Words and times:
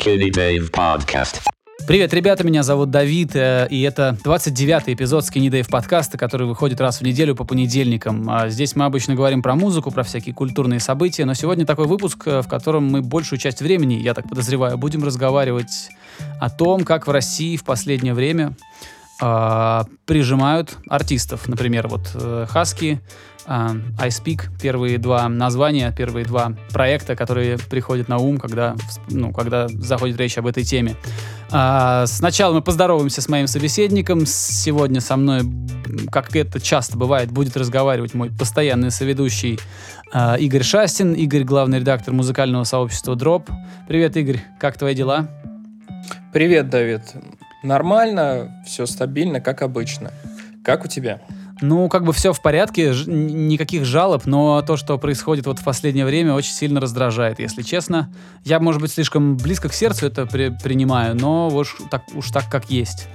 Skinny 0.00 0.30
Dave 0.30 0.70
Podcast. 0.70 1.42
Привет, 1.86 2.14
ребята, 2.14 2.42
меня 2.44 2.62
зовут 2.62 2.90
Давид, 2.90 3.36
э, 3.36 3.66
и 3.68 3.82
это 3.82 4.16
29-й 4.24 4.94
эпизод 4.94 5.24
Skinny 5.24 5.48
Dave 5.48 5.68
подкаста, 5.68 6.16
который 6.16 6.46
выходит 6.46 6.80
раз 6.80 7.00
в 7.00 7.02
неделю 7.02 7.34
по 7.34 7.44
понедельникам. 7.44 8.30
А 8.30 8.48
Здесь 8.48 8.76
мы 8.76 8.86
обычно 8.86 9.14
говорим 9.14 9.42
про 9.42 9.54
музыку, 9.54 9.90
про 9.90 10.02
всякие 10.02 10.34
культурные 10.34 10.80
события, 10.80 11.26
но 11.26 11.34
сегодня 11.34 11.66
такой 11.66 11.86
выпуск, 11.86 12.22
э, 12.26 12.40
в 12.40 12.48
котором 12.48 12.86
мы 12.86 13.02
большую 13.02 13.38
часть 13.38 13.60
времени, 13.60 13.94
я 13.94 14.14
так 14.14 14.26
подозреваю, 14.26 14.78
будем 14.78 15.04
разговаривать 15.04 15.90
о 16.40 16.48
том, 16.48 16.84
как 16.84 17.06
в 17.06 17.10
России 17.10 17.56
в 17.56 17.64
последнее 17.64 18.14
время 18.14 18.56
а, 19.20 19.84
прижимают 20.06 20.78
артистов. 20.88 21.46
Например, 21.46 21.88
вот 21.88 22.10
э, 22.14 22.46
Хаски, 22.48 23.00
iSpeak, 23.50 24.42
первые 24.62 24.98
два 24.98 25.28
названия, 25.28 25.92
первые 25.96 26.24
два 26.24 26.52
проекта, 26.72 27.16
которые 27.16 27.58
приходят 27.58 28.08
на 28.08 28.18
ум, 28.18 28.38
когда, 28.38 28.76
ну, 29.08 29.32
когда 29.32 29.66
заходит 29.68 30.18
речь 30.18 30.38
об 30.38 30.46
этой 30.46 30.62
теме. 30.62 30.94
А, 31.50 32.06
Сначала 32.06 32.54
мы 32.54 32.62
поздороваемся 32.62 33.20
с 33.20 33.28
моим 33.28 33.48
собеседником. 33.48 34.24
Сегодня 34.24 35.00
со 35.00 35.16
мной, 35.16 35.42
как 36.12 36.34
это 36.36 36.60
часто 36.60 36.96
бывает, 36.96 37.32
будет 37.32 37.56
разговаривать 37.56 38.14
мой 38.14 38.30
постоянный 38.30 38.92
соведущий 38.92 39.58
а, 40.12 40.36
Игорь 40.36 40.62
Шастин. 40.62 41.14
Игорь, 41.14 41.42
главный 41.42 41.80
редактор 41.80 42.14
музыкального 42.14 42.62
сообщества 42.64 43.16
Drop. 43.16 43.50
Привет, 43.88 44.16
Игорь, 44.16 44.40
как 44.60 44.78
твои 44.78 44.94
дела? 44.94 45.28
Привет, 46.32 46.70
Давид. 46.70 47.02
Нормально, 47.64 48.62
все 48.64 48.86
стабильно, 48.86 49.40
как 49.40 49.62
обычно. 49.62 50.12
Как 50.62 50.84
у 50.84 50.88
тебя? 50.88 51.20
Ну, 51.60 51.88
как 51.88 52.04
бы 52.04 52.12
все 52.12 52.32
в 52.32 52.40
порядке, 52.40 52.92
ж- 52.92 53.06
никаких 53.06 53.84
жалоб, 53.84 54.24
но 54.24 54.62
то, 54.62 54.76
что 54.76 54.96
происходит 54.98 55.46
вот 55.46 55.58
в 55.58 55.64
последнее 55.64 56.06
время, 56.06 56.32
очень 56.34 56.52
сильно 56.52 56.80
раздражает, 56.80 57.38
если 57.38 57.62
честно. 57.62 58.10
Я, 58.44 58.60
может 58.60 58.80
быть, 58.80 58.90
слишком 58.92 59.36
близко 59.36 59.68
к 59.68 59.74
сердцу 59.74 60.06
это 60.06 60.24
при- 60.26 60.56
принимаю, 60.62 61.14
но 61.16 61.48
уж 61.48 61.76
так, 61.90 62.02
уж 62.14 62.30
так, 62.30 62.48
как 62.48 62.70
есть. 62.70 63.08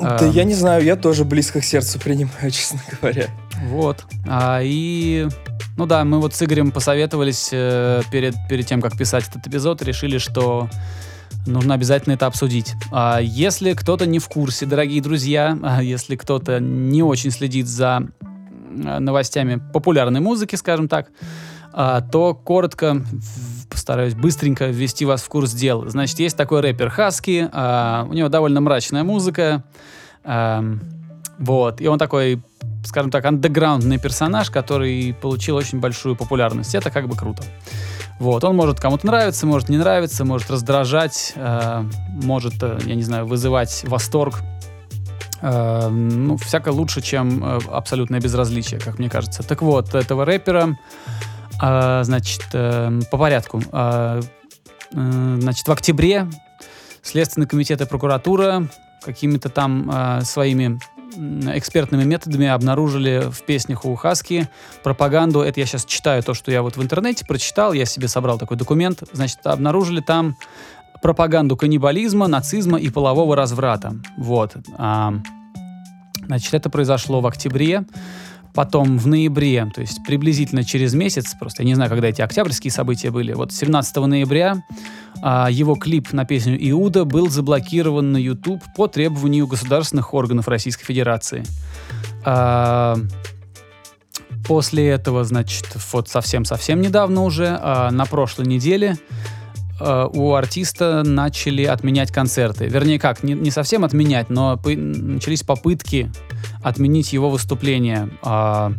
Да 0.00 0.18
Эм. 0.20 0.30
я 0.32 0.42
не 0.44 0.54
знаю, 0.54 0.82
я 0.84 0.96
тоже 0.96 1.24
близко 1.24 1.60
к 1.60 1.64
сердцу 1.64 2.00
принимаю, 2.00 2.50
честно 2.50 2.80
говоря. 3.00 3.28
Вот. 3.66 4.04
А, 4.26 4.60
и, 4.62 5.28
ну 5.76 5.86
да, 5.86 6.04
мы 6.04 6.20
вот 6.20 6.34
с 6.34 6.42
Игорем 6.42 6.72
посоветовались 6.72 7.50
э, 7.52 8.02
перед, 8.10 8.34
перед 8.48 8.66
тем, 8.66 8.80
как 8.80 8.96
писать 8.98 9.28
этот 9.28 9.46
эпизод, 9.46 9.82
решили, 9.82 10.18
что 10.18 10.68
нужно 11.46 11.74
обязательно 11.74 12.14
это 12.14 12.26
обсудить. 12.26 12.74
А 12.90 13.18
если 13.20 13.72
кто-то 13.74 14.06
не 14.06 14.18
в 14.18 14.28
курсе, 14.28 14.66
дорогие 14.66 15.02
друзья, 15.02 15.58
а 15.62 15.82
если 15.82 16.16
кто-то 16.16 16.60
не 16.60 17.02
очень 17.02 17.30
следит 17.30 17.66
за 17.66 18.08
новостями 18.70 19.60
популярной 19.72 20.20
музыки, 20.20 20.56
скажем 20.56 20.88
так, 20.88 21.08
а, 21.72 22.00
то 22.00 22.34
коротко 22.34 23.02
постараюсь 23.70 24.14
быстренько 24.14 24.66
ввести 24.66 25.04
вас 25.04 25.22
в 25.22 25.28
курс 25.28 25.52
дел. 25.52 25.88
Значит, 25.88 26.18
есть 26.18 26.36
такой 26.36 26.60
рэпер 26.60 26.90
Хаски, 26.90 27.48
у 27.50 28.12
него 28.12 28.28
довольно 28.28 28.60
мрачная 28.60 29.02
музыка, 29.02 29.64
ам, 30.24 30.80
вот, 31.38 31.80
и 31.80 31.88
он 31.88 31.98
такой, 31.98 32.42
скажем 32.84 33.10
так, 33.10 33.24
андеграундный 33.24 33.98
персонаж, 33.98 34.50
который 34.50 35.14
получил 35.20 35.56
очень 35.56 35.80
большую 35.80 36.16
популярность. 36.16 36.74
Это 36.74 36.90
как 36.90 37.08
бы 37.08 37.16
круто. 37.16 37.42
Вот, 38.22 38.44
он 38.44 38.54
может 38.54 38.78
кому-то 38.78 39.04
нравиться, 39.04 39.46
может 39.46 39.68
не 39.68 39.76
нравиться, 39.78 40.24
может 40.24 40.48
раздражать, 40.48 41.32
э, 41.34 41.84
может, 42.22 42.62
э, 42.62 42.78
я 42.86 42.94
не 42.94 43.02
знаю, 43.02 43.26
вызывать 43.26 43.82
восторг. 43.88 44.42
Э, 45.40 45.88
ну, 45.88 46.36
всяко 46.36 46.68
лучше, 46.68 47.00
чем 47.00 47.44
э, 47.44 47.58
абсолютное 47.68 48.20
безразличие, 48.20 48.78
как 48.78 49.00
мне 49.00 49.10
кажется. 49.10 49.42
Так 49.42 49.60
вот, 49.60 49.96
этого 49.96 50.24
рэпера, 50.24 50.78
э, 51.60 52.04
значит, 52.04 52.44
э, 52.52 53.00
по 53.10 53.18
порядку. 53.18 53.60
Э, 53.72 54.22
э, 54.92 55.36
значит, 55.40 55.66
в 55.66 55.72
октябре 55.72 56.28
Следственный 57.02 57.48
комитет 57.48 57.80
и 57.80 57.86
прокуратура 57.86 58.68
какими-то 59.04 59.48
там 59.48 59.90
э, 59.90 60.20
своими 60.24 60.78
экспертными 61.54 62.04
методами 62.04 62.46
обнаружили 62.46 63.28
в 63.30 63.44
песнях 63.44 63.84
у 63.84 63.94
Хаски 63.94 64.48
пропаганду. 64.82 65.40
Это 65.40 65.60
я 65.60 65.66
сейчас 65.66 65.84
читаю 65.84 66.22
то, 66.22 66.34
что 66.34 66.50
я 66.50 66.62
вот 66.62 66.76
в 66.76 66.82
интернете 66.82 67.24
прочитал, 67.26 67.72
я 67.72 67.84
себе 67.84 68.08
собрал 68.08 68.38
такой 68.38 68.56
документ. 68.56 69.02
Значит, 69.12 69.38
обнаружили 69.44 70.00
там 70.00 70.36
пропаганду 71.02 71.56
каннибализма, 71.56 72.28
нацизма 72.28 72.78
и 72.78 72.88
полового 72.88 73.36
разврата. 73.36 73.94
Вот. 74.16 74.56
А, 74.78 75.14
значит, 76.26 76.54
это 76.54 76.70
произошло 76.70 77.20
в 77.20 77.26
октябре. 77.26 77.84
Потом 78.54 78.98
в 78.98 79.06
ноябре, 79.06 79.66
то 79.74 79.80
есть 79.80 80.04
приблизительно 80.04 80.62
через 80.62 80.92
месяц, 80.92 81.34
просто 81.40 81.62
я 81.62 81.66
не 81.66 81.74
знаю, 81.74 81.88
когда 81.88 82.08
эти 82.08 82.20
октябрьские 82.20 82.70
события 82.70 83.10
были, 83.10 83.32
вот 83.32 83.50
17 83.50 83.96
ноября 83.96 84.62
а, 85.22 85.48
его 85.50 85.76
клип 85.76 86.12
на 86.12 86.24
песню 86.24 86.56
«Иуда» 86.70 87.04
был 87.04 87.30
заблокирован 87.30 88.12
на 88.12 88.16
YouTube 88.18 88.62
по 88.76 88.88
требованию 88.88 89.46
государственных 89.46 90.12
органов 90.12 90.48
Российской 90.48 90.84
Федерации. 90.84 91.44
А, 92.24 92.98
После 94.46 94.88
этого, 94.88 95.24
значит, 95.24 95.66
вот 95.92 96.08
совсем-совсем 96.08 96.80
недавно 96.80 97.22
уже, 97.22 97.56
а, 97.60 97.90
на 97.90 98.06
прошлой 98.06 98.46
неделе, 98.46 98.98
а, 99.80 100.06
у 100.08 100.34
артиста 100.34 101.02
начали 101.04 101.64
отменять 101.64 102.10
концерты. 102.10 102.66
Вернее, 102.66 102.98
как, 102.98 103.22
не, 103.22 103.34
не 103.34 103.50
совсем 103.50 103.84
отменять, 103.84 104.30
но 104.30 104.56
по- 104.56 104.70
начались 104.70 105.42
попытки 105.42 106.10
отменить 106.62 107.12
его 107.12 107.30
выступление. 107.30 108.10
А, 108.22 108.72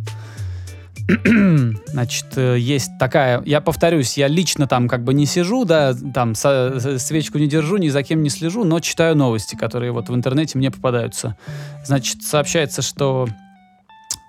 Значит, 1.86 2.26
э, 2.36 2.56
есть 2.58 2.90
такая, 2.98 3.42
я 3.44 3.60
повторюсь, 3.60 4.16
я 4.16 4.26
лично 4.28 4.66
там 4.66 4.88
как 4.88 5.04
бы 5.04 5.12
не 5.14 5.26
сижу, 5.26 5.64
да, 5.64 5.92
там 6.14 6.34
со- 6.34 6.78
с- 6.80 6.98
свечку 7.04 7.38
не 7.38 7.46
держу, 7.46 7.76
ни 7.76 7.88
за 7.88 8.02
кем 8.02 8.22
не 8.22 8.30
слежу, 8.30 8.64
но 8.64 8.80
читаю 8.80 9.14
новости, 9.16 9.54
которые 9.54 9.92
вот 9.92 10.08
в 10.08 10.14
интернете 10.14 10.56
мне 10.58 10.70
попадаются. 10.70 11.36
Значит, 11.84 12.22
сообщается, 12.22 12.80
что 12.82 13.28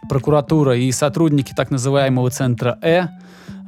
прокуратура 0.10 0.76
и 0.78 0.92
сотрудники 0.92 1.54
так 1.56 1.72
называемого 1.72 2.30
центра 2.30 2.78
Э, 2.82 3.08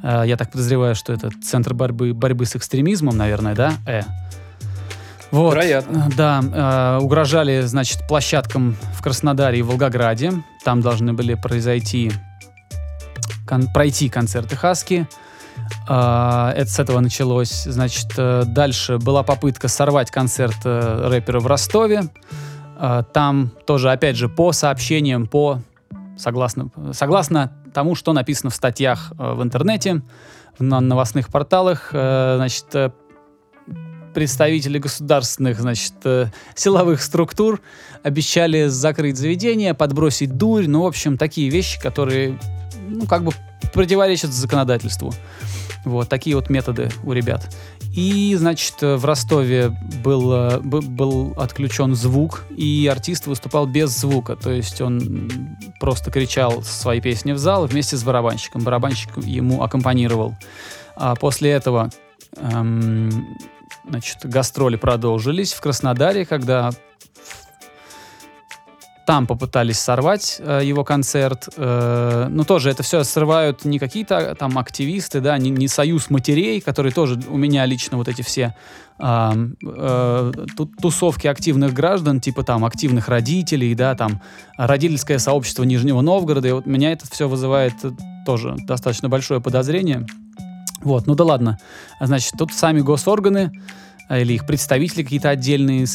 э, 0.02 0.22
я 0.26 0.36
так 0.36 0.50
подозреваю, 0.52 0.94
что 0.94 1.12
это 1.12 1.30
центр 1.42 1.74
борьбы, 1.74 2.12
борьбы 2.14 2.44
с 2.46 2.56
экстремизмом, 2.56 3.16
наверное, 3.16 3.54
да, 3.54 3.72
Э. 3.86 4.02
Вот. 5.30 5.52
Вероятно. 5.54 6.08
Э, 6.10 6.16
Да, 6.16 6.98
э, 6.98 7.02
угрожали, 7.02 7.60
значит, 7.62 8.06
площадкам 8.08 8.76
в 8.94 9.02
Краснодаре 9.02 9.58
и 9.58 9.62
Волгограде. 9.62 10.32
Там 10.64 10.80
должны 10.80 11.12
были 11.12 11.34
произойти, 11.34 12.12
кон- 13.48 13.72
пройти 13.72 14.08
концерты 14.08 14.54
Хаски. 14.56 15.08
Э, 15.88 16.52
Это 16.54 16.70
с 16.70 16.78
этого 16.78 17.00
началось. 17.00 17.64
Значит, 17.64 18.12
э, 18.16 18.44
дальше 18.46 18.98
была 18.98 19.22
попытка 19.22 19.68
сорвать 19.68 20.10
концерт 20.10 20.56
э, 20.64 21.08
рэпера 21.08 21.40
в 21.40 21.46
Ростове. 21.46 22.02
Э, 22.78 23.02
Там 23.12 23.50
тоже, 23.66 23.90
опять 23.90 24.16
же, 24.16 24.28
по 24.28 24.52
сообщениям, 24.52 25.26
по 25.26 25.60
согласно, 26.16 26.68
согласно 26.92 27.52
тому, 27.72 27.94
что 27.94 28.12
написано 28.12 28.50
в 28.50 28.54
статьях 28.54 29.12
э, 29.18 29.32
в 29.34 29.42
интернете, 29.42 30.02
на 30.60 30.80
новостных 30.80 31.28
порталах, 31.28 31.90
значит, 31.92 32.66
представители 34.12 34.78
государственных, 34.78 35.60
значит, 35.60 35.92
силовых 36.56 37.00
структур 37.00 37.60
обещали 38.02 38.66
закрыть 38.66 39.16
заведение, 39.16 39.74
подбросить 39.74 40.36
дурь, 40.36 40.66
ну, 40.66 40.82
в 40.82 40.86
общем, 40.86 41.16
такие 41.16 41.48
вещи, 41.48 41.80
которые, 41.80 42.40
ну, 42.88 43.06
как 43.06 43.24
бы 43.24 43.32
противоречат 43.72 44.32
законодательству. 44.32 45.12
Вот, 45.84 46.08
такие 46.08 46.36
вот 46.36 46.50
методы 46.50 46.90
у 47.04 47.12
ребят. 47.12 47.54
И, 47.94 48.34
значит, 48.36 48.74
в 48.80 49.04
Ростове 49.04 49.70
был, 50.04 50.32
э, 50.32 50.58
был 50.60 51.34
отключен 51.36 51.94
звук, 51.94 52.44
и 52.50 52.88
артист 52.90 53.26
выступал 53.26 53.66
без 53.66 53.90
звука. 53.98 54.36
То 54.36 54.50
есть 54.50 54.80
он 54.80 55.30
просто 55.80 56.10
кричал 56.10 56.62
свои 56.62 57.00
песни 57.00 57.32
в 57.32 57.38
зал 57.38 57.66
вместе 57.66 57.96
с 57.96 58.04
барабанщиком. 58.04 58.62
Барабанщик 58.62 59.16
ему 59.18 59.62
аккомпанировал. 59.62 60.36
А 60.96 61.14
после 61.14 61.50
этого 61.50 61.90
эм, 62.36 63.10
значит, 63.88 64.18
гастроли 64.24 64.76
продолжились 64.76 65.52
в 65.52 65.60
Краснодаре, 65.60 66.26
когда 66.26 66.70
там 69.08 69.26
попытались 69.26 69.78
сорвать 69.78 70.36
э, 70.38 70.60
его 70.62 70.84
концерт. 70.84 71.48
Э, 71.56 72.26
ну, 72.28 72.44
тоже 72.44 72.68
это 72.68 72.82
все 72.82 73.04
срывают 73.04 73.64
не 73.64 73.78
какие-то 73.78 74.36
там 74.38 74.58
активисты, 74.58 75.22
да, 75.22 75.38
не, 75.38 75.48
не 75.48 75.66
союз 75.66 76.10
матерей, 76.10 76.60
которые 76.60 76.92
тоже 76.92 77.18
у 77.30 77.38
меня 77.38 77.64
лично 77.64 77.96
вот 77.96 78.06
эти 78.06 78.20
все 78.20 78.54
а, 78.98 79.32
э, 79.64 80.32
ту- 80.54 80.66
тусовки 80.66 81.26
активных 81.26 81.72
граждан, 81.72 82.20
типа 82.20 82.42
там 82.42 82.66
активных 82.66 83.08
родителей, 83.08 83.74
да, 83.74 83.94
там 83.94 84.20
родительское 84.58 85.18
сообщество 85.18 85.64
Нижнего 85.64 86.02
Новгорода. 86.02 86.46
И 86.46 86.52
вот 86.52 86.66
меня 86.66 86.92
это 86.92 87.06
все 87.10 87.28
вызывает 87.28 87.82
э, 87.84 87.92
тоже 88.26 88.56
достаточно 88.58 89.08
большое 89.08 89.40
подозрение. 89.40 90.04
Вот, 90.82 91.06
ну 91.06 91.14
да 91.14 91.24
ладно. 91.24 91.58
А, 91.98 92.06
Значит, 92.06 92.34
тут 92.36 92.52
сами 92.52 92.80
госорганы 92.80 93.52
а, 94.10 94.18
или 94.18 94.34
их 94.34 94.46
представители 94.46 95.02
какие-то 95.02 95.30
отдельные 95.30 95.86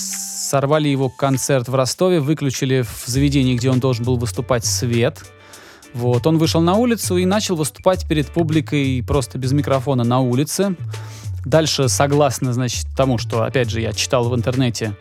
сорвали 0.53 0.87
его 0.87 1.09
концерт 1.09 1.67
в 1.67 1.73
Ростове, 1.73 2.19
выключили 2.19 2.83
в 2.83 3.07
заведении, 3.07 3.55
где 3.55 3.71
он 3.71 3.79
должен 3.79 4.05
был 4.05 4.17
выступать, 4.17 4.63
свет. 4.63 5.17
Вот, 5.95 6.27
он 6.27 6.37
вышел 6.37 6.61
на 6.61 6.75
улицу 6.75 7.17
и 7.17 7.25
начал 7.25 7.55
выступать 7.55 8.07
перед 8.07 8.27
публикой 8.27 9.03
просто 9.07 9.39
без 9.39 9.51
микрофона 9.51 10.03
на 10.03 10.19
улице. 10.19 10.75
Дальше, 11.43 11.89
согласно, 11.89 12.53
значит, 12.53 12.85
тому, 12.95 13.17
что, 13.17 13.41
опять 13.41 13.71
же, 13.71 13.81
я 13.81 13.93
читал 13.93 14.29
в 14.29 14.35
интернете, 14.35 14.95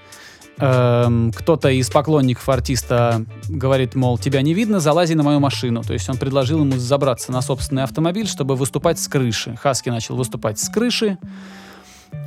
эм, 0.57 1.33
кто-то 1.33 1.69
из 1.69 1.91
поклонников 1.91 2.49
артиста 2.49 3.23
говорит, 3.47 3.95
мол, 3.95 4.17
тебя 4.17 4.41
не 4.41 4.55
видно, 4.55 4.81
залази 4.81 5.13
на 5.13 5.23
мою 5.23 5.39
машину. 5.39 5.83
То 5.83 5.93
есть 5.93 6.09
он 6.09 6.17
предложил 6.17 6.61
ему 6.61 6.79
забраться 6.79 7.31
на 7.31 7.43
собственный 7.43 7.83
автомобиль, 7.83 8.27
чтобы 8.27 8.57
выступать 8.57 8.99
с 8.99 9.07
крыши. 9.07 9.55
Хаски 9.57 9.91
начал 9.91 10.17
выступать 10.17 10.59
с 10.59 10.71
крыши. 10.71 11.19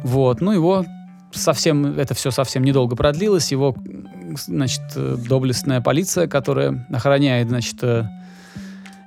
Вот, 0.04 0.42
ну 0.42 0.51
его 0.51 0.86
совсем, 1.35 1.97
это 1.97 2.13
все 2.13 2.31
совсем 2.31 2.63
недолго 2.63 2.95
продлилось. 2.95 3.51
Его, 3.51 3.75
значит, 4.35 4.81
э, 4.95 5.17
доблестная 5.17 5.81
полиция, 5.81 6.27
которая 6.27 6.85
охраняет, 6.91 7.49
значит, 7.49 7.77
э, 7.83 8.07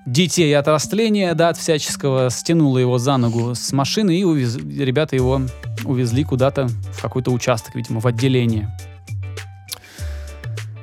детей 0.06 0.56
от 0.56 0.66
растления, 0.68 1.34
да, 1.34 1.50
от 1.50 1.58
всяческого, 1.58 2.30
стянула 2.30 2.78
его 2.78 2.98
за 2.98 3.16
ногу 3.16 3.54
с 3.54 3.72
машины, 3.72 4.18
и 4.18 4.24
увез... 4.24 4.56
ребята 4.56 5.16
его 5.16 5.42
увезли 5.84 6.24
куда-то 6.24 6.68
в 6.68 7.02
какой-то 7.02 7.30
участок, 7.30 7.74
видимо, 7.74 8.00
в 8.00 8.06
отделение. 8.06 8.74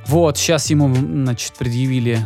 Вот, 0.08 0.38
сейчас 0.38 0.70
ему, 0.70 0.94
значит, 0.94 1.54
предъявили, 1.58 2.20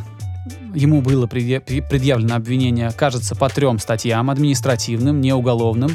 ему 0.76 1.02
было 1.02 1.28
предъявлено 1.28 2.36
обвинение, 2.36 2.92
кажется, 2.92 3.36
по 3.36 3.48
трем 3.48 3.80
статьям, 3.80 4.30
административным, 4.30 5.22
не 5.22 5.34
уголовным. 5.34 5.92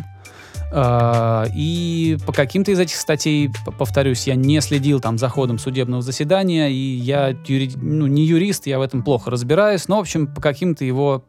И 0.72 2.18
по 2.26 2.32
каким-то 2.32 2.72
из 2.72 2.78
этих 2.78 2.96
статей, 2.96 3.50
повторюсь, 3.78 4.26
я 4.26 4.34
не 4.34 4.60
следил 4.60 5.00
там 5.00 5.18
за 5.18 5.28
ходом 5.28 5.58
судебного 5.58 6.02
заседания, 6.02 6.68
и 6.68 6.74
я 6.74 7.28
юри... 7.46 7.70
ну, 7.76 8.06
не 8.06 8.24
юрист, 8.24 8.66
я 8.66 8.78
в 8.78 8.82
этом 8.82 9.02
плохо 9.02 9.30
разбираюсь, 9.30 9.86
но, 9.88 9.98
в 9.98 10.00
общем, 10.00 10.26
по 10.26 10.40
каким-то 10.40 10.84
его 10.84 11.24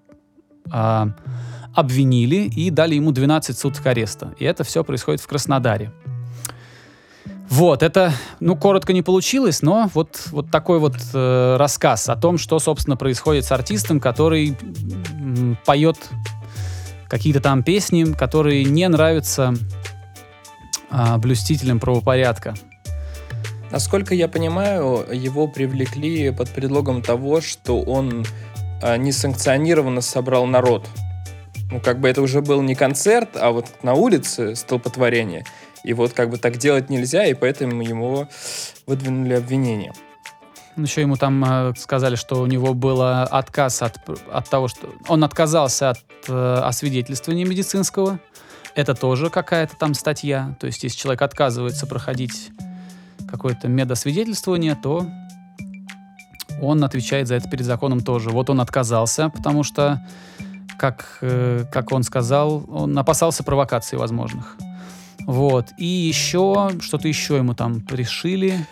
а, 0.71 1.09
обвинили 1.73 2.47
и 2.47 2.69
дали 2.69 2.95
ему 2.95 3.11
12 3.11 3.57
суток 3.57 3.85
ареста. 3.85 4.33
И 4.39 4.45
это 4.45 4.63
все 4.63 4.83
происходит 4.83 5.21
в 5.21 5.27
Краснодаре. 5.27 5.91
Вот, 7.49 7.83
это, 7.83 8.11
ну, 8.39 8.55
коротко 8.55 8.91
не 8.91 9.03
получилось, 9.03 9.61
но 9.61 9.89
вот, 9.93 10.29
вот 10.31 10.49
такой 10.49 10.79
вот 10.79 10.95
э, 11.13 11.57
рассказ 11.57 12.09
о 12.09 12.15
том, 12.15 12.39
что, 12.39 12.57
собственно, 12.57 12.97
происходит 12.97 13.45
с 13.45 13.51
артистом, 13.51 13.99
который 13.99 14.57
поет 15.65 15.97
какие-то 17.07 17.39
там 17.41 17.63
песни, 17.63 18.03
которые 18.13 18.63
не 18.63 18.87
нравятся 18.87 19.53
а, 20.89 21.17
блюстителям 21.17 21.79
правопорядка. 21.79 22.55
Насколько 23.71 24.15
я 24.15 24.27
понимаю, 24.27 25.05
его 25.11 25.47
привлекли 25.47 26.31
под 26.31 26.49
предлогом 26.49 27.01
того, 27.01 27.41
что 27.41 27.81
он 27.81 28.25
а, 28.81 28.97
несанкционированно 28.97 30.01
собрал 30.01 30.45
народ. 30.45 30.87
Ну, 31.71 31.81
как 31.81 31.99
бы 31.99 32.07
это 32.07 32.21
уже 32.21 32.41
был 32.41 32.61
не 32.61 32.75
концерт, 32.75 33.29
а 33.35 33.51
вот 33.51 33.65
на 33.83 33.93
улице 33.93 34.55
столпотворение. 34.55 35.43
И 35.83 35.93
вот 35.93 36.13
как 36.13 36.29
бы 36.29 36.37
так 36.37 36.57
делать 36.57 36.89
нельзя, 36.89 37.25
и 37.25 37.33
поэтому 37.33 37.81
ему 37.81 38.27
выдвинули 38.85 39.33
обвинение. 39.33 39.93
Еще 40.77 41.01
ему 41.01 41.15
там 41.15 41.43
э, 41.43 41.73
сказали, 41.77 42.15
что 42.15 42.41
у 42.41 42.45
него 42.45 42.73
был 42.73 43.01
отказ 43.01 43.81
от, 43.81 43.97
от 44.31 44.49
того, 44.49 44.67
что 44.67 44.89
он 45.07 45.23
отказался 45.23 45.91
от 45.91 45.99
э, 46.27 46.59
освидетельствования 46.63 47.45
медицинского. 47.45 48.19
Это 48.75 48.93
тоже 48.93 49.29
какая-то 49.29 49.77
там 49.77 49.93
статья. 49.93 50.55
То 50.59 50.67
есть, 50.67 50.83
если 50.83 50.97
человек 50.97 51.21
отказывается 51.21 51.87
проходить 51.87 52.51
какое-то 53.29 53.69
медосвидетельствование, 53.69 54.75
то 54.75 55.07
он 56.61 56.83
отвечает 56.83 57.27
за 57.27 57.35
это 57.35 57.49
перед 57.49 57.65
законом 57.65 58.01
тоже. 58.01 58.29
Вот 58.29 58.49
он 58.49 58.59
отказался, 58.59 59.29
потому 59.29 59.63
что, 59.63 60.05
как, 60.77 61.19
э, 61.21 61.65
как 61.71 61.91
он 61.91 62.03
сказал, 62.03 62.65
он 62.69 62.97
опасался 62.97 63.43
провокаций 63.43 63.97
возможных. 63.97 64.57
Вот. 65.25 65.67
И 65.77 65.85
еще, 65.85 66.71
что-то 66.81 67.07
еще 67.07 67.37
ему 67.37 67.53
там 67.55 67.81
пришили. 67.81 68.67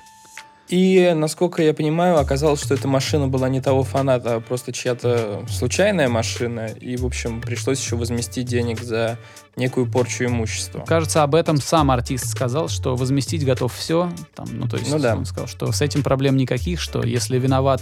И, 0.69 1.11
насколько 1.13 1.61
я 1.61 1.73
понимаю, 1.73 2.17
оказалось, 2.17 2.63
что 2.63 2.73
эта 2.73 2.87
машина 2.87 3.27
была 3.27 3.49
не 3.49 3.59
того 3.59 3.83
фаната, 3.83 4.35
а 4.35 4.39
просто 4.39 4.71
чья-то 4.71 5.43
случайная 5.49 6.07
машина. 6.07 6.67
И, 6.67 6.95
в 6.95 7.05
общем, 7.05 7.41
пришлось 7.41 7.81
еще 7.81 7.97
возместить 7.97 8.47
денег 8.47 8.81
за 8.81 9.17
некую 9.57 9.91
порчу 9.91 10.25
имущества. 10.25 10.85
Кажется, 10.87 11.21
об 11.21 11.35
этом 11.35 11.57
сам 11.57 11.91
артист 11.91 12.27
сказал, 12.27 12.69
что 12.69 12.95
возместить 12.95 13.45
готов 13.45 13.73
все. 13.73 14.09
Там, 14.35 14.47
ну, 14.51 14.67
то 14.67 14.77
есть 14.77 14.89
ну, 14.89 14.99
да. 14.99 15.15
он 15.15 15.25
сказал, 15.25 15.47
что 15.47 15.71
с 15.71 15.81
этим 15.81 16.01
проблем 16.01 16.37
никаких, 16.37 16.79
что 16.79 17.03
если 17.03 17.37
виноват, 17.37 17.81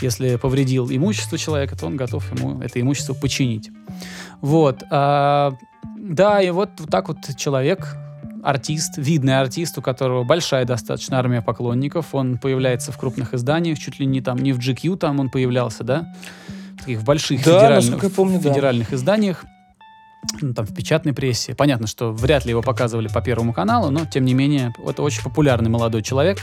если 0.00 0.36
повредил 0.36 0.88
имущество 0.90 1.36
человека, 1.36 1.76
то 1.76 1.86
он 1.86 1.96
готов 1.96 2.24
ему 2.36 2.62
это 2.62 2.80
имущество 2.80 3.12
починить. 3.12 3.70
Вот. 4.40 4.82
А, 4.90 5.52
да, 5.98 6.40
и 6.40 6.50
вот, 6.50 6.70
вот 6.78 6.90
так 6.90 7.08
вот 7.08 7.18
человек 7.36 7.96
артист, 8.44 8.98
видный 8.98 9.40
артист, 9.40 9.78
у 9.78 9.82
которого 9.82 10.22
большая 10.22 10.64
достаточно 10.66 11.18
армия 11.18 11.40
поклонников. 11.40 12.14
Он 12.14 12.38
появляется 12.38 12.92
в 12.92 12.98
крупных 12.98 13.34
изданиях, 13.34 13.78
чуть 13.78 13.98
ли 13.98 14.06
не 14.06 14.20
там, 14.20 14.38
не 14.38 14.52
в 14.52 14.58
GQ 14.58 14.98
там 14.98 15.18
он 15.18 15.30
появлялся, 15.30 15.82
да? 15.82 16.14
В 16.74 16.80
таких 16.80 17.02
больших 17.02 17.42
да, 17.42 17.58
федеральных, 17.60 18.12
помню, 18.14 18.38
федеральных 18.38 18.90
да. 18.90 18.96
изданиях. 18.96 19.44
Ну, 20.40 20.54
там 20.54 20.66
в 20.66 20.74
печатной 20.74 21.12
прессе. 21.12 21.54
Понятно, 21.54 21.86
что 21.86 22.12
вряд 22.12 22.44
ли 22.44 22.50
его 22.50 22.62
показывали 22.62 23.08
по 23.08 23.20
Первому 23.20 23.52
каналу, 23.52 23.90
но 23.90 24.04
тем 24.06 24.24
не 24.24 24.34
менее, 24.34 24.72
это 24.86 25.02
очень 25.02 25.22
популярный 25.22 25.70
молодой 25.70 26.02
человек. 26.02 26.38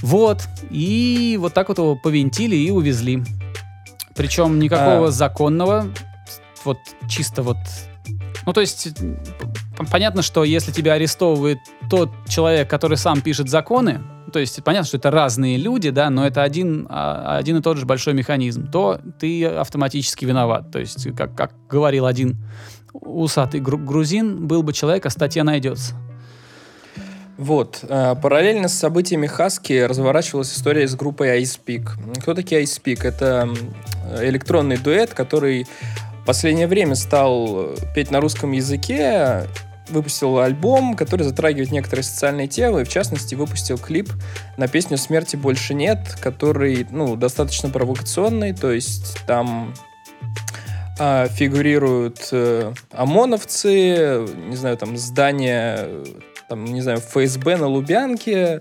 Вот. 0.00 0.42
И 0.70 1.36
вот 1.40 1.54
так 1.54 1.68
вот 1.68 1.78
его 1.78 1.96
повинтили 1.96 2.56
и 2.56 2.70
увезли. 2.70 3.22
Причем 4.14 4.58
никакого 4.58 5.08
а... 5.08 5.10
законного, 5.10 5.86
вот 6.64 6.78
чисто 7.08 7.42
вот 7.42 7.56
ну, 8.44 8.52
то 8.52 8.60
есть, 8.60 8.88
понятно, 9.86 10.22
что 10.22 10.44
если 10.44 10.72
тебя 10.72 10.94
арестовывает 10.94 11.58
тот 11.90 12.10
человек, 12.28 12.68
который 12.68 12.96
сам 12.96 13.20
пишет 13.20 13.48
законы, 13.48 14.00
то 14.32 14.38
есть 14.38 14.62
понятно, 14.64 14.86
что 14.86 14.96
это 14.96 15.10
разные 15.10 15.56
люди, 15.56 15.90
да, 15.90 16.10
но 16.10 16.26
это 16.26 16.42
один, 16.42 16.86
а, 16.88 17.36
один 17.36 17.58
и 17.58 17.62
тот 17.62 17.76
же 17.76 17.86
большой 17.86 18.14
механизм, 18.14 18.70
то 18.70 19.00
ты 19.18 19.44
автоматически 19.44 20.24
виноват. 20.24 20.70
То 20.70 20.78
есть, 20.78 21.14
как, 21.16 21.34
как 21.34 21.52
говорил 21.68 22.06
один 22.06 22.36
усатый 22.92 23.60
грузин, 23.60 24.46
был 24.46 24.62
бы 24.62 24.72
человек, 24.72 25.06
а 25.06 25.10
статья 25.10 25.44
найдется. 25.44 25.94
Вот. 27.38 27.80
Э, 27.88 28.14
параллельно 28.20 28.68
с 28.68 28.74
событиями 28.74 29.26
Хаски 29.26 29.84
разворачивалась 29.84 30.52
история 30.52 30.86
с 30.86 30.94
группой 30.94 31.40
Ice 31.40 31.58
Peak. 31.64 31.88
Кто 32.20 32.34
такие 32.34 32.62
Ice 32.62 32.80
Peak? 32.82 33.04
Это 33.04 33.48
электронный 34.20 34.76
дуэт, 34.76 35.14
который 35.14 35.66
в 36.22 36.24
последнее 36.24 36.68
время 36.68 36.94
стал 36.94 37.72
э, 37.72 37.74
петь 37.94 38.10
на 38.10 38.20
русском 38.20 38.52
языке, 38.52 39.48
выпустил 39.92 40.38
альбом, 40.38 40.94
который 40.94 41.22
затрагивает 41.22 41.70
некоторые 41.70 42.04
социальные 42.04 42.48
темы, 42.48 42.82
и 42.82 42.84
в 42.84 42.88
частности 42.88 43.34
выпустил 43.34 43.78
клип 43.78 44.10
на 44.56 44.68
песню 44.68 44.98
«Смерти 44.98 45.36
больше 45.36 45.74
нет», 45.74 46.16
который, 46.20 46.86
ну, 46.90 47.16
достаточно 47.16 47.70
провокационный, 47.70 48.52
то 48.52 48.72
есть 48.72 49.18
там 49.26 49.74
а, 50.98 51.28
фигурируют 51.28 52.28
э, 52.32 52.72
ОМОНовцы, 52.92 54.26
не 54.48 54.56
знаю, 54.56 54.76
там 54.76 54.96
здания, 54.96 55.88
там, 56.48 56.64
не 56.64 56.80
знаю, 56.80 56.98
ФСБ 57.00 57.56
на 57.56 57.66
Лубянке, 57.68 58.60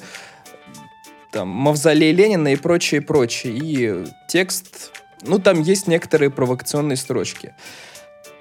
там, 1.31 1.47
Мавзолей 1.47 2.11
Ленина 2.11 2.49
и 2.49 2.55
прочее, 2.55 3.01
прочее. 3.01 3.53
И 3.55 4.05
текст 4.27 4.91
ну, 5.23 5.39
там 5.39 5.61
есть 5.61 5.87
некоторые 5.87 6.29
провокационные 6.29 6.97
строчки. 6.97 7.53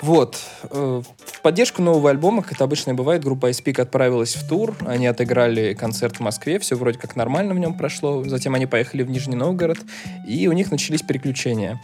Вот. 0.03 0.39
Э, 0.71 1.03
в 1.27 1.43
поддержку 1.43 1.83
нового 1.83 2.11
альбома, 2.11 2.43
как 2.43 2.53
это 2.53 2.65
обычно 2.65 2.91
и 2.91 2.95
бывает, 2.95 3.23
группа 3.23 3.51
Ice 3.51 3.63
Peak 3.63 3.81
отправилась 3.81 4.35
в 4.35 4.49
тур. 4.49 4.75
Они 4.87 5.07
отыграли 5.07 5.75
концерт 5.75 6.17
в 6.17 6.21
Москве, 6.21 6.59
все 6.59 6.77
вроде 6.77 6.99
как 6.99 7.17
нормально 7.17 7.55
в 7.55 7.59
нем 7.59 7.75
прошло. 7.75 8.25
Затем 8.25 8.55
они 8.55 8.67
поехали 8.67 9.03
в 9.03 9.11
Нижний 9.11 9.37
Новгород, 9.37 9.79
и 10.27 10.49
у 10.49 10.53
них 10.53 10.71
начались 10.71 11.03
приключения. 11.03 11.81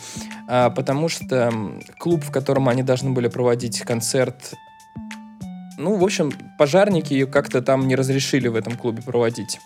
А, 0.49 0.70
потому 0.70 1.08
что 1.08 1.52
клуб, 1.99 2.25
в 2.25 2.30
котором 2.30 2.68
они 2.68 2.82
должны 2.82 3.11
были 3.11 3.28
проводить 3.28 3.80
концерт, 3.80 4.54
ну, 5.78 5.96
в 5.96 6.04
общем, 6.04 6.32
пожарники 6.58 7.26
как-то 7.26 7.61
там 7.61 7.87
не 7.87 7.96
разрешили 7.96 8.49
в 8.49 8.56
этом 8.56 8.76
клубе 8.76 9.02
проводить 9.02 9.61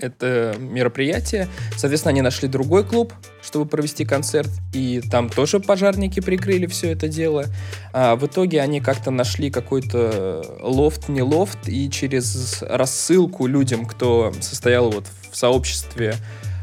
это 0.00 0.54
мероприятие. 0.58 1.48
Соответственно, 1.76 2.10
они 2.10 2.22
нашли 2.22 2.48
другой 2.48 2.84
клуб, 2.84 3.12
чтобы 3.42 3.66
провести 3.66 4.04
концерт, 4.04 4.50
и 4.72 5.00
там 5.10 5.28
тоже 5.28 5.60
пожарники 5.60 6.20
прикрыли 6.20 6.66
все 6.66 6.92
это 6.92 7.08
дело. 7.08 7.46
А 7.92 8.16
в 8.16 8.26
итоге 8.26 8.60
они 8.60 8.80
как-то 8.80 9.10
нашли 9.10 9.50
какой-то 9.50 10.58
лофт, 10.62 11.08
не 11.08 11.22
лофт, 11.22 11.68
и 11.68 11.90
через 11.90 12.62
рассылку 12.62 13.46
людям, 13.46 13.86
кто 13.86 14.32
состоял 14.40 14.90
вот 14.90 15.06
в 15.30 15.36
сообществе 15.36 16.14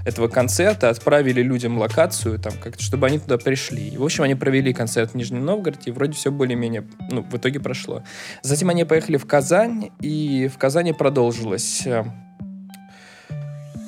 этого 0.06 0.28
концерта, 0.28 0.90
отправили 0.90 1.42
людям 1.42 1.80
локацию, 1.80 2.40
там, 2.40 2.54
как 2.62 2.80
чтобы 2.80 3.08
они 3.08 3.18
туда 3.18 3.38
пришли. 3.38 3.90
И, 3.90 3.98
в 3.98 4.04
общем, 4.04 4.24
они 4.24 4.36
провели 4.36 4.72
концерт 4.72 5.12
в 5.12 5.16
Нижнем 5.16 5.44
Новгороде, 5.44 5.90
и 5.90 5.92
вроде 5.92 6.14
все 6.14 6.32
более-менее, 6.32 6.86
ну, 7.12 7.24
в 7.24 7.36
итоге 7.36 7.60
прошло. 7.60 8.04
Затем 8.44 8.70
они 8.70 8.86
поехали 8.86 9.18
в 9.18 9.26
Казань, 9.26 9.90
и 10.00 10.50
в 10.54 10.60
Казани 10.60 10.94
продолжилось 10.94 11.86
э, 11.88 12.06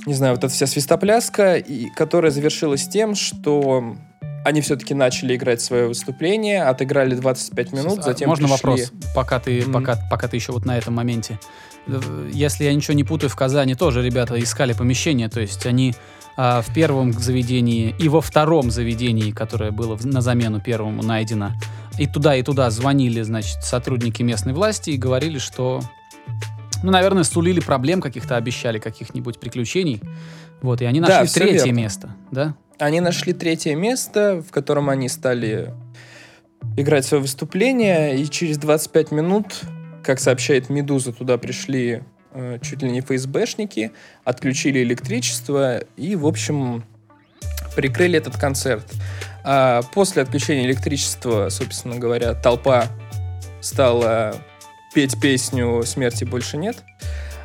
не 0.07 0.13
знаю, 0.13 0.33
вот 0.35 0.43
эта 0.43 0.53
вся 0.53 0.65
свистопляска, 0.65 1.55
и, 1.57 1.89
которая 1.89 2.31
завершилась 2.31 2.87
тем, 2.87 3.13
что 3.15 3.95
они 4.45 4.61
все-таки 4.61 4.93
начали 4.93 5.35
играть 5.35 5.61
свое 5.61 5.87
выступление, 5.87 6.63
отыграли 6.63 7.13
25 7.15 7.73
минут, 7.73 7.99
А 7.99 8.01
затем 8.01 8.29
Можно 8.29 8.47
пришли- 8.47 8.53
вопрос, 8.55 8.91
пока 9.13 9.39
ты, 9.39 9.61
Мгм. 9.61 9.73
пока, 9.73 9.97
пока 10.09 10.27
ты 10.29 10.37
еще 10.37 10.53
вот 10.53 10.65
на 10.65 10.77
этом 10.77 10.95
моменте. 10.95 11.37
Э, 11.87 11.99
Если 12.33 12.63
я 12.63 12.73
ничего 12.73 12.93
не 12.93 13.03
путаю, 13.03 13.29
в 13.29 13.35
Казани 13.35 13.75
тоже 13.75 14.01
ребята 14.01 14.41
искали 14.41 14.73
помещение, 14.73 15.29
то 15.29 15.39
есть 15.41 15.65
они 15.65 15.93
а, 16.39 16.61
в 16.61 16.71
первом 16.71 17.13
заведении 17.13 17.95
и 17.97 18.07
во 18.09 18.21
втором 18.21 18.69
заведении, 18.69 19.31
которое 19.31 19.71
было 19.71 19.97
на 20.03 20.21
замену 20.21 20.61
первому 20.61 21.01
найдено, 21.01 21.53
и 21.97 22.05
туда, 22.05 22.35
и 22.35 22.43
туда 22.43 22.69
звонили, 22.69 23.23
значит, 23.23 23.63
сотрудники 23.63 24.21
местной 24.21 24.53
власти 24.53 24.91
и 24.91 24.97
говорили, 24.97 25.39
что, 25.39 25.81
ну, 26.83 26.91
наверное, 26.91 27.23
сулили 27.23 27.59
проблем 27.59 28.01
каких-то, 28.01 28.35
обещали 28.37 28.79
каких-нибудь 28.79 29.39
приключений. 29.39 30.01
Вот, 30.61 30.81
и 30.81 30.85
они 30.85 31.01
Да, 31.01 31.07
нашли 31.07 31.27
всё 31.27 31.39
третье 31.41 31.65
верно. 31.65 31.77
место, 31.77 32.09
да? 32.31 32.55
Они 32.79 32.99
нашли 32.99 33.33
третье 33.33 33.75
место, 33.75 34.43
в 34.47 34.51
котором 34.51 34.89
они 34.89 35.09
стали 35.09 35.73
играть 36.75 37.05
свое 37.05 37.21
выступление, 37.21 38.17
и 38.19 38.27
через 38.29 38.57
25 38.57 39.11
минут, 39.11 39.61
как 40.03 40.19
сообщает 40.19 40.69
«Медуза», 40.69 41.11
туда 41.11 41.37
пришли 41.37 42.03
э, 42.33 42.59
чуть 42.61 42.81
ли 42.83 42.91
не 42.91 43.01
ФСБшники, 43.01 43.91
отключили 44.23 44.83
электричество 44.83 45.79
и, 45.95 46.15
в 46.15 46.25
общем, 46.27 46.83
прикрыли 47.75 48.17
этот 48.17 48.37
концерт. 48.37 48.85
А 49.43 49.81
после 49.93 50.21
отключения 50.23 50.65
электричества, 50.65 51.49
собственно 51.49 51.97
говоря, 51.97 52.33
толпа 52.33 52.85
стала 53.61 54.35
петь 54.93 55.19
песню 55.19 55.83
«Смерти 55.83 56.23
больше 56.23 56.57
нет». 56.57 56.77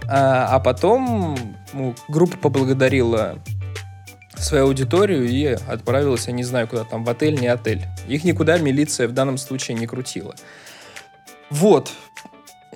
А, 0.09 0.49
а 0.57 0.61
потом 0.61 1.39
ну, 1.73 1.95
группа 2.09 2.37
поблагодарила 2.37 3.39
свою 4.37 4.65
аудиторию 4.65 5.29
и 5.29 5.45
отправилась, 5.45 6.27
я 6.27 6.33
не 6.33 6.43
знаю 6.45 6.67
куда 6.67 6.85
там, 6.85 7.05
в 7.05 7.11
отель, 7.11 7.41
не 7.41 7.47
отель. 7.47 7.87
Их 8.09 8.25
никуда 8.25 8.59
милиция 8.59 9.09
в 9.09 9.13
данном 9.13 9.39
случае 9.39 9.77
не 9.77 9.87
крутила. 9.87 10.35
Вот. 11.51 11.93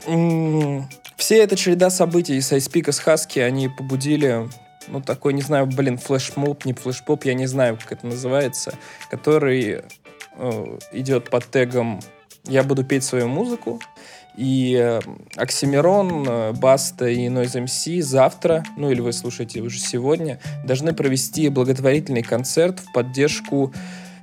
М, 0.07 0.89
Все 1.17 1.43
эта 1.43 1.57
череда 1.57 1.91
событий 1.91 2.41
с 2.41 2.53
Айспика 2.53 2.93
с 2.93 2.99
Хаски, 2.99 3.39
они 3.39 3.69
побудили, 3.69 4.49
ну, 4.87 5.01
такой, 5.01 5.33
не 5.33 5.43
знаю, 5.43 5.67
блин, 5.67 5.99
флешмоб, 5.99 6.65
не 6.65 6.75
флешмоб, 6.75 7.25
я 7.25 7.35
не 7.35 7.47
знаю, 7.47 7.77
как 7.77 7.93
это 7.93 8.07
называется, 8.07 8.75
который 9.11 9.83
э, 10.39 10.79
идет 10.93 11.31
под 11.31 11.47
тегом 11.51 12.01
«Я 12.45 12.63
буду 12.63 12.85
петь 12.85 13.03
свою 13.03 13.29
музыку», 13.29 13.81
и 14.37 14.77
э, 14.79 15.01
Оксимирон, 15.37 16.27
э, 16.29 16.53
Баста 16.53 17.09
и 17.09 17.27
Noise 17.27 17.65
MC 17.65 18.03
завтра, 18.03 18.65
ну 18.77 18.91
или 18.91 19.01
вы 19.01 19.13
слушаете 19.13 19.61
уже 19.61 19.79
сегодня, 19.79 20.39
должны 20.65 20.93
провести 20.93 21.49
благотворительный 21.49 22.23
концерт 22.23 22.81
в 22.81 22.93
поддержку, 22.93 23.73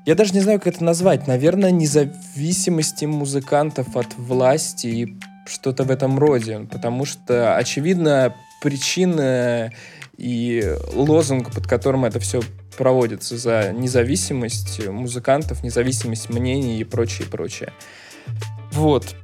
я 0.06 0.16
даже 0.16 0.34
не 0.34 0.42
знаю, 0.42 0.60
как 0.60 0.76
это 0.76 0.84
назвать, 0.84 1.28
наверное, 1.28 1.72
независимости 1.72 3.06
музыкантов 3.06 3.96
от 3.96 4.16
власти 4.18 4.88
и 4.88 5.18
что-то 5.46 5.84
в 5.84 5.92
этом 5.92 6.20
роде, 6.20 6.68
потому 6.72 7.06
что, 7.06 7.56
очевидно, 7.56 8.36
причина 8.62 9.72
и 10.18 10.76
лозунг, 10.94 11.54
под 11.54 11.68
которым 11.68 12.06
это 12.06 12.20
все 12.20 12.42
проводится, 12.78 13.38
за 13.38 13.72
независимость 13.74 14.86
музыкантов, 14.88 15.64
независимость 15.64 16.30
мнений 16.30 16.80
и 16.80 16.84
прочее, 16.84 17.28
прочее. 17.28 17.72
Вот. 18.72 19.16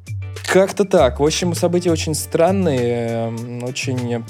Как-то 0.51 0.83
так. 0.83 1.19
В 1.19 1.23
общем, 1.23 1.53
события 1.53 1.91
очень 1.91 2.15
странные, 2.15 3.27
эм, 3.27 3.63
очень 3.63 4.25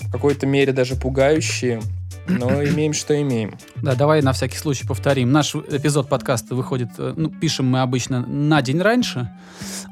в 0.00 0.10
какой-то 0.10 0.44
мере 0.44 0.72
даже 0.72 0.96
пугающие, 0.96 1.80
но 2.26 2.64
имеем, 2.64 2.92
что 2.92 3.20
имеем. 3.22 3.56
Да, 3.76 3.94
давай 3.94 4.22
на 4.22 4.32
всякий 4.32 4.56
случай 4.56 4.84
повторим. 4.84 5.30
Наш 5.30 5.54
эпизод 5.54 6.08
подкаста 6.08 6.56
выходит, 6.56 6.90
э, 6.98 7.14
ну, 7.16 7.30
пишем 7.30 7.66
мы 7.66 7.80
обычно 7.80 8.26
на 8.26 8.60
день 8.60 8.80
раньше, 8.80 9.30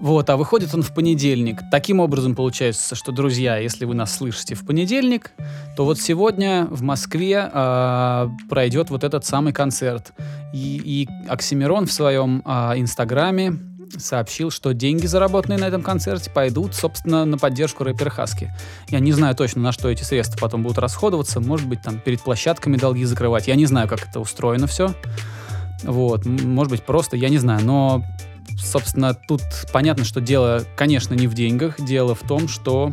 вот, 0.01 0.29
а 0.29 0.37
выходит 0.37 0.75
он 0.75 0.83
в 0.83 0.93
понедельник. 0.93 1.61
Таким 1.71 2.01
образом 2.01 2.35
получается, 2.35 2.97
что, 2.97 3.13
друзья, 3.13 3.57
если 3.59 3.85
вы 3.85 3.95
нас 3.95 4.13
слышите 4.13 4.57
в 4.57 4.67
понедельник, 4.67 5.31
то 5.77 5.85
вот 5.85 6.01
сегодня 6.01 6.67
в 6.69 6.83
Москве 6.83 7.49
а, 7.53 8.29
пройдет 8.49 8.91
вот 8.91 9.05
этот 9.05 9.25
самый 9.25 9.53
концерт. 9.53 10.15
И, 10.53 10.83
и 10.85 11.09
Оксимирон 11.29 11.87
в 11.87 11.93
своем 11.93 12.43
а, 12.45 12.75
инстаграме 12.77 13.70
сообщил, 13.99 14.51
что 14.51 14.73
деньги, 14.73 15.07
заработанные 15.07 15.59
на 15.59 15.65
этом 15.65 15.83
концерте, 15.83 16.31
пойдут, 16.31 16.75
собственно, 16.75 17.25
на 17.25 17.39
поддержку 17.39 17.85
рэпера 17.85 18.11
Хаски. 18.11 18.53
Я 18.89 19.01
не 19.01 19.13
знаю 19.13 19.35
точно, 19.35 19.63
на 19.63 19.73
что 19.73 19.89
эти 19.89 20.03
средства 20.03 20.39
потом 20.39 20.63
будут 20.63 20.79
расходоваться. 20.79 21.41
Может 21.41 21.69
быть, 21.69 21.83
там 21.83 21.99
перед 21.99 22.21
площадками 22.21 22.77
долги 22.77 23.05
закрывать. 23.05 23.49
Я 23.49 23.55
не 23.55 23.67
знаю, 23.67 23.89
как 23.89 24.09
это 24.09 24.21
устроено 24.21 24.67
все. 24.67 24.95
Вот, 25.83 26.27
может 26.27 26.71
быть, 26.71 26.83
просто, 26.83 27.17
я 27.17 27.29
не 27.29 27.39
знаю. 27.39 27.65
Но, 27.65 28.05
собственно, 28.59 29.15
тут 29.15 29.43
понятно, 29.73 30.05
что 30.05 30.21
дело, 30.21 30.65
конечно, 30.77 31.15
не 31.15 31.27
в 31.27 31.35
деньгах. 31.35 31.81
Дело 31.81 32.15
в 32.15 32.21
том, 32.21 32.49
что 32.49 32.93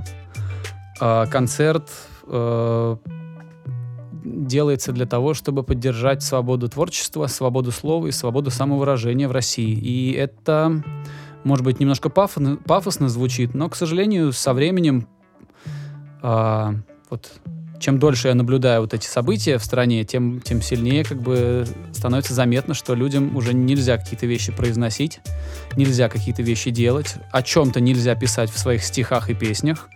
э, 0.99 1.25
концерт 1.29 1.89
э, 2.27 2.97
делается 4.45 4.91
для 4.91 5.05
того, 5.05 5.33
чтобы 5.33 5.63
поддержать 5.63 6.23
свободу 6.23 6.69
творчества, 6.69 7.27
свободу 7.27 7.71
слова 7.71 8.07
и 8.07 8.11
свободу 8.11 8.51
самовыражения 8.51 9.27
в 9.27 9.31
России. 9.31 9.73
И 9.73 10.11
это, 10.13 10.83
может 11.43 11.65
быть, 11.65 11.79
немножко 11.79 12.09
пафосно, 12.09 12.57
пафосно 12.57 13.09
звучит, 13.09 13.53
но, 13.53 13.69
к 13.69 13.75
сожалению, 13.75 14.31
со 14.31 14.53
временем, 14.53 15.07
а, 16.21 16.75
вот, 17.09 17.31
чем 17.79 17.99
дольше 17.99 18.27
я 18.27 18.35
наблюдаю 18.35 18.81
вот 18.81 18.93
эти 18.93 19.05
события 19.05 19.57
в 19.57 19.63
стране, 19.63 20.03
тем, 20.03 20.41
тем 20.41 20.61
сильнее 20.61 21.03
как 21.03 21.21
бы 21.21 21.65
становится 21.93 22.33
заметно, 22.33 22.73
что 22.73 22.95
людям 22.95 23.35
уже 23.35 23.53
нельзя 23.53 23.97
какие-то 23.97 24.25
вещи 24.25 24.51
произносить, 24.51 25.19
нельзя 25.75 26.09
какие-то 26.09 26.41
вещи 26.41 26.71
делать, 26.71 27.15
о 27.31 27.41
чем-то 27.41 27.79
нельзя 27.79 28.15
писать 28.15 28.49
в 28.49 28.57
своих 28.57 28.83
стихах 28.83 29.29
и 29.29 29.33
песнях. 29.33 29.89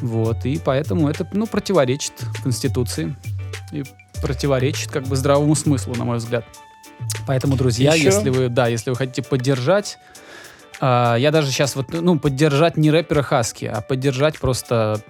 Вот, 0.00 0.44
и 0.44 0.60
поэтому 0.62 1.08
это, 1.08 1.26
ну, 1.32 1.46
противоречит 1.46 2.12
Конституции 2.42 3.16
и 3.72 3.84
противоречит 4.22 4.90
как 4.90 5.04
бы 5.04 5.16
здравому 5.16 5.54
смыслу, 5.54 5.94
на 5.94 6.04
мой 6.04 6.18
взгляд. 6.18 6.44
Поэтому, 7.26 7.56
друзья, 7.56 7.94
Еще- 7.94 8.06
если 8.06 8.30
вы, 8.30 8.48
да, 8.48 8.68
если 8.68 8.90
вы 8.90 8.96
хотите 8.96 9.22
поддержать, 9.22 9.98
а, 10.80 11.16
я 11.16 11.30
даже 11.30 11.50
сейчас 11.50 11.76
вот, 11.76 11.92
ну, 11.92 12.18
поддержать 12.18 12.76
не 12.76 12.90
рэпера 12.90 13.22
Хаски, 13.22 13.64
а 13.66 13.80
поддержать 13.80 14.38
просто, 14.38 15.00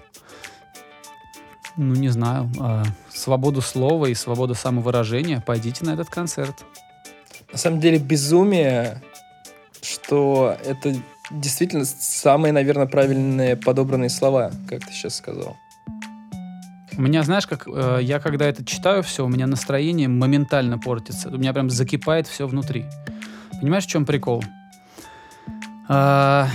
ну, 1.76 1.94
не 1.94 2.08
знаю, 2.08 2.50
а, 2.60 2.82
свободу 3.12 3.60
слова 3.60 4.06
и 4.06 4.14
свободу 4.14 4.54
самовыражения, 4.54 5.40
пойдите 5.40 5.84
на 5.84 5.90
этот 5.90 6.08
концерт. 6.08 6.64
На 7.52 7.58
самом 7.58 7.80
деле 7.80 7.98
безумие, 7.98 9.02
что 9.82 10.56
это 10.64 10.94
действительно 11.30 11.84
самые, 11.84 12.52
наверное, 12.52 12.86
правильные 12.86 13.56
подобранные 13.56 14.10
слова, 14.10 14.50
как 14.68 14.84
ты 14.84 14.92
сейчас 14.92 15.16
сказал. 15.16 15.56
У 16.96 17.02
меня, 17.02 17.22
знаешь, 17.22 17.46
как 17.46 17.68
э, 17.68 17.98
я 18.02 18.18
когда 18.20 18.46
это 18.46 18.64
читаю 18.64 19.02
все, 19.02 19.24
у 19.24 19.28
меня 19.28 19.46
настроение 19.46 20.08
моментально 20.08 20.78
портится. 20.78 21.28
У 21.28 21.36
меня 21.36 21.52
прям 21.52 21.68
закипает 21.68 22.26
все 22.26 22.46
внутри. 22.46 22.86
Понимаешь, 23.60 23.84
в 23.84 23.88
чем 23.88 24.06
прикол? 24.06 24.42
А, 25.88 26.48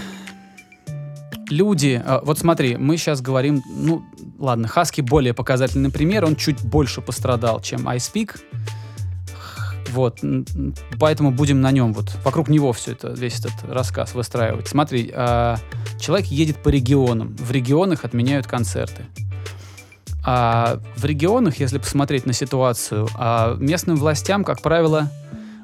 люди, 1.50 2.02
а, 2.04 2.22
вот 2.24 2.40
смотри, 2.40 2.76
мы 2.78 2.98
сейчас 2.98 3.22
говорим, 3.22 3.62
ну, 3.70 4.04
ладно, 4.40 4.68
Хаски 4.68 5.02
более 5.02 5.34
показательный 5.34 5.92
пример, 5.92 6.26
он 6.26 6.36
чуть 6.36 6.64
больше 6.64 7.02
пострадал, 7.02 7.62
чем 7.62 7.88
iSpeak. 7.88 8.40
Вот, 9.92 10.20
поэтому 11.00 11.32
будем 11.32 11.60
на 11.60 11.70
нем 11.72 11.94
вот, 11.94 12.16
вокруг 12.24 12.48
него 12.48 12.72
все 12.72 12.94
это, 12.94 13.10
весь 13.10 13.40
этот 13.40 13.54
рассказ 13.68 14.16
выстраивать. 14.16 14.68
Смотри, 14.68 15.12
а, 15.14 15.58
человек 16.00 16.28
едет 16.28 16.58
по 16.64 16.70
регионам, 16.70 17.36
в 17.36 17.52
регионах 17.52 18.06
отменяют 18.06 18.48
концерты. 18.48 19.06
А 20.24 20.80
в 20.96 21.06
регионах, 21.06 21.60
если 21.60 21.78
посмотреть 21.78 22.26
на 22.26 22.34
ситуацию, 22.34 23.08
а 23.16 23.56
местным 23.56 23.98
властям, 23.98 24.44
как 24.44 24.62
правило, 24.62 25.10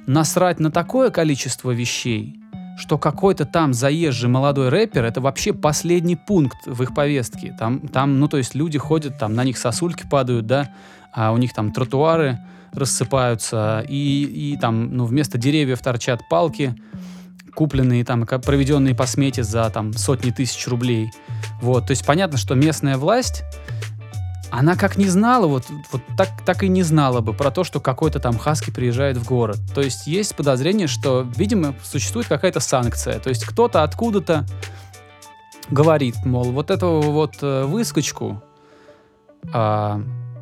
насрать 0.08 0.60
на 0.60 0.72
такое 0.72 1.12
количество 1.12 1.72
вещей, 1.72 2.40
что 2.78 2.98
какой-то 2.98 3.46
там 3.46 3.74
заезжий 3.74 4.30
молодой 4.30 4.70
рэпер 4.70 5.04
это 5.04 5.20
вообще 5.20 5.54
последний 5.54 6.16
пункт 6.16 6.58
в 6.66 6.82
их 6.84 6.94
повестке. 6.94 7.56
Там, 7.60 7.88
там, 7.88 8.20
ну 8.20 8.28
то 8.28 8.38
есть 8.38 8.56
люди 8.56 8.78
ходят, 8.78 9.18
там 9.18 9.34
на 9.34 9.44
них 9.44 9.58
сосульки 9.58 10.06
падают, 10.10 10.46
да, 10.46 10.70
а 11.14 11.32
у 11.32 11.38
них 11.38 11.54
там 11.54 11.72
тротуары 11.72 12.40
рассыпаются, 12.72 13.84
и, 13.88 14.24
и 14.24 14.58
там, 14.58 14.96
ну 14.96 15.06
вместо 15.06 15.38
деревьев 15.38 15.80
торчат 15.80 16.22
палки, 16.30 16.76
купленные 17.56 18.06
там, 18.06 18.26
проведенные 18.26 18.94
по 18.94 19.08
смете 19.08 19.44
за 19.44 19.70
там 19.72 19.94
сотни 19.94 20.30
тысяч 20.30 20.68
рублей. 20.68 21.10
Вот, 21.60 21.88
то 21.88 21.92
есть 21.92 22.06
понятно, 22.06 22.38
что 22.38 22.54
местная 22.54 22.98
власть 22.98 23.44
она 24.52 24.76
как 24.76 24.98
не 24.98 25.08
знала, 25.08 25.48
вот, 25.48 25.66
вот 25.92 26.02
так, 26.18 26.30
так 26.46 26.64
и 26.64 26.68
не 26.68 26.84
знала 26.84 27.22
бы 27.22 27.34
про 27.34 27.52
то, 27.52 27.64
что 27.64 27.80
какой-то 27.80 28.20
там 28.20 28.38
хаски 28.38 28.72
приезжает 28.72 29.18
в 29.18 29.26
город. 29.26 29.60
То 29.74 29.82
есть 29.82 30.08
есть 30.08 30.36
подозрение, 30.36 30.88
что, 30.88 31.28
видимо, 31.36 31.76
существует 31.84 32.28
какая-то 32.28 32.60
санкция. 32.60 33.20
То 33.20 33.30
есть 33.30 33.46
кто-то 33.46 33.84
откуда-то 33.84 34.46
говорит, 35.70 36.16
мол, 36.26 36.52
вот 36.52 36.72
этого 36.72 37.02
вот 37.02 37.36
э, 37.42 37.66
выскочку 37.66 38.42
а, 39.52 40.02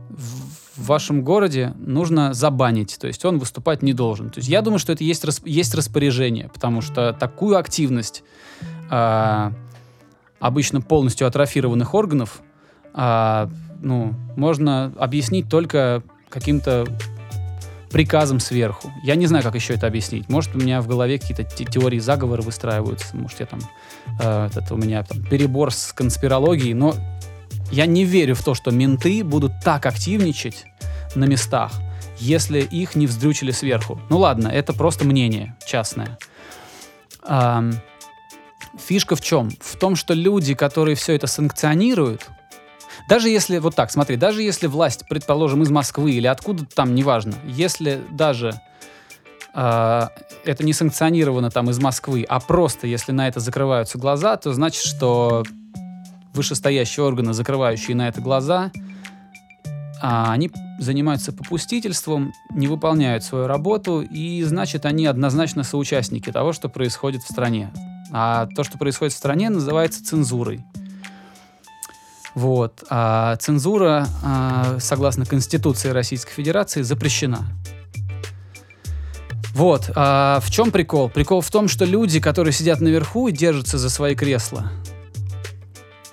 в, 0.09 0.55
вашем 0.77 1.23
городе 1.23 1.73
нужно 1.77 2.33
забанить, 2.33 2.97
то 2.99 3.07
есть 3.07 3.23
он 3.23 3.39
выступать 3.39 3.81
не 3.81 3.93
должен. 3.93 4.29
То 4.29 4.39
есть 4.39 4.49
я 4.49 4.61
думаю, 4.61 4.79
что 4.79 4.91
это 4.91 5.03
есть, 5.03 5.23
рас- 5.23 5.41
есть 5.45 5.73
распоряжение, 5.73 6.49
потому 6.53 6.81
что 6.81 7.13
такую 7.13 7.57
активность 7.57 8.23
а, 8.89 9.53
обычно 10.39 10.81
полностью 10.81 11.27
атрофированных 11.27 11.93
органов 11.93 12.41
а, 12.93 13.49
ну, 13.85 14.15
можно 14.35 14.91
объяснить 14.97 15.47
только 15.47 16.01
каким-то 16.29 16.85
приказом 17.91 18.39
сверху. 18.39 18.91
Я 19.03 19.15
не 19.15 19.27
знаю, 19.27 19.43
как 19.43 19.53
еще 19.53 19.75
это 19.75 19.85
объяснить. 19.85 20.27
Может, 20.27 20.55
у 20.55 20.59
меня 20.59 20.81
в 20.81 20.87
голове 20.87 21.19
какие-то 21.19 21.43
те- 21.43 21.65
теории 21.65 21.99
заговора 21.99 22.41
выстраиваются. 22.41 23.15
Может, 23.15 23.41
я 23.41 23.45
там 23.45 23.59
э, 24.19 24.49
это 24.53 24.73
у 24.73 24.77
меня 24.77 25.03
там 25.03 25.23
перебор 25.23 25.71
с 25.71 25.93
конспирологией, 25.93 26.73
но 26.73 26.95
я 27.71 27.85
не 27.85 28.05
верю 28.05 28.33
в 28.33 28.43
то, 28.43 28.55
что 28.55 28.71
менты 28.71 29.23
будут 29.23 29.53
так 29.63 29.85
активничать 29.85 30.65
на 31.13 31.25
местах, 31.25 31.71
если 32.17 32.61
их 32.61 32.95
не 32.95 33.05
вздрючили 33.05 33.51
сверху. 33.51 34.01
Ну 34.09 34.17
ладно, 34.17 34.47
это 34.47 34.73
просто 34.73 35.05
мнение 35.05 35.55
частное. 35.65 36.17
Ам, 37.21 37.73
фишка 38.79 39.15
в 39.15 39.21
чем? 39.21 39.51
В 39.61 39.77
том, 39.77 39.95
что 39.95 40.15
люди, 40.15 40.55
которые 40.55 40.95
все 40.95 41.13
это 41.13 41.27
санкционируют, 41.27 42.29
даже 43.07 43.29
если, 43.29 43.59
вот 43.59 43.75
так, 43.75 43.91
смотри, 43.91 44.15
даже 44.15 44.41
если 44.41 44.67
власть, 44.67 45.05
предположим, 45.07 45.63
из 45.63 45.69
Москвы 45.69 46.11
или 46.11 46.27
откуда 46.27 46.65
там, 46.65 46.95
неважно, 46.95 47.35
если 47.45 48.01
даже 48.11 48.59
а, 49.53 50.09
это 50.43 50.65
не 50.65 50.73
санкционировано 50.73 51.51
там 51.51 51.69
из 51.69 51.79
Москвы, 51.79 52.25
а 52.27 52.39
просто 52.39 52.87
если 52.87 53.11
на 53.11 53.27
это 53.27 53.39
закрываются 53.39 53.97
глаза, 53.97 54.35
то 54.37 54.53
значит, 54.53 54.83
что 54.83 55.43
вышестоящие 56.33 57.05
органы, 57.05 57.33
закрывающие 57.33 57.95
на 57.95 58.07
это 58.07 58.21
глаза, 58.21 58.71
а, 60.01 60.33
они 60.33 60.51
занимаются 60.79 61.31
попустительством, 61.31 62.33
не 62.51 62.67
выполняют 62.67 63.23
свою 63.23 63.47
работу, 63.47 64.01
и 64.01 64.43
значит, 64.43 64.85
они 64.85 65.05
однозначно 65.05 65.63
соучастники 65.63 66.31
того, 66.31 66.53
что 66.53 66.67
происходит 66.67 67.23
в 67.23 67.31
стране. 67.31 67.71
А 68.11 68.47
то, 68.55 68.63
что 68.63 68.77
происходит 68.77 69.13
в 69.13 69.17
стране, 69.17 69.49
называется 69.49 70.03
цензурой. 70.03 70.65
Вот. 72.35 72.83
А 72.89 73.37
цензура, 73.37 74.07
а, 74.21 74.77
согласно 74.79 75.25
Конституции 75.25 75.89
Российской 75.89 76.33
Федерации, 76.33 76.81
запрещена. 76.81 77.47
Вот. 79.53 79.89
А 79.95 80.41
в 80.41 80.51
чем 80.51 80.71
прикол? 80.71 81.09
Прикол 81.09 81.39
в 81.39 81.49
том, 81.49 81.69
что 81.69 81.85
люди, 81.85 82.19
которые 82.19 82.51
сидят 82.51 82.81
наверху 82.81 83.29
и 83.29 83.31
держатся 83.31 83.77
за 83.77 83.89
свои 83.89 84.13
кресла, 84.13 84.69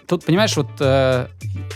тут, 0.07 0.25
понимаешь, 0.25 0.57
вот 0.57 0.69
э, 0.79 1.27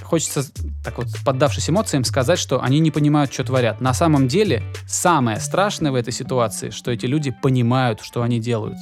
хочется, 0.04 0.44
так 0.84 0.98
вот, 0.98 1.08
поддавшись 1.24 1.68
эмоциям, 1.68 2.04
сказать, 2.04 2.38
что 2.38 2.62
они 2.62 2.78
не 2.78 2.92
понимают, 2.92 3.32
что 3.32 3.42
творят. 3.42 3.80
На 3.80 3.94
самом 3.94 4.28
деле, 4.28 4.62
самое 4.86 5.40
страшное 5.40 5.90
в 5.90 5.96
этой 5.96 6.12
ситуации, 6.12 6.70
что 6.70 6.92
эти 6.92 7.06
люди 7.06 7.32
понимают, 7.42 8.00
что 8.00 8.22
они 8.22 8.38
делают. 8.38 8.78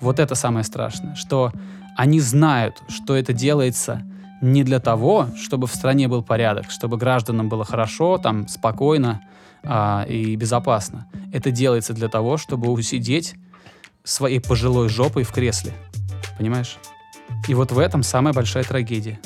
Вот 0.00 0.18
это 0.18 0.34
самое 0.34 0.64
страшное, 0.64 1.14
что 1.14 1.52
они 1.96 2.18
знают, 2.18 2.82
что 2.88 3.14
это 3.14 3.32
делается 3.32 4.02
не 4.44 4.62
для 4.62 4.78
того, 4.78 5.28
чтобы 5.42 5.66
в 5.66 5.74
стране 5.74 6.06
был 6.06 6.22
порядок, 6.22 6.70
чтобы 6.70 6.98
гражданам 6.98 7.48
было 7.48 7.64
хорошо, 7.64 8.18
там, 8.18 8.46
спокойно 8.46 9.22
а, 9.62 10.04
и 10.06 10.36
безопасно. 10.36 11.06
Это 11.32 11.50
делается 11.50 11.94
для 11.94 12.08
того, 12.08 12.36
чтобы 12.36 12.70
усидеть 12.70 13.36
своей 14.04 14.40
пожилой 14.40 14.90
жопой 14.90 15.22
в 15.24 15.32
кресле. 15.32 15.72
Понимаешь? 16.38 16.76
И 17.48 17.54
вот 17.54 17.72
в 17.72 17.78
этом 17.78 18.02
самая 18.02 18.34
большая 18.34 18.64
трагедия. 18.64 19.18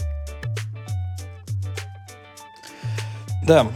Да, 3.44 3.66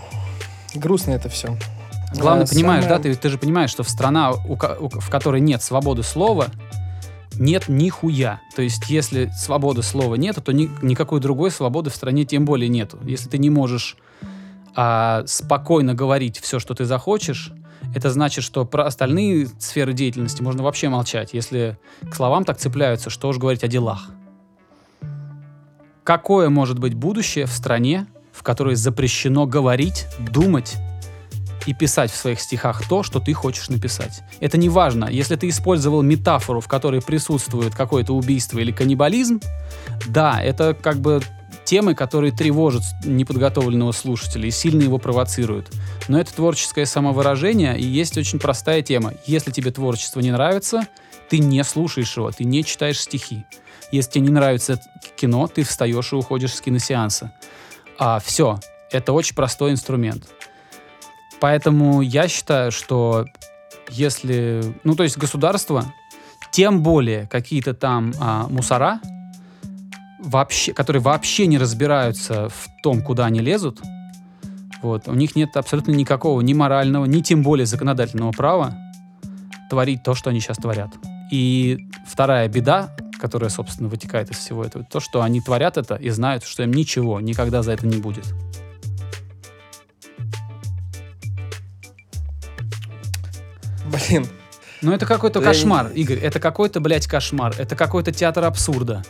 грустно 0.75 1.13
это 1.13 1.29
все. 1.29 1.57
Главное, 2.15 2.45
А, 2.45 2.49
понимаешь, 2.49 2.85
самое- 2.85 2.99
да, 2.99 3.03
ты, 3.03 3.15
ты 3.15 3.29
же 3.31 3.39
понимаешь, 3.39 3.71
что 3.71 3.83
в 3.83 3.89
страна, 3.89 4.33
у 4.33 4.53
у- 4.53 4.57
в 5.01 5.11
которой 5.11 5.41
нет 5.41 5.63
свободы 5.63 6.03
слова, 6.03 6.47
нет 7.43 7.69
нихуя. 7.69 8.41
То 8.55 8.63
есть, 8.63 8.89
если 8.89 9.31
свободы 9.37 9.83
слова 9.83 10.15
нет, 10.15 10.39
то 10.43 10.53
ни- 10.53 10.71
никакой 10.81 11.21
другой 11.21 11.51
свободы 11.51 11.91
в 11.91 11.95
стране 11.95 12.25
тем 12.25 12.45
более 12.45 12.69
нету. 12.69 12.99
Если 13.05 13.29
ты 13.29 13.39
не 13.39 13.51
можешь 13.51 13.97
а, 14.75 15.25
спокойно 15.27 15.95
говорить 15.95 16.39
все, 16.39 16.59
что 16.59 16.75
ты 16.75 16.85
захочешь, 16.85 17.53
это 17.95 18.11
значит, 18.11 18.45
что 18.45 18.65
про 18.65 18.87
остальные 18.87 19.49
сферы 19.59 19.93
деятельности 19.93 20.41
можно 20.41 20.63
вообще 20.63 20.89
молчать. 20.89 21.35
Если 21.35 21.79
к 22.09 22.15
словам 22.15 22.45
так 22.45 22.59
цепляются, 22.59 23.11
что 23.11 23.29
уж 23.29 23.39
говорить 23.39 23.65
о 23.65 23.69
делах. 23.69 24.11
Какое 26.05 26.49
может 26.49 26.79
быть 26.79 26.95
будущее 26.95 27.47
в 27.47 27.53
стране, 27.53 28.07
в 28.33 28.43
которой 28.43 28.77
запрещено 28.77 29.47
говорить, 29.47 30.07
думать 30.19 30.77
и 31.67 31.75
писать 31.75 32.11
в 32.11 32.17
своих 32.17 32.41
стихах 32.41 32.87
то, 32.89 33.03
что 33.03 33.21
ты 33.21 33.33
хочешь 33.33 33.69
написать. 33.69 34.23
Это 34.41 34.57
не 34.59 34.69
важно. 34.69 35.07
Если 35.11 35.37
ты 35.37 35.49
использовал 35.49 36.03
метафору, 36.03 36.61
в 36.61 36.69
которой 36.69 37.01
присутствует 37.01 37.75
какое-то 37.75 38.15
убийство 38.15 38.59
или 38.59 38.73
каннибализм, 38.73 39.41
да, 40.07 40.43
это 40.43 40.75
как 40.75 40.99
бы 40.99 41.23
темы, 41.65 41.95
которые 41.95 42.33
тревожат 42.33 42.83
неподготовленного 43.05 43.93
слушателя 43.93 44.47
и 44.47 44.51
сильно 44.51 44.83
его 44.83 44.99
провоцируют. 44.99 45.71
Но 46.09 46.21
это 46.21 46.35
творческое 46.35 46.87
самовыражение, 46.87 47.79
и 47.79 47.85
есть 47.85 48.17
очень 48.19 48.39
простая 48.39 48.83
тема. 48.83 49.15
Если 49.27 49.51
тебе 49.51 49.71
творчество 49.71 50.21
не 50.21 50.31
нравится, 50.31 50.87
ты 51.29 51.39
не 51.39 51.63
слушаешь 51.65 52.17
его, 52.17 52.31
ты 52.31 52.45
не 52.45 52.65
читаешь 52.65 53.01
стихи. 53.01 53.45
Если 53.91 54.13
тебе 54.13 54.27
не 54.27 54.33
нравится 54.33 54.81
кино, 55.17 55.47
ты 55.47 55.63
встаешь 55.63 56.13
и 56.13 56.17
уходишь 56.17 56.55
с 56.55 56.61
киносеанса. 56.61 57.33
А 57.99 58.19
все, 58.19 58.59
это 58.91 59.13
очень 59.13 59.35
простой 59.35 59.71
инструмент. 59.71 60.29
Поэтому 61.43 62.03
я 62.03 62.29
считаю, 62.29 62.71
что 62.71 63.27
если, 63.91 64.63
ну 64.85 64.95
то 64.95 65.03
есть 65.03 65.19
государство, 65.19 65.93
тем 66.53 66.85
более 66.85 67.27
какие-то 67.27 67.75
там 67.75 68.13
а, 68.21 68.47
мусора, 68.47 69.01
вообще, 70.21 70.73
которые 70.73 71.03
вообще 71.03 71.49
не 71.49 71.59
разбираются 71.59 72.49
в 72.49 72.69
том, 72.85 73.03
куда 73.03 73.27
они 73.27 73.41
лезут, 73.41 73.81
вот, 74.83 75.09
у 75.09 75.15
них 75.15 75.35
нет 75.35 75.57
абсолютно 75.57 75.91
никакого 75.91 76.41
ни 76.43 76.55
морального, 76.55 77.07
ни 77.07 77.23
тем 77.23 77.43
более 77.43 77.67
законодательного 77.67 78.31
права 78.31 78.79
творить 79.69 80.05
то, 80.05 80.15
что 80.15 80.31
они 80.31 80.39
сейчас 80.39 80.59
творят. 80.59 80.93
И 81.33 81.89
вторая 82.07 82.47
беда, 82.47 82.95
которая, 83.21 83.51
собственно, 83.51 83.89
вытекает 83.89 84.31
из 84.31 84.37
всего 84.37 84.65
этого, 84.65 84.85
то, 84.85 85.01
что 85.01 85.23
они 85.23 85.41
творят 85.41 85.77
это 85.77 85.97
и 85.97 86.11
знают, 86.11 86.45
что 86.45 86.63
им 86.63 86.73
ничего 86.73 87.21
никогда 87.21 87.65
за 87.65 87.73
это 87.73 87.85
не 87.85 87.97
будет. 87.97 88.33
Блин, 93.93 94.27
Ну, 94.81 94.93
это 94.93 95.07
какой-то 95.07 95.41
Да 95.41 95.47
я 95.47 95.53
кошмар, 95.53 95.91
Игорь. 95.95 96.19
Это 96.19 96.41
какой-то, 96.41 96.81
блядь, 96.81 97.07
кошмар. 97.07 97.55
Это 97.59 97.77
какой-то 97.77 98.13
театр 98.13 98.45
абсурда. 98.45 99.05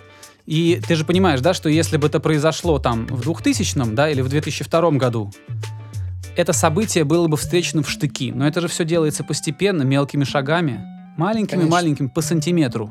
И 0.45 0.81
ты 0.87 0.97
же 0.97 1.05
понимаешь, 1.05 1.40
да, 1.40 1.55
что 1.55 1.68
если 1.68 1.97
бы 1.97 2.09
это 2.09 2.21
произошло 2.21 2.79
там 2.79 3.07
в 3.07 3.23
2000 3.23 3.95
да, 3.95 4.11
или 4.11 4.21
в 4.21 4.29
2002 4.29 4.90
году, 4.92 5.33
это 6.37 6.53
событие 6.53 7.05
было 7.05 7.29
бы 7.29 7.37
встречено 7.37 7.83
в 7.83 7.90
штыки. 7.90 8.33
Но 8.33 8.47
это 8.47 8.61
же 8.61 8.68
все 8.68 8.85
делается 8.85 9.25
постепенно, 9.25 9.83
мелкими 9.83 10.25
шагами. 10.25 10.85
Маленькими-маленькими, 11.16 12.09
по 12.09 12.23
сантиметру. 12.23 12.90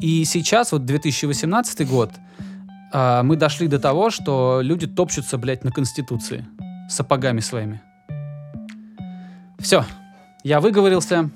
И 0.00 0.24
сейчас, 0.24 0.72
вот 0.72 0.84
2018 0.84 1.88
год, 1.88 2.12
а, 2.92 3.22
мы 3.22 3.36
дошли 3.36 3.68
до 3.68 3.78
того, 3.78 4.10
что 4.10 4.60
люди 4.62 4.86
топчутся, 4.86 5.38
блядь, 5.38 5.64
на 5.64 5.70
Конституции. 5.70 6.46
Сапогами 6.88 7.40
своими. 7.40 7.80
Все. 9.58 9.84
Я 10.48 10.60
выговорился. 10.60 11.28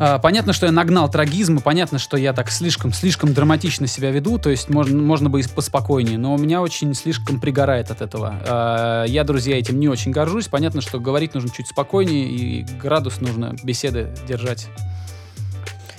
А, 0.00 0.18
Понятно, 0.18 0.52
что 0.52 0.66
я 0.66 0.72
нагнал 0.72 1.08
трагизма, 1.08 1.60
понятно, 1.60 2.00
что 2.00 2.16
я 2.16 2.32
так 2.32 2.50
слишком, 2.50 2.92
слишком 2.92 3.32
драматично 3.32 3.86
себя 3.86 4.10
веду, 4.10 4.38
то 4.40 4.50
есть 4.50 4.68
можно, 4.68 5.00
можно 5.00 5.30
бы 5.30 5.38
и 5.38 5.44
поспокойнее, 5.46 6.18
но 6.18 6.34
у 6.34 6.38
меня 6.38 6.60
очень 6.62 6.92
слишком 6.94 7.40
пригорает 7.40 7.92
от 7.92 8.00
этого. 8.02 8.34
А, 8.44 9.04
Я, 9.04 9.22
друзья, 9.22 9.56
этим 9.56 9.78
не 9.78 9.88
очень 9.88 10.10
горжусь. 10.10 10.48
Понятно, 10.48 10.80
что 10.80 10.98
говорить 10.98 11.32
нужно 11.34 11.48
чуть 11.50 11.68
спокойнее, 11.68 12.26
и 12.28 12.62
градус 12.64 13.20
нужно 13.20 13.54
беседы 13.62 14.12
держать, 14.26 14.66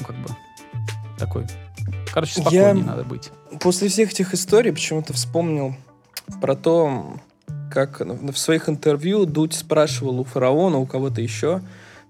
ну, 0.02 0.06
как 0.08 0.18
бы, 0.18 0.30
такой. 1.18 1.46
Короче, 2.14 2.34
Я- 2.36 2.42
спокойнее 2.42 2.84
надо 2.84 3.06
быть. 3.06 3.32
после 3.62 3.88
всех 3.88 4.12
этих 4.12 4.34
историй 4.34 4.74
почему-то 4.74 5.14
вспомнил 5.14 5.74
про 6.42 6.54
то, 6.56 7.16
как 7.72 8.00
в 8.02 8.38
своих 8.38 8.70
интервью 8.70 9.26
Дудь 9.26 9.54
спрашивал 9.54 10.20
у 10.20 10.24
фараона, 10.24 10.78
у 10.78 10.86
кого-то 10.86 11.22
еще, 11.22 11.62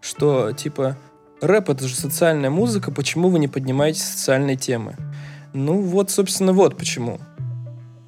что 0.02 0.52
типа 0.52 0.98
рэп 1.42 1.70
это 1.70 1.88
же 1.88 1.96
социальная 1.96 2.50
музыка, 2.50 2.92
почему 2.92 3.30
вы 3.30 3.40
не 3.40 3.48
поднимаете 3.48 4.02
социальные 4.02 4.56
темы? 4.56 4.96
Ну 5.54 5.82
вот, 5.82 6.12
собственно, 6.12 6.54
вот 6.54 6.78
почему. 6.78 7.20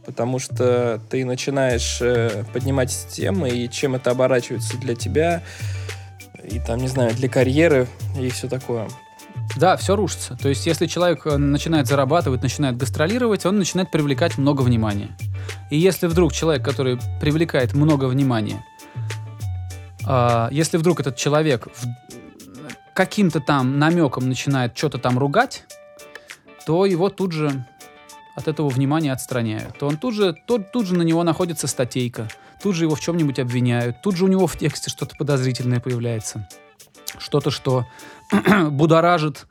Потому 0.05 0.39
что 0.39 0.99
ты 1.09 1.23
начинаешь 1.25 1.99
э, 2.01 2.43
поднимать 2.51 3.07
темы, 3.11 3.49
и 3.49 3.69
чем 3.69 3.95
это 3.95 4.11
оборачивается 4.11 4.77
для 4.77 4.95
тебя, 4.95 5.43
и 6.43 6.59
там, 6.59 6.79
не 6.79 6.87
знаю, 6.87 7.13
для 7.13 7.29
карьеры, 7.29 7.87
и 8.19 8.29
все 8.29 8.47
такое. 8.47 8.87
Да, 9.57 9.77
все 9.77 9.95
рушится. 9.95 10.37
То 10.41 10.49
есть, 10.49 10.65
если 10.65 10.85
человек 10.85 11.25
э, 11.25 11.37
начинает 11.37 11.87
зарабатывать, 11.87 12.41
начинает 12.41 12.77
гастролировать, 12.77 13.45
он 13.45 13.57
начинает 13.57 13.91
привлекать 13.91 14.37
много 14.37 14.61
внимания. 14.61 15.09
И 15.69 15.77
если 15.77 16.07
вдруг 16.07 16.33
человек, 16.33 16.63
который 16.63 16.99
привлекает 17.19 17.73
много 17.73 18.05
внимания, 18.05 18.63
а, 20.05 20.49
если 20.51 20.77
вдруг 20.77 20.99
этот 20.99 21.15
человек 21.15 21.67
каким-то 22.93 23.39
там 23.39 23.79
намеком 23.79 24.27
начинает 24.27 24.77
что-то 24.77 24.97
там 24.97 25.17
ругать, 25.17 25.63
то 26.65 26.85
его 26.85 27.09
тут 27.09 27.31
же 27.31 27.65
от 28.35 28.47
этого 28.47 28.69
внимания 28.69 29.11
отстраняют. 29.11 29.77
То 29.77 29.87
он 29.87 29.97
тут 29.97 30.13
же, 30.13 30.35
тот, 30.45 30.71
тут 30.71 30.85
же 30.85 30.95
на 30.95 31.03
него 31.03 31.23
находится 31.23 31.67
статейка, 31.67 32.27
тут 32.61 32.75
же 32.75 32.85
его 32.85 32.95
в 32.95 32.99
чем-нибудь 32.99 33.39
обвиняют, 33.39 34.01
тут 34.01 34.15
же 34.15 34.25
у 34.25 34.27
него 34.27 34.47
в 34.47 34.57
тексте 34.57 34.89
что-то 34.89 35.15
подозрительное 35.15 35.79
появляется. 35.79 36.47
Что-то, 37.17 37.51
что 37.51 37.85
будоражит 38.71 39.47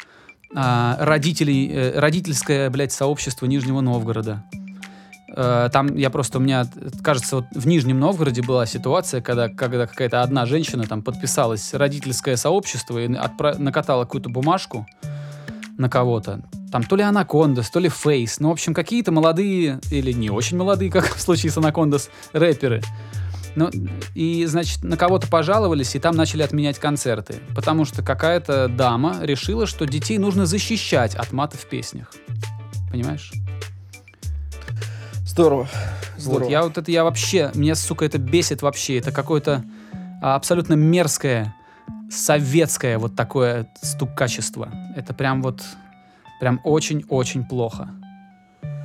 а, 0.54 0.96
родителей, 1.00 1.70
э, 1.70 1.98
родительское, 1.98 2.70
блядь, 2.70 2.92
сообщество 2.92 3.46
Нижнего 3.46 3.80
Новгорода. 3.80 4.44
Э, 5.36 5.68
Там 5.72 5.94
я 5.94 6.10
просто, 6.10 6.38
у 6.38 6.40
меня, 6.40 6.66
э, 6.74 6.88
кажется, 7.02 7.36
вот 7.36 7.44
в 7.54 7.66
Нижнем 7.66 8.00
Новгороде 8.00 8.42
была 8.42 8.64
ситуация, 8.64 9.20
когда, 9.20 9.48
когда 9.48 9.86
какая-то 9.86 10.22
одна 10.22 10.46
женщина 10.46 10.84
там 10.84 11.02
подписалась 11.02 11.74
родительское 11.74 12.36
сообщество 12.36 12.98
и 12.98 13.08
отпра- 13.08 13.58
накатала 13.58 14.04
какую-то 14.04 14.30
бумажку 14.30 14.86
на 15.76 15.90
кого-то. 15.90 16.40
Там 16.72 16.82
то 16.82 16.96
ли 16.96 17.02
Анакондас, 17.02 17.70
то 17.70 17.78
ли 17.78 17.88
Фейс. 17.88 18.40
Ну, 18.40 18.48
в 18.48 18.52
общем, 18.52 18.74
какие-то 18.74 19.12
молодые, 19.12 19.80
или 19.90 20.12
не 20.12 20.30
очень 20.30 20.56
молодые, 20.56 20.90
как 20.90 21.14
в 21.14 21.20
случае 21.20 21.52
с 21.52 21.58
Анакондас, 21.58 22.10
рэперы. 22.32 22.82
Ну, 23.58 23.70
и, 24.14 24.44
значит, 24.46 24.84
на 24.84 24.96
кого-то 24.96 25.26
пожаловались, 25.26 25.96
и 25.96 25.98
там 25.98 26.14
начали 26.14 26.42
отменять 26.42 26.78
концерты. 26.78 27.40
Потому 27.56 27.84
что 27.84 28.04
какая-то 28.04 28.68
дама 28.68 29.16
решила, 29.22 29.66
что 29.66 29.84
детей 29.84 30.16
нужно 30.18 30.46
защищать 30.46 31.16
от 31.16 31.32
мата 31.32 31.56
в 31.56 31.66
песнях. 31.66 32.12
Понимаешь? 32.92 33.32
Здорово. 35.26 35.68
Здорово. 36.16 36.44
Вот, 36.44 36.50
я 36.52 36.62
вот 36.62 36.78
это, 36.78 36.88
я 36.92 37.02
вообще, 37.02 37.50
меня, 37.54 37.74
сука, 37.74 38.04
это 38.04 38.18
бесит 38.18 38.62
вообще. 38.62 38.98
Это 38.98 39.10
какое-то 39.10 39.64
а, 40.22 40.36
абсолютно 40.36 40.74
мерзкое, 40.74 41.52
советское 42.12 42.96
вот 42.98 43.16
такое 43.16 43.66
стукачество. 43.82 44.72
Это 44.94 45.14
прям 45.14 45.42
вот, 45.42 45.64
прям 46.38 46.60
очень-очень 46.62 47.44
плохо. 47.44 47.88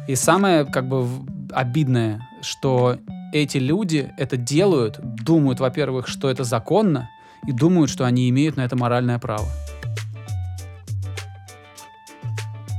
И 0.07 0.15
самое, 0.15 0.65
как 0.65 0.87
бы, 0.87 1.07
обидное, 1.51 2.27
что 2.41 2.97
эти 3.33 3.57
люди 3.57 4.13
это 4.17 4.37
делают, 4.37 4.99
думают, 5.01 5.59
во-первых, 5.59 6.07
что 6.07 6.29
это 6.29 6.43
законно, 6.43 7.09
и 7.45 7.51
думают, 7.51 7.89
что 7.89 8.05
они 8.05 8.29
имеют 8.29 8.55
на 8.55 8.61
это 8.61 8.77
моральное 8.77 9.19
право. 9.19 9.47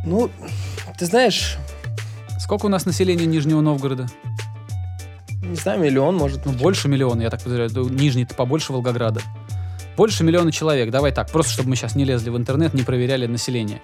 Ну, 0.07 0.31
ты 0.99 1.07
знаешь, 1.07 1.59
Сколько 2.45 2.67
у 2.67 2.69
нас 2.69 2.85
населения 2.85 3.25
Нижнего 3.25 3.62
Новгорода? 3.62 4.07
не 5.43 5.57
знаю, 5.57 5.81
миллион, 5.81 6.14
может 6.14 6.45
Ну, 6.45 6.53
больше 6.53 6.88
миллиона, 6.88 7.23
я 7.23 7.31
так 7.31 7.43
подозреваю. 7.43 7.88
Нижний-то 7.88 8.35
побольше 8.35 8.75
Волгограда. 8.75 9.23
Больше 9.97 10.25
миллиона 10.25 10.53
человек. 10.53 10.90
Давай 10.90 11.11
так, 11.11 11.31
просто 11.31 11.53
чтобы 11.53 11.71
мы 11.71 11.77
сейчас 11.77 11.95
не 11.95 12.05
лезли 12.05 12.29
в 12.29 12.37
интернет, 12.37 12.75
не 12.75 12.83
проверяли 12.83 13.27
население. 13.27 13.81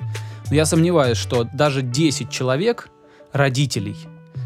Но 0.51 0.57
я 0.57 0.67
сомневаюсь, 0.67 1.17
что 1.17 1.45
даже 1.45 1.81
10 1.81 2.29
человек, 2.29 2.91
родителей, 3.33 3.97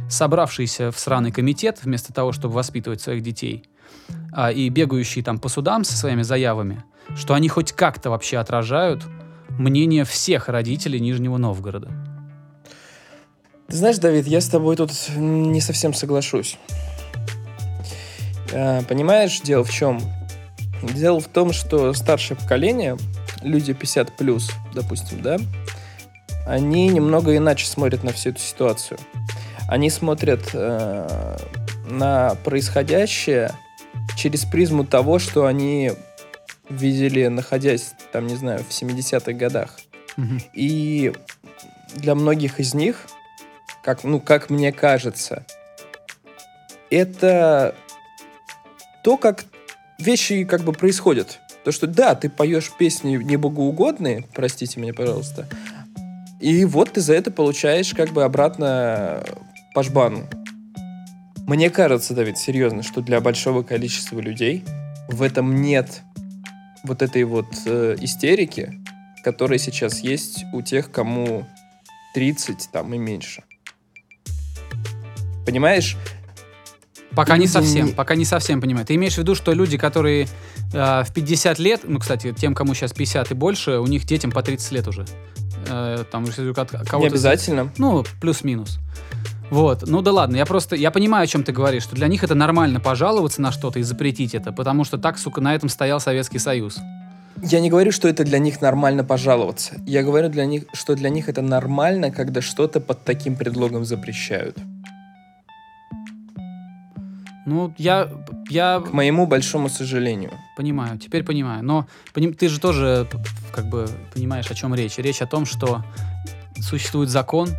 собравшиеся 0.09 0.90
в 0.90 0.99
сраный 0.99 1.33
комитет, 1.33 1.81
вместо 1.83 2.12
того, 2.12 2.33
чтобы 2.33 2.55
воспитывать 2.55 3.01
своих 3.01 3.23
детей, 3.23 3.64
а, 4.33 4.51
и 4.51 4.69
бегающие 4.69 5.25
там 5.25 5.38
по 5.38 5.49
судам 5.49 5.85
со 5.85 5.97
своими 5.97 6.23
заявами, 6.23 6.85
что 7.17 7.35
они 7.35 7.49
хоть 7.49 7.73
как-то 7.73 8.11
вообще 8.11 8.38
отражают 8.38 9.05
мнение 9.51 10.05
всех 10.05 10.49
родителей 10.49 11.01
Нижнего 11.01 11.37
Новгорода. 11.37 11.90
Ты 13.69 13.77
знаешь, 13.77 13.99
Давид, 13.99 14.27
я 14.27 14.40
с 14.40 14.49
тобой 14.49 14.77
тут 14.77 14.90
не 15.17 15.61
совсем 15.61 15.95
соглашусь. 15.95 16.59
А, 18.53 18.83
Понимаешь, 18.83 19.40
дело 19.40 19.64
в 19.64 19.71
чем? 19.71 20.01
Дело 20.83 21.21
в 21.21 21.29
том, 21.29 21.53
что 21.53 21.93
старшее 21.95 22.37
поколение, 22.37 22.99
люди 23.43 23.73
50 23.73 24.17
плюс, 24.17 24.51
допустим, 24.75 25.23
да, 25.23 25.38
они 26.47 26.88
немного 26.88 27.35
иначе 27.37 27.67
смотрят 27.67 28.05
на 28.05 28.12
всю 28.12 28.31
эту 28.31 28.40
ситуацию. 28.40 28.99
Они 29.68 29.90
смотрят 29.90 30.50
э, 30.53 31.38
на 31.88 32.35
происходящее 32.44 33.53
через 34.16 34.44
призму 34.44 34.85
того, 34.85 35.18
что 35.18 35.46
они 35.46 35.92
видели, 36.68 37.27
находясь, 37.27 37.92
там, 38.12 38.27
не 38.27 38.37
знаю, 38.37 38.64
в 38.64 38.70
70-х 38.70 39.33
годах. 39.33 39.79
Мгм. 40.16 40.40
И 40.53 41.12
для 41.94 42.14
многих 42.14 42.61
из 42.61 42.74
них, 42.74 43.07
как, 43.83 44.05
ну, 44.05 44.20
как 44.20 44.50
мне 44.50 44.72
кажется, 44.72 45.44
это 46.90 47.74
то, 49.03 49.16
как 49.16 49.44
вещи 49.98 50.44
как 50.44 50.62
бы 50.62 50.72
происходят. 50.72 51.40
То, 51.64 51.72
что 51.72 51.87
да, 51.87 52.14
ты 52.14 52.29
поешь 52.29 52.70
песни 52.79 53.16
небогоугодные, 53.16 54.24
простите 54.35 54.81
меня, 54.81 54.92
пожалуйста, 54.92 55.46
и 56.40 56.64
вот 56.64 56.92
ты 56.92 57.00
за 57.00 57.14
это 57.14 57.31
получаешь 57.31 57.94
как 57.94 58.11
бы 58.11 58.22
обратно 58.22 59.24
по 59.75 59.83
жбану. 59.83 60.27
Мне 61.47 61.69
кажется, 61.69 62.15
Давид, 62.15 62.39
серьезно, 62.39 62.83
что 62.83 63.03
для 63.03 63.21
большого 63.21 63.63
количества 63.63 64.19
людей 64.19 64.65
в 65.09 65.21
этом 65.21 65.61
нет 65.61 66.03
вот 66.85 67.03
этой 67.03 67.25
вот 67.25 67.47
э, 67.67 67.97
истерики, 68.01 68.81
которая 69.23 69.59
сейчас 69.59 70.01
есть 70.01 70.45
у 70.53 70.63
тех, 70.63 70.91
кому 70.91 71.47
30 72.15 72.71
там 72.73 72.95
и 72.95 72.99
меньше. 72.99 73.43
Понимаешь? 75.45 75.97
Пока 77.15 77.37
не 77.37 77.47
совсем, 77.47 77.93
пока 77.93 78.15
не 78.15 78.25
совсем 78.25 78.61
понимаю. 78.61 78.87
Ты 78.87 78.95
имеешь 78.95 79.15
в 79.15 79.19
виду, 79.19 79.35
что 79.35 79.53
люди, 79.53 79.77
которые 79.77 80.27
э, 80.73 81.03
в 81.05 81.13
50 81.13 81.59
лет, 81.59 81.81
ну, 81.85 81.99
кстати, 81.99 82.33
тем, 82.33 82.55
кому 82.55 82.75
сейчас 82.75 82.93
50 82.93 83.33
и 83.33 83.35
больше, 83.35 83.79
у 83.79 83.87
них 83.87 84.05
детям 84.05 84.31
по 84.31 84.43
30 84.43 84.73
лет 84.73 84.89
уже. 84.89 85.05
Э, 85.69 86.05
там, 86.11 86.25
если 86.25 86.53
кого-то... 86.53 86.99
Не 86.99 87.07
обязательно. 87.07 87.73
Ну, 87.77 88.05
плюс-минус. 88.21 88.79
Вот, 89.55 89.85
ну 89.87 90.03
да 90.03 90.11
ладно, 90.11 90.35
я 90.35 90.47
просто, 90.47 90.75
я 90.75 90.90
понимаю, 90.90 91.23
о 91.23 91.27
чем 91.29 91.45
ты 91.45 91.53
говоришь, 91.53 91.85
что 91.85 91.95
для 91.95 92.09
них 92.09 92.25
это 92.25 92.35
нормально 92.35 92.81
пожаловаться 92.81 93.40
на 93.40 93.53
что-то 93.53 93.79
и 93.79 93.83
запретить 93.83 94.35
это, 94.35 94.51
потому 94.51 94.83
что 94.83 94.99
так, 94.99 95.17
сука, 95.17 95.40
на 95.40 95.55
этом 95.55 95.69
стоял 95.69 96.01
Советский 96.01 96.40
Союз. 96.40 96.79
Я 97.40 97.61
не 97.61 97.71
говорю, 97.71 97.93
что 97.93 98.09
это 98.09 98.25
для 98.25 98.40
них 98.40 98.61
нормально 98.61 99.05
пожаловаться. 99.05 99.77
Я 99.87 100.03
говорю, 100.03 100.29
для 100.29 100.45
них, 100.45 100.64
что 100.73 100.97
для 100.97 101.09
них 101.09 101.29
это 101.29 101.40
нормально, 101.40 102.11
когда 102.11 102.40
что-то 102.40 102.81
под 102.81 103.05
таким 103.05 103.37
предлогом 103.37 103.85
запрещают. 103.85 104.59
Ну, 107.47 107.73
я, 107.79 108.09
я 108.51 108.81
К 108.81 108.93
моему 108.93 109.29
большому 109.29 109.69
сожалению. 109.69 110.33
Понимаю, 110.57 110.99
теперь 110.99 111.23
понимаю. 111.23 111.62
Но 111.62 111.87
поним- 112.12 112.35
ты 112.35 112.49
же 112.49 112.59
тоже 112.59 113.07
как 113.53 113.67
бы 113.67 113.88
понимаешь, 114.14 114.51
о 114.51 114.55
чем 114.55 114.75
речь. 114.75 114.99
Речь 114.99 115.23
о 115.23 115.27
том, 115.27 115.47
что 115.47 115.85
существует 116.59 117.09
закон. 117.09 117.51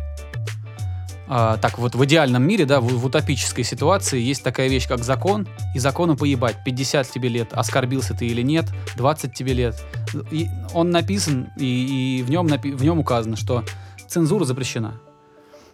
А, 1.28 1.56
так 1.56 1.78
вот, 1.78 1.94
в 1.94 2.04
идеальном 2.04 2.42
мире, 2.46 2.66
да, 2.66 2.80
в, 2.80 2.86
в 2.86 3.04
утопической 3.04 3.64
ситуации 3.64 4.20
есть 4.20 4.42
такая 4.44 4.68
вещь, 4.68 4.86
как 4.86 5.02
закон, 5.02 5.48
и 5.74 5.78
закону 5.78 6.16
поебать. 6.16 6.56
50 6.64 7.10
тебе 7.10 7.28
лет, 7.28 7.48
оскорбился 7.52 8.14
ты 8.14 8.26
или 8.26 8.42
нет, 8.42 8.66
20 8.96 9.34
тебе 9.34 9.52
лет. 9.52 9.82
И 10.30 10.48
он 10.72 10.90
написан, 10.90 11.48
и, 11.56 12.18
и 12.18 12.22
в, 12.22 12.30
нем 12.30 12.46
напи- 12.46 12.74
в 12.74 12.82
нем 12.84 13.00
указано, 13.00 13.36
что 13.36 13.64
цензура 14.06 14.44
запрещена. 14.44 15.00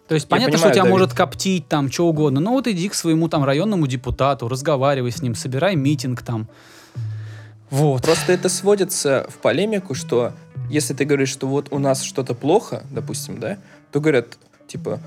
То 0.07 0.15
есть 0.15 0.25
Я 0.25 0.29
понятно, 0.29 0.53
понимаю, 0.53 0.69
что 0.69 0.73
тебя 0.73 0.83
Давид. 0.83 0.91
может 0.91 1.13
коптить 1.13 1.67
там, 1.67 1.91
что 1.91 2.07
угодно. 2.07 2.39
Но 2.39 2.51
вот 2.51 2.67
иди 2.67 2.89
к 2.89 2.93
своему 2.93 3.29
там 3.29 3.43
районному 3.43 3.87
депутату, 3.87 4.49
разговаривай 4.49 5.11
с 5.11 5.21
ним, 5.21 5.35
собирай 5.35 5.75
митинг 5.75 6.23
там. 6.23 6.49
Вот. 7.69 8.03
Просто 8.03 8.33
это 8.33 8.49
сводится 8.49 9.25
в 9.29 9.35
полемику, 9.37 9.93
что 9.93 10.33
если 10.69 10.93
ты 10.93 11.05
говоришь, 11.05 11.29
что 11.29 11.47
вот 11.47 11.67
у 11.71 11.79
нас 11.79 12.01
что-то 12.01 12.33
плохо, 12.35 12.83
допустим, 12.89 13.39
да, 13.39 13.57
то 13.91 13.99
говорят, 13.99 14.37
типа, 14.67 14.99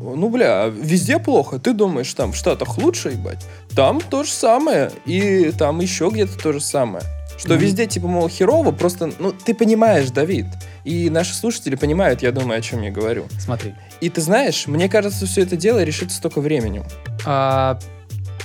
ну, 0.00 0.28
бля, 0.28 0.66
везде 0.66 1.18
плохо. 1.18 1.58
Ты 1.58 1.72
думаешь, 1.72 2.12
там 2.14 2.32
в 2.32 2.36
Штатах 2.36 2.78
лучше, 2.78 3.10
ебать? 3.10 3.44
Там 3.74 4.00
то 4.00 4.24
же 4.24 4.30
самое. 4.30 4.90
И 5.06 5.52
там 5.58 5.80
еще 5.80 6.08
где-то 6.12 6.38
то 6.38 6.52
же 6.52 6.60
самое. 6.60 7.04
Что 7.36 7.54
Мгм. 7.54 7.58
везде, 7.62 7.86
типа, 7.86 8.08
мол, 8.08 8.28
херово, 8.28 8.72
просто, 8.72 9.12
ну, 9.20 9.32
ты 9.32 9.54
понимаешь, 9.54 10.10
Давид. 10.10 10.46
И 10.84 11.08
наши 11.08 11.34
слушатели 11.34 11.76
понимают, 11.76 12.20
я 12.22 12.32
думаю, 12.32 12.58
о 12.58 12.62
чем 12.62 12.82
я 12.82 12.90
говорю. 12.90 13.26
Смотри. 13.38 13.74
И 14.00 14.08
ты 14.08 14.20
знаешь, 14.20 14.66
мне 14.66 14.88
кажется, 14.88 15.24
все 15.26 15.42
это 15.42 15.56
дело 15.56 15.82
решится 15.84 16.20
только 16.20 16.40
временем. 16.40 16.84
А, 17.24 17.78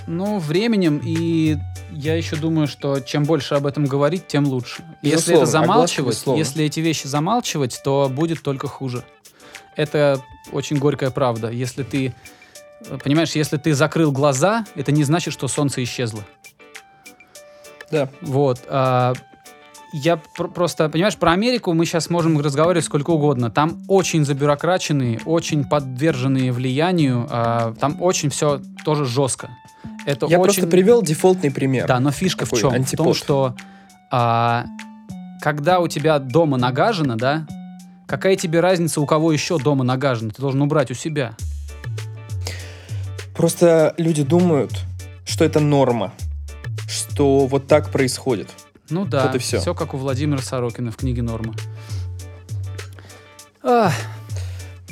ну, 0.06 0.38
временем, 0.38 1.02
и 1.04 1.58
я 1.92 2.16
еще 2.16 2.36
думаю, 2.36 2.68
что 2.68 3.00
чем 3.00 3.24
больше 3.24 3.56
об 3.56 3.66
этом 3.66 3.86
говорить, 3.86 4.28
тем 4.28 4.46
лучше. 4.48 4.84
Если 5.02 5.34
это 5.36 5.42
Безусловно, 5.42 5.46
замалчивать, 5.48 6.14
безусловно. 6.14 6.40
если 6.40 6.66
эти 6.66 6.80
вещи 6.80 7.08
замалчивать, 7.08 7.82
то 7.84 8.12
будет 8.14 8.44
только 8.44 8.68
хуже. 8.68 9.04
Это 9.76 10.22
очень 10.52 10.78
горькая 10.78 11.12
правда. 11.12 11.50
Если 11.50 11.84
ты, 11.84 12.14
э, 12.88 12.98
понимаешь, 13.04 13.32
если 13.32 13.58
ты 13.58 13.74
закрыл 13.74 14.12
глаза, 14.12 14.66
это 14.76 14.92
не 14.92 15.04
значит, 15.04 15.34
что 15.34 15.48
солнце 15.48 15.84
исчезло. 15.84 16.24
Да. 17.92 18.10
Вот. 18.22 18.60
а, 18.68 19.14
я 19.96 20.18
пр- 20.18 20.50
просто, 20.50 20.90
понимаешь, 20.90 21.16
про 21.16 21.34
Америку 21.34 21.72
мы 21.74 21.86
сейчас 21.86 22.10
можем 22.10 22.40
разговаривать 22.40 22.86
сколько 22.86 23.12
угодно. 23.12 23.52
Там 23.52 23.84
очень 23.88 24.26
забюрокраченные, 24.26 25.20
очень 25.26 25.64
подверженные 25.66 26.52
влиянию, 26.52 27.28
а, 27.30 27.76
там 27.80 28.02
очень 28.02 28.30
все 28.30 28.60
тоже 28.84 29.06
жестко. 29.06 29.52
Это 30.06 30.26
Я 30.26 30.40
очень... 30.40 30.56
просто 30.56 30.68
привел 30.68 31.04
дефолтный 31.04 31.52
пример. 31.52 31.88
Да, 31.88 32.00
но 32.00 32.10
фишка 32.12 32.46
Такой 32.46 32.58
в 32.58 32.62
чем? 32.62 32.72
В 32.72 32.74
антипод. 32.74 33.06
том, 33.06 33.14
что 33.14 33.56
а, 34.10 34.66
когда 35.42 35.80
у 35.80 35.88
тебя 35.88 36.18
дома 36.18 36.58
нагажено, 36.58 37.16
да, 37.16 37.46
какая 38.14 38.36
тебе 38.36 38.60
разница, 38.60 39.02
у 39.02 39.08
кого 39.08 39.32
еще 39.32 39.58
дома 39.58 39.84
нагажено? 39.84 40.30
Ты 40.30 40.40
должен 40.40 40.62
убрать 40.62 40.92
у 40.92 40.94
себя. 40.94 41.36
Просто 43.36 43.96
люди 43.98 44.22
думают, 44.22 44.72
что 45.26 45.44
это 45.44 45.60
норма, 45.60 46.14
что 46.88 47.48
вот 47.48 47.66
так 47.66 47.90
происходит. 47.90 48.52
Ну 48.92 49.04
да, 49.06 49.26
Вот 49.26 49.34
и 49.34 49.40
всё. 49.40 49.60
все 49.60 49.74
как 49.74 49.96
у 49.96 49.98
Владимира 49.98 50.44
Сорокина 50.44 50.92
в 50.92 50.98
книге 50.98 51.24
«Норма». 51.24 51.56
Ах. 53.64 53.94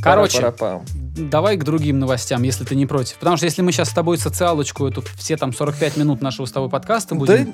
Короче, 0.02 0.42
Пара-пара-пам. 0.42 0.86
давай 1.30 1.58
к 1.58 1.64
другим 1.64 2.00
новостям, 2.00 2.42
если 2.42 2.64
ты 2.64 2.74
не 2.76 2.88
против. 2.88 3.18
Потому 3.18 3.38
что 3.38 3.46
если 3.46 3.62
мы 3.62 3.72
сейчас 3.72 3.90
с 3.90 3.94
тобой 3.94 4.18
социалочку, 4.18 4.88
эту 4.88 5.04
все 5.16 5.38
там 5.38 5.54
45 5.54 5.98
минут 5.98 6.22
нашего 6.24 6.48
с 6.48 6.52
тобой 6.52 6.72
подкаста 6.72 7.14
будем, 7.14 7.46
Да, 7.46 7.52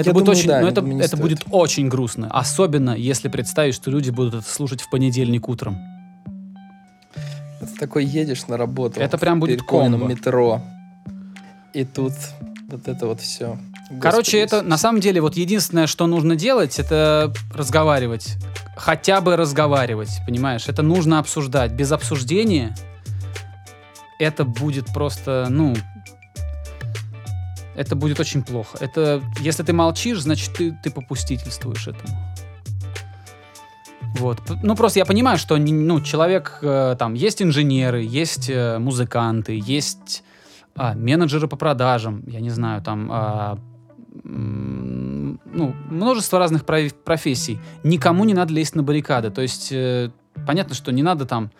это 0.00 0.10
я 0.10 0.14
будет 0.14 0.24
думаю, 0.24 0.38
очень, 0.38 0.48
да, 0.48 0.60
ну, 0.60 0.68
это, 0.68 0.80
это 0.80 1.16
стоит. 1.16 1.22
будет 1.22 1.44
очень 1.50 1.88
грустно. 1.88 2.28
Особенно, 2.30 2.90
если 2.90 3.28
представить, 3.28 3.74
что 3.74 3.90
люди 3.90 4.10
будут 4.10 4.34
это 4.34 4.48
слушать 4.48 4.80
в 4.80 4.90
понедельник 4.90 5.48
утром. 5.48 5.78
ты 7.60 7.66
такой 7.78 8.04
едешь 8.04 8.46
на 8.46 8.56
работу. 8.56 9.00
Это 9.00 9.18
прям 9.18 9.40
будет 9.40 9.62
комбо. 9.62 10.06
метро. 10.06 10.62
И 11.72 11.84
тут 11.84 12.12
вот 12.68 12.88
это 12.88 13.06
вот 13.06 13.20
все. 13.20 13.58
Короче, 14.00 14.38
это 14.38 14.62
на 14.62 14.78
самом 14.78 15.00
деле 15.00 15.20
вот 15.20 15.36
единственное, 15.36 15.86
что 15.86 16.06
нужно 16.06 16.36
делать, 16.36 16.78
это 16.78 17.32
разговаривать. 17.52 18.36
Хотя 18.76 19.20
бы 19.20 19.36
разговаривать, 19.36 20.20
понимаешь? 20.26 20.68
Это 20.68 20.82
нужно 20.82 21.18
обсуждать. 21.18 21.72
Без 21.72 21.90
обсуждения 21.90 22.74
это 24.20 24.44
будет 24.44 24.86
просто, 24.86 25.48
ну, 25.50 25.74
это 27.80 27.96
будет 27.96 28.20
очень 28.20 28.42
плохо. 28.42 28.76
Это, 28.80 29.22
если 29.40 29.62
ты 29.62 29.72
молчишь, 29.72 30.20
значит, 30.20 30.52
ты, 30.54 30.78
ты 30.82 30.90
попустительствуешь 30.90 31.88
этому. 31.88 32.14
Вот. 34.18 34.38
Ну, 34.62 34.76
просто 34.76 34.98
я 34.98 35.06
понимаю, 35.06 35.38
что 35.38 35.56
ну, 35.56 36.00
человек, 36.02 36.58
э, 36.60 36.96
там, 36.98 37.14
есть 37.14 37.40
инженеры, 37.40 38.02
есть 38.02 38.50
э, 38.50 38.78
музыканты, 38.78 39.58
есть 39.64 40.24
а, 40.76 40.94
менеджеры 40.94 41.48
по 41.48 41.56
продажам, 41.56 42.22
я 42.26 42.40
не 42.40 42.50
знаю, 42.50 42.82
там, 42.82 43.08
а, 43.10 43.58
ну, 44.24 45.74
множество 45.90 46.38
разных 46.38 46.66
проф- 46.66 46.92
профессий. 46.92 47.58
Никому 47.82 48.24
не 48.24 48.34
надо 48.34 48.52
лезть 48.52 48.74
на 48.74 48.82
баррикады. 48.82 49.30
То 49.30 49.40
есть, 49.40 49.72
э, 49.72 50.10
понятно, 50.46 50.74
что 50.74 50.92
не 50.92 51.02
надо 51.02 51.24
там 51.24 51.50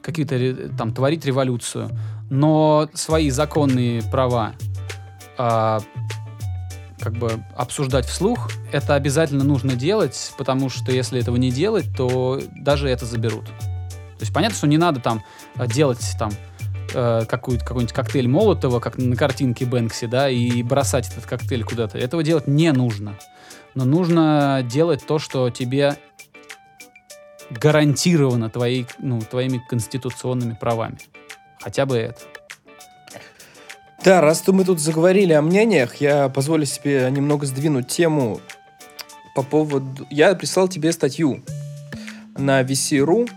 какие-то 0.00 0.68
там 0.76 0.94
творить 0.94 1.24
революцию, 1.24 1.88
но 2.30 2.88
свои 2.94 3.30
законные 3.30 4.02
права 4.02 4.52
а, 5.36 5.80
как 7.00 7.14
бы 7.14 7.44
обсуждать 7.54 8.06
вслух, 8.06 8.50
это 8.72 8.94
обязательно 8.94 9.44
нужно 9.44 9.74
делать, 9.74 10.32
потому 10.38 10.70
что 10.70 10.92
если 10.92 11.20
этого 11.20 11.36
не 11.36 11.50
делать, 11.50 11.86
то 11.96 12.40
даже 12.56 12.88
это 12.88 13.04
заберут. 13.04 13.46
То 13.46 14.20
есть 14.20 14.32
понятно, 14.32 14.56
что 14.56 14.66
не 14.66 14.78
надо 14.78 15.00
там 15.00 15.22
а, 15.56 15.66
делать 15.66 16.00
там 16.18 16.30
э, 16.94 17.24
какую-то, 17.28 17.64
какой-нибудь 17.64 17.94
коктейль 17.94 18.28
Молотова, 18.28 18.80
как 18.80 18.96
на 18.96 19.16
картинке 19.16 19.66
Бэнкси, 19.66 20.06
да, 20.06 20.30
и 20.30 20.62
бросать 20.62 21.08
этот 21.08 21.26
коктейль 21.26 21.64
куда-то. 21.64 21.98
Этого 21.98 22.22
делать 22.22 22.46
не 22.46 22.72
нужно. 22.72 23.18
Но 23.74 23.84
нужно 23.84 24.64
делать 24.64 25.04
то, 25.04 25.18
что 25.18 25.50
тебе 25.50 25.98
гарантировано 27.50 28.50
твоей, 28.50 28.86
ну, 28.98 29.20
твоими 29.20 29.60
конституционными 29.68 30.56
правами. 30.58 30.98
Хотя 31.60 31.86
бы 31.86 31.96
это. 31.96 32.20
Да, 34.04 34.20
раз 34.20 34.42
то 34.42 34.52
мы 34.52 34.64
тут 34.64 34.80
заговорили 34.80 35.32
о 35.32 35.40
мнениях, 35.40 35.96
я 35.96 36.28
позволю 36.28 36.66
себе 36.66 37.08
немного 37.10 37.46
сдвинуть 37.46 37.88
тему 37.88 38.40
по 39.34 39.42
поводу... 39.42 40.06
Я 40.10 40.34
прислал 40.34 40.68
тебе 40.68 40.92
статью 40.92 41.42
на 42.36 42.60
VC.ru, 42.62 43.30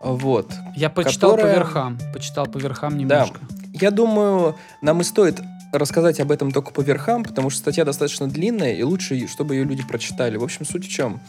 вот. 0.00 0.50
Я 0.74 0.88
почитал 0.88 1.32
Которая- 1.32 1.52
по 1.54 1.58
верхам. 1.58 1.98
Почитал 2.14 2.46
по 2.46 2.58
верхам 2.58 2.96
немножко. 2.96 3.38
Я 3.74 3.90
думаю, 3.90 4.56
нам 4.80 5.02
и 5.02 5.04
стоит 5.04 5.40
рассказать 5.72 6.20
об 6.20 6.30
этом 6.30 6.52
только 6.52 6.70
по 6.70 6.80
верхам, 6.80 7.22
потому 7.22 7.50
что 7.50 7.60
статья 7.60 7.84
достаточно 7.84 8.26
длинная, 8.28 8.72
и 8.72 8.82
лучше, 8.82 9.26
чтобы 9.28 9.56
ее 9.56 9.64
люди 9.64 9.82
прочитали. 9.86 10.38
В 10.38 10.44
общем, 10.44 10.64
суть 10.64 10.86
в 10.86 10.88
чем? 10.90 11.20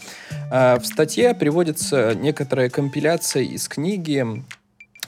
А, 0.52 0.80
В 0.80 0.86
статье 0.86 1.34
приводится 1.34 2.14
некоторая 2.16 2.70
компиляция 2.70 3.44
из 3.44 3.68
книги 3.68 4.26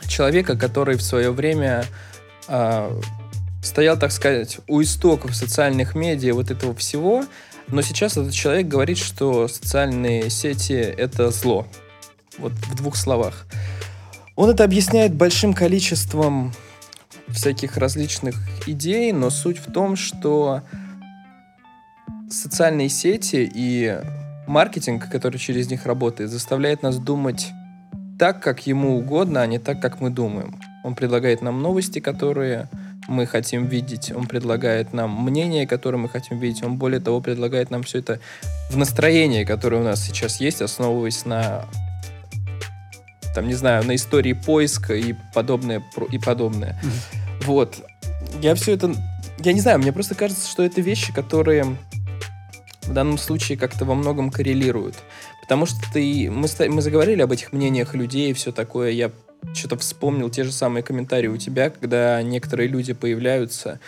человека, 0.08 0.58
который 0.58 0.98
в 0.98 1.02
свое 1.02 1.32
время 1.32 1.86
а, 2.50 2.92
стоял, 3.62 3.98
так 3.98 4.12
сказать, 4.12 4.60
у 4.68 4.82
истоков 4.82 5.36
социальных 5.36 5.96
медиа 5.96 6.34
вот 6.34 6.52
этого 6.52 6.76
всего, 6.76 7.26
но 7.68 7.82
сейчас 7.82 8.18
этот 8.18 8.34
человек 8.34 8.68
говорит, 8.68 8.98
что 8.98 9.48
социальные 9.48 10.30
сети— 10.30 10.74
это 10.74 11.30
зло. 11.32 11.68
Вот 12.38 12.54
в 12.54 12.76
двух 12.76 12.96
словах. 12.96 13.46
Он 14.36 14.50
это 14.50 14.64
объясняет 14.64 15.14
большим 15.14 15.54
количеством 15.54 16.54
всяких 17.28 17.78
различных 17.78 18.36
идей, 18.66 19.12
но 19.12 19.30
суть 19.30 19.58
в 19.60 19.72
том, 19.72 19.96
что 19.96 20.62
социальные 22.30 22.90
сети 22.90 23.50
и 23.54 24.00
маркетинг, 24.48 25.10
который 25.10 25.38
через 25.38 25.70
них 25.70 25.86
работает, 25.86 26.30
заставляет 26.30 26.84
нас 26.84 26.98
думать 26.98 27.52
так, 28.18 28.42
как 28.42 28.66
ему 28.66 28.98
угодно, 28.98 29.42
а 29.42 29.48
не 29.48 29.60
так, 29.60 29.82
как 29.82 30.02
мы 30.02 30.10
думаем. 30.10 30.60
Он 30.84 30.96
предлагает 30.96 31.42
нам 31.42 31.62
новости, 31.62 32.00
которые 32.00 32.70
мы 33.10 33.26
хотим 33.26 33.66
видеть, 33.66 34.12
он 34.16 34.28
предлагает 34.28 34.94
нам 34.94 35.12
мнение, 35.24 35.68
которое 35.68 35.98
мы 35.98 36.10
хотим 36.10 36.38
видеть, 36.40 36.64
он 36.64 36.78
более 36.78 37.00
того 37.00 37.20
предлагает 37.22 37.72
нам 37.72 37.84
все 37.84 38.00
это 38.00 38.20
в 38.70 38.78
настроении, 38.78 39.44
которое 39.44 39.78
у 39.78 39.84
нас 39.84 40.06
сейчас 40.06 40.40
есть, 40.40 40.62
основываясь 40.62 41.26
на 41.26 41.66
там, 43.34 43.48
не 43.48 43.54
знаю, 43.54 43.86
на 43.86 43.96
истории 43.96 44.34
поиска 44.34 44.94
и 44.96 45.16
подобное, 45.34 45.84
и 46.12 46.18
подобное. 46.18 46.80
Мгм. 46.82 46.92
Вот. 47.46 47.78
Я 48.42 48.56
все 48.56 48.74
это... 48.74 48.94
Я 49.40 49.54
не 49.54 49.62
знаю, 49.62 49.80
мне 49.80 49.94
просто 49.94 50.16
кажется, 50.16 50.50
что 50.50 50.64
это 50.64 50.82
вещи, 50.82 51.14
которые 51.14 51.78
в 52.84 52.94
данном 52.94 53.18
случае 53.18 53.58
как-то 53.58 53.86
во 53.86 53.96
многом 53.96 54.32
коррелируют. 54.32 54.96
Потому 55.42 55.66
что 55.66 55.78
ты... 55.94 56.30
Мы, 56.30 56.48
мы 56.70 56.82
заговорили 56.82 57.22
об 57.22 57.32
этих 57.32 57.54
мнениях 57.54 57.94
людей 57.94 58.32
и 58.32 58.34
все 58.34 58.52
такое. 58.52 58.92
Я 58.92 59.12
что-то 59.54 59.78
вспомнил 59.78 60.30
те 60.30 60.44
же 60.44 60.52
самые 60.52 60.84
комментарии 60.84 61.28
у 61.28 61.38
тебя, 61.38 61.70
когда 61.70 62.22
некоторые 62.22 62.68
люди 62.68 62.94
появляются, 62.94 63.80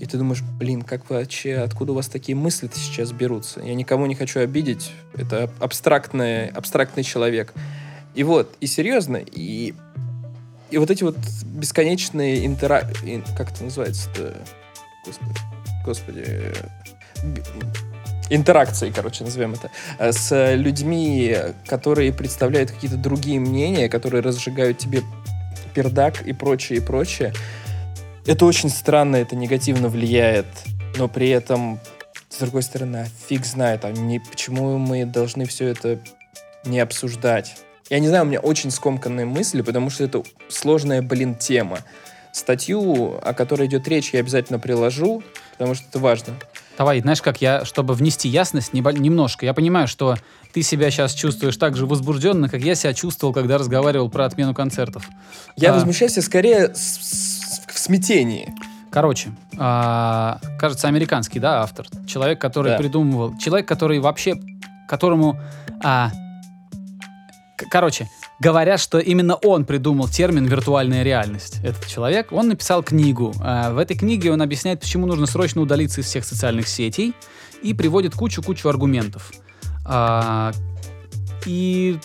и 0.00 0.06
ты 0.06 0.18
думаешь, 0.18 0.42
блин, 0.42 0.82
как 0.82 1.08
вообще, 1.10 1.56
откуда 1.56 1.92
у 1.92 1.94
вас 1.94 2.08
такие 2.08 2.36
мысли 2.36 2.70
сейчас 2.74 3.12
берутся? 3.12 3.60
Я 3.60 3.74
никому 3.74 4.06
не 4.06 4.14
хочу 4.14 4.40
обидеть, 4.40 4.92
это 5.14 5.50
абстрактный, 5.60 6.48
абстрактный 6.48 7.02
человек. 7.02 7.52
И 8.14 8.22
вот, 8.24 8.54
и 8.60 8.66
серьезно, 8.66 9.16
и, 9.16 9.74
и 10.70 10.78
вот 10.78 10.90
эти 10.90 11.02
вот 11.02 11.16
бесконечные 11.46 12.44
интера... 12.46 12.88
ин- 13.04 13.24
Как 13.36 13.52
это 13.52 13.64
называется-то? 13.64 14.36
Господи. 15.04 15.34
Господи. 15.84 16.52
Интеракции, 18.30 18.90
короче, 18.94 19.24
назовем 19.24 19.54
это, 19.54 19.70
э, 19.98 20.12
с 20.12 20.54
людьми, 20.54 21.36
которые 21.66 22.12
представляют 22.12 22.70
какие-то 22.70 22.96
другие 22.96 23.38
мнения, 23.40 23.88
которые 23.88 24.22
разжигают 24.22 24.78
тебе 24.78 25.02
пердак 25.74 26.22
и 26.22 26.32
прочее, 26.32 26.78
и 26.78 26.82
прочее. 26.82 27.32
Это 28.26 28.46
очень 28.46 28.68
странно, 28.68 29.16
это 29.16 29.34
негативно 29.36 29.88
влияет, 29.88 30.46
но 30.96 31.08
при 31.08 31.28
этом, 31.30 31.80
с 32.28 32.38
другой 32.38 32.62
стороны, 32.62 33.06
фиг 33.28 33.44
знает, 33.44 33.84
а 33.84 33.90
не, 33.90 34.20
почему 34.20 34.78
мы 34.78 35.04
должны 35.04 35.44
все 35.46 35.68
это 35.68 35.98
не 36.64 36.78
обсуждать. 36.78 37.56
Я 37.90 37.98
не 37.98 38.08
знаю, 38.08 38.24
у 38.24 38.28
меня 38.28 38.40
очень 38.40 38.70
скомканные 38.70 39.26
мысли, 39.26 39.60
потому 39.60 39.90
что 39.90 40.04
это 40.04 40.22
сложная, 40.48 41.02
блин, 41.02 41.34
тема. 41.34 41.80
Статью, 42.32 43.18
о 43.22 43.34
которой 43.34 43.66
идет 43.66 43.86
речь, 43.88 44.14
я 44.14 44.20
обязательно 44.20 44.58
приложу, 44.58 45.22
потому 45.52 45.74
что 45.74 45.84
это 45.88 45.98
важно. 45.98 46.34
Давай, 46.82 47.00
знаешь 47.00 47.22
как, 47.22 47.40
я, 47.40 47.64
чтобы 47.64 47.94
внести 47.94 48.28
ясность 48.28 48.72
немножко, 48.72 49.46
я 49.46 49.54
понимаю, 49.54 49.86
что 49.86 50.16
ты 50.52 50.62
себя 50.62 50.90
сейчас 50.90 51.14
чувствуешь 51.14 51.56
так 51.56 51.76
же 51.76 51.86
возбужденно, 51.86 52.48
как 52.48 52.60
я 52.60 52.74
себя 52.74 52.92
чувствовал, 52.92 53.32
когда 53.32 53.56
разговаривал 53.56 54.10
про 54.10 54.24
отмену 54.24 54.52
концертов. 54.52 55.08
Я 55.54 55.70
А. 55.70 55.74
возмущаюсь 55.74 56.14
скорее 56.14 56.70
в 56.74 57.78
смятении. 57.78 58.52
Короче, 58.90 59.30
а, 59.58 60.40
кажется, 60.58 60.88
американский, 60.88 61.38
да, 61.38 61.62
автор. 61.62 61.86
Человек, 62.04 62.40
который 62.40 62.72
Да. 62.72 62.78
придумывал. 62.78 63.38
Человек, 63.38 63.68
который 63.68 64.00
вообще, 64.00 64.34
которому... 64.88 65.38
а, 65.84 66.10
короче, 67.70 68.08
говорят, 68.42 68.80
что 68.80 68.98
именно 68.98 69.36
он 69.36 69.64
придумал 69.64 70.08
термин 70.08 70.46
«виртуальная 70.46 71.04
реальность». 71.04 71.60
Этот 71.62 71.86
человек, 71.86 72.32
он 72.32 72.48
написал 72.48 72.82
книгу. 72.82 73.32
А, 73.40 73.72
в 73.72 73.78
этой 73.78 73.96
книге 73.96 74.32
он 74.32 74.42
объясняет, 74.42 74.80
почему 74.80 75.06
нужно 75.06 75.26
срочно 75.26 75.62
удалиться 75.62 76.00
из 76.00 76.06
всех 76.06 76.24
социальных 76.24 76.66
сетей 76.66 77.14
и 77.62 77.72
приводит 77.72 78.14
кучу-кучу 78.14 78.68
аргументов. 78.68 79.30
А, 79.86 80.52
и 81.46 81.98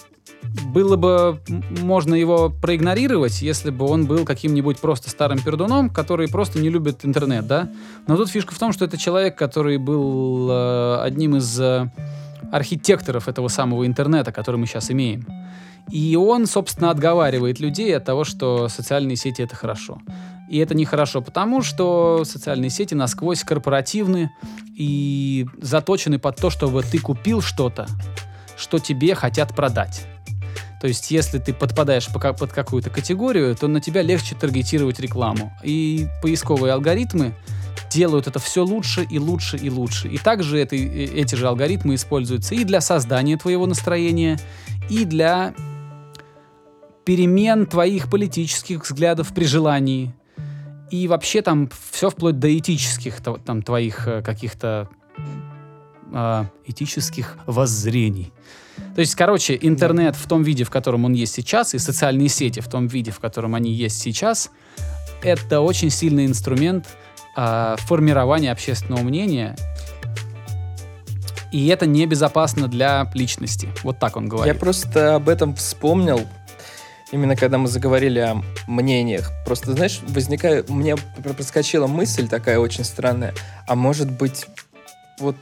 было 0.71 0.95
бы 0.95 1.41
можно 1.69 2.13
его 2.13 2.49
проигнорировать, 2.49 3.41
если 3.41 3.71
бы 3.71 3.85
он 3.85 4.05
был 4.05 4.23
каким-нибудь 4.23 4.77
просто 4.77 5.09
старым 5.09 5.39
пердуном, 5.39 5.89
который 5.89 6.27
просто 6.27 6.59
не 6.59 6.69
любит 6.69 7.03
интернет, 7.03 7.47
да? 7.47 7.69
Но 8.07 8.15
тут 8.15 8.29
фишка 8.29 8.53
в 8.53 8.59
том, 8.59 8.71
что 8.73 8.85
это 8.85 8.95
человек, 8.97 9.35
который 9.35 9.77
был 9.77 10.49
э, 10.51 10.99
одним 11.01 11.35
из 11.35 11.59
э, 11.59 11.91
архитекторов 12.51 13.27
этого 13.27 13.47
самого 13.47 13.87
интернета, 13.87 14.31
который 14.31 14.57
мы 14.57 14.67
сейчас 14.67 14.91
имеем. 14.91 15.25
И 15.91 16.15
он, 16.15 16.47
собственно, 16.47 16.91
отговаривает 16.91 17.59
людей 17.59 17.95
от 17.95 18.05
того, 18.05 18.23
что 18.23 18.67
социальные 18.67 19.15
сети 19.15 19.41
это 19.41 19.55
хорошо. 19.55 20.01
И 20.49 20.57
это 20.59 20.75
нехорошо, 20.75 21.21
потому 21.21 21.61
что 21.61 22.23
социальные 22.23 22.69
сети 22.69 22.93
насквозь 22.93 23.43
корпоративны 23.43 24.31
и 24.75 25.45
заточены 25.61 26.19
под 26.19 26.37
то, 26.37 26.49
чтобы 26.49 26.83
ты 26.83 26.99
купил 26.99 27.41
что-то, 27.41 27.87
что 28.57 28.79
тебе 28.79 29.13
хотят 29.15 29.55
продать. 29.55 30.05
То 30.79 30.87
есть, 30.87 31.09
если 31.09 31.39
ты 31.39 31.53
подпадаешь 31.53 32.07
под 32.07 32.51
какую-то 32.51 32.89
категорию, 32.89 33.55
то 33.55 33.67
на 33.67 33.81
тебя 33.81 34.03
легче 34.03 34.35
таргетировать 34.35 34.99
рекламу. 34.99 35.51
И 35.63 36.07
поисковые 36.21 36.73
алгоритмы 36.73 37.33
делают 37.89 38.27
это 38.27 38.39
все 38.39 38.63
лучше 38.63 39.03
и 39.09 39.17
лучше 39.17 39.57
и 39.57 39.69
лучше. 39.69 40.07
И 40.07 40.17
также 40.17 40.59
это, 40.59 40.75
э, 40.75 40.79
эти 40.79 41.35
же 41.35 41.47
алгоритмы 41.47 41.95
используются 41.95 42.53
и 42.53 42.63
для 42.63 42.81
создания 42.81 43.37
твоего 43.37 43.65
настроения, 43.65 44.39
и 44.89 45.05
для 45.05 45.53
перемен 47.07 47.67
твоих 47.67 48.09
политических 48.09 48.83
взглядов 48.83 49.33
при 49.33 49.45
желании. 49.45 50.13
И 50.91 51.07
вообще 51.07 51.41
там 51.41 51.69
все 51.89 52.09
вплоть 52.09 52.37
до 52.37 52.55
этических 52.57 53.21
там, 53.21 53.61
твоих 53.61 54.09
э, 54.09 54.21
каких-то 54.21 54.89
а, 56.13 56.47
этических 56.65 57.37
воззрений. 57.45 58.33
То 58.93 58.99
есть, 58.99 59.15
короче, 59.15 59.57
интернет 59.61 60.17
в 60.17 60.27
том 60.27 60.43
виде, 60.43 60.65
в 60.65 60.69
котором 60.69 61.05
он 61.05 61.13
есть 61.13 61.33
сейчас, 61.33 61.73
и 61.73 61.79
социальные 61.79 62.27
сети 62.27 62.59
в 62.59 62.67
том 62.67 62.87
виде, 62.87 63.11
в 63.11 63.19
котором 63.19 63.55
они 63.55 63.71
есть 63.71 64.01
сейчас, 64.01 64.51
это 65.21 65.61
очень 65.61 65.89
сильный 65.89 66.25
инструмент 66.25 66.87
а, 67.37 67.77
формирования 67.79 68.51
общественного 68.51 69.01
мнения. 69.01 69.55
И 71.53 71.67
это 71.67 71.85
небезопасно 71.85 72.67
для 72.67 73.09
личности. 73.13 73.69
Вот 73.83 73.97
так 73.97 74.17
он 74.17 74.25
Я 74.25 74.29
говорит. 74.29 74.59
просто 74.59 75.15
об 75.15 75.29
этом 75.29 75.55
вспомнил, 75.55 76.19
именно 77.11 77.35
когда 77.35 77.57
мы 77.57 77.67
заговорили 77.67 78.19
о 78.19 78.41
мнениях. 78.67 79.31
Просто, 79.45 79.73
знаешь, 79.73 80.01
возникает, 80.07 80.67
пр- 80.67 81.33
проскочила 81.33 81.87
мысль 81.87 82.27
такая 82.27 82.59
очень 82.59 82.83
странная. 82.83 83.33
А 83.67 83.75
может 83.75 84.11
быть, 84.11 84.45
вот 85.19 85.35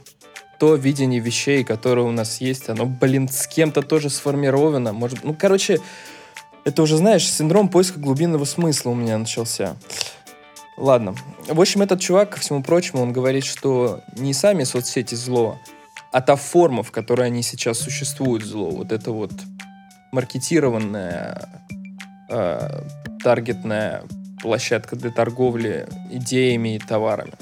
то 0.58 0.74
видение 0.74 1.20
вещей, 1.20 1.64
которое 1.64 2.02
у 2.02 2.10
нас 2.10 2.40
есть, 2.40 2.68
оно, 2.68 2.86
блин, 2.86 3.28
с 3.28 3.46
кем-то 3.46 3.82
тоже 3.82 4.08
сформировано. 4.08 4.92
Может, 4.92 5.22
ну, 5.22 5.34
короче, 5.34 5.80
это 6.64 6.82
уже, 6.82 6.96
знаешь, 6.96 7.30
синдром 7.30 7.68
поиска 7.68 8.00
глубинного 8.00 8.44
смысла 8.44 8.90
у 8.90 8.94
меня 8.94 9.18
начался. 9.18 9.76
Ладно. 10.76 11.14
В 11.48 11.60
общем, 11.60 11.82
этот 11.82 12.00
чувак, 12.00 12.30
ко 12.30 12.40
всему 12.40 12.62
прочему, 12.62 13.02
он 13.02 13.12
говорит, 13.12 13.44
что 13.44 14.00
не 14.16 14.34
сами 14.34 14.64
соцсети 14.64 15.14
зло, 15.14 15.58
а 16.12 16.20
та 16.20 16.36
форма, 16.36 16.82
в 16.82 16.90
которой 16.90 17.26
они 17.26 17.42
сейчас 17.42 17.78
существуют, 17.78 18.44
зло. 18.44 18.70
Вот 18.70 18.92
это 18.92 19.10
вот 19.10 19.32
маркетированная, 20.16 21.48
э, 22.30 22.82
таргетная 23.22 24.02
площадка 24.40 24.96
для 24.96 25.10
торговли 25.10 25.86
идеями 26.10 26.76
и 26.76 26.78
товарами. 26.78 27.32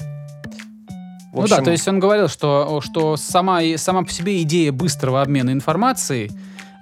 В 1.31 1.39
Ну 1.39 1.47
да, 1.47 1.55
общем, 1.55 1.65
то 1.65 1.71
есть 1.71 1.87
он 1.87 1.99
говорил, 1.99 2.27
что, 2.27 2.81
что 2.81 3.17
сама, 3.17 3.61
сама 3.77 4.03
по 4.03 4.11
себе 4.11 4.41
идея 4.41 4.71
быстрого 4.71 5.21
обмена 5.21 5.51
информацией, 5.51 6.31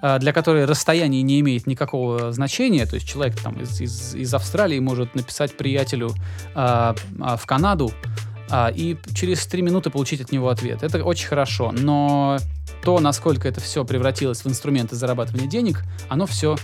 а, 0.02 0.18
для 0.18 0.32
которой 0.32 0.64
расстояние 0.64 1.22
не 1.22 1.40
имеет 1.40 1.66
никакого 1.66 2.32
значения, 2.32 2.86
то 2.86 2.96
есть 2.96 3.08
человек 3.08 3.40
там 3.40 3.60
из, 3.60 3.80
из, 3.80 4.14
из 4.14 4.34
Австралии 4.34 4.78
может 4.78 5.14
написать 5.14 5.56
приятелю 5.56 6.10
а, 6.54 6.94
а, 7.20 7.36
в 7.36 7.46
Канаду 7.46 7.92
а, 8.50 8.70
и 8.74 8.96
через 9.14 9.46
три 9.46 9.62
минуты 9.62 9.90
получить 9.90 10.20
от 10.20 10.32
него 10.32 10.48
ответ. 10.48 10.82
Это 10.82 11.02
очень 11.02 11.28
хорошо, 11.28 11.72
но 11.72 12.38
то, 12.84 13.00
насколько 13.00 13.48
это 13.48 13.60
все 13.60 13.84
превратилось 13.84 14.44
в 14.44 14.48
инструменты 14.48 14.94
зарабатывания 14.96 15.48
денег, 15.48 15.82
оно 16.08 16.26
все 16.26 16.56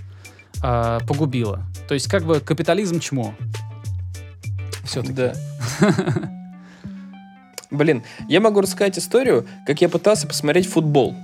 погубило. 0.61 1.63
То 1.89 1.95
есть 1.95 2.09
как 2.09 2.25
бы 2.25 2.41
капитализм 2.41 3.01
чмо. 3.01 3.35
Все-таки. 4.85 5.13
Да. 5.13 5.33
Блин, 7.71 8.03
я 8.29 8.41
могу 8.41 8.61
рассказать 8.61 8.99
историю, 8.99 9.47
как 9.65 9.81
я 9.81 9.89
пытался 9.89 10.27
посмотреть 10.27 10.69
футбол. 10.69 11.15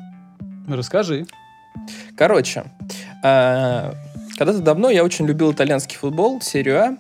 Ну, 0.66 0.76
Расскажи. 0.76 1.26
Короче, 2.16 2.64
а, 3.22 3.94
когда-то 4.38 4.60
давно 4.60 4.88
я 4.90 5.04
очень 5.04 5.26
любил 5.26 5.52
итальянский 5.52 5.96
футбол, 5.96 6.40
серию 6.40 6.80
А, 6.80 6.96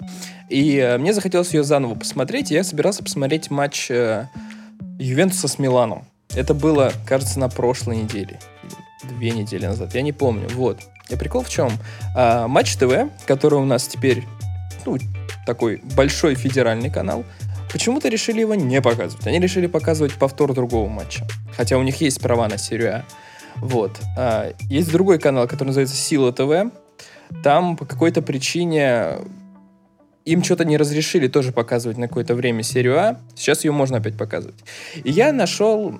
и 0.48 0.76
э, 0.76 0.98
мне 0.98 1.12
захотелось 1.12 1.54
ее 1.54 1.64
заново 1.64 1.94
посмотреть, 1.94 2.50
и 2.50 2.54
я 2.54 2.62
собирался 2.62 3.02
посмотреть 3.02 3.50
матч 3.50 3.90
э, 3.90 4.28
Ювентуса 4.98 5.48
с 5.48 5.58
Миланом. 5.58 6.06
Это 6.36 6.52
было, 6.52 6.92
кажется, 7.06 7.40
на 7.40 7.48
прошлой 7.48 7.96
неделе. 7.96 8.38
Две 9.04 9.30
недели 9.30 9.66
назад, 9.66 9.94
я 9.94 10.02
не 10.02 10.12
помню. 10.12 10.48
Вот. 10.50 10.80
И 11.08 11.16
прикол 11.16 11.42
в 11.42 11.48
чем? 11.48 11.70
А, 12.14 12.46
Матч 12.46 12.76
ТВ, 12.76 13.08
который 13.26 13.58
у 13.58 13.64
нас 13.64 13.88
теперь, 13.88 14.24
ну, 14.84 14.98
такой 15.46 15.80
большой 15.96 16.34
федеральный 16.34 16.90
канал, 16.90 17.24
почему-то 17.72 18.08
решили 18.08 18.40
его 18.40 18.54
не 18.54 18.82
показывать. 18.82 19.26
Они 19.26 19.38
решили 19.38 19.66
показывать 19.66 20.14
повтор 20.14 20.52
другого 20.52 20.88
матча. 20.88 21.26
Хотя 21.56 21.78
у 21.78 21.82
них 21.82 22.00
есть 22.02 22.20
права 22.20 22.48
на 22.48 22.58
серию 22.58 22.96
А. 22.96 23.04
Вот. 23.56 23.98
А, 24.18 24.52
есть 24.68 24.92
другой 24.92 25.18
канал, 25.18 25.48
который 25.48 25.68
называется 25.68 25.96
Сила 25.96 26.32
ТВ. 26.32 26.70
Там 27.42 27.76
по 27.76 27.86
какой-то 27.86 28.20
причине 28.20 29.18
им 30.26 30.44
что-то 30.44 30.64
не 30.64 30.76
разрешили 30.76 31.28
тоже 31.28 31.52
показывать 31.52 31.96
на 31.96 32.08
какое-то 32.08 32.34
время 32.34 32.62
серию 32.62 32.98
А. 32.98 33.20
Сейчас 33.34 33.64
ее 33.64 33.72
можно 33.72 33.98
опять 33.98 34.18
показывать. 34.18 34.62
И 35.02 35.10
я 35.10 35.32
нашел... 35.32 35.98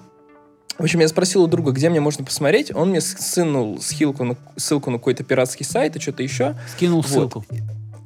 В 0.79 0.83
общем, 0.83 1.01
я 1.01 1.09
спросил 1.09 1.43
у 1.43 1.47
друга, 1.47 1.73
где 1.73 1.89
мне 1.89 2.01
можно 2.01 2.25
посмотреть. 2.25 2.75
Он 2.75 2.91
мне 2.91 3.01
ссынул 3.01 3.81
ссылку 3.81 4.25
на, 4.25 4.37
ссылку 4.57 4.91
на 4.91 4.99
какой-то 4.99 5.25
пиратский 5.25 5.65
сайт 5.65 5.97
и 5.97 6.01
что-то 6.01 6.23
еще. 6.23 6.55
Скинул 6.75 7.01
Вот. 7.01 7.11
ссылку. 7.11 7.47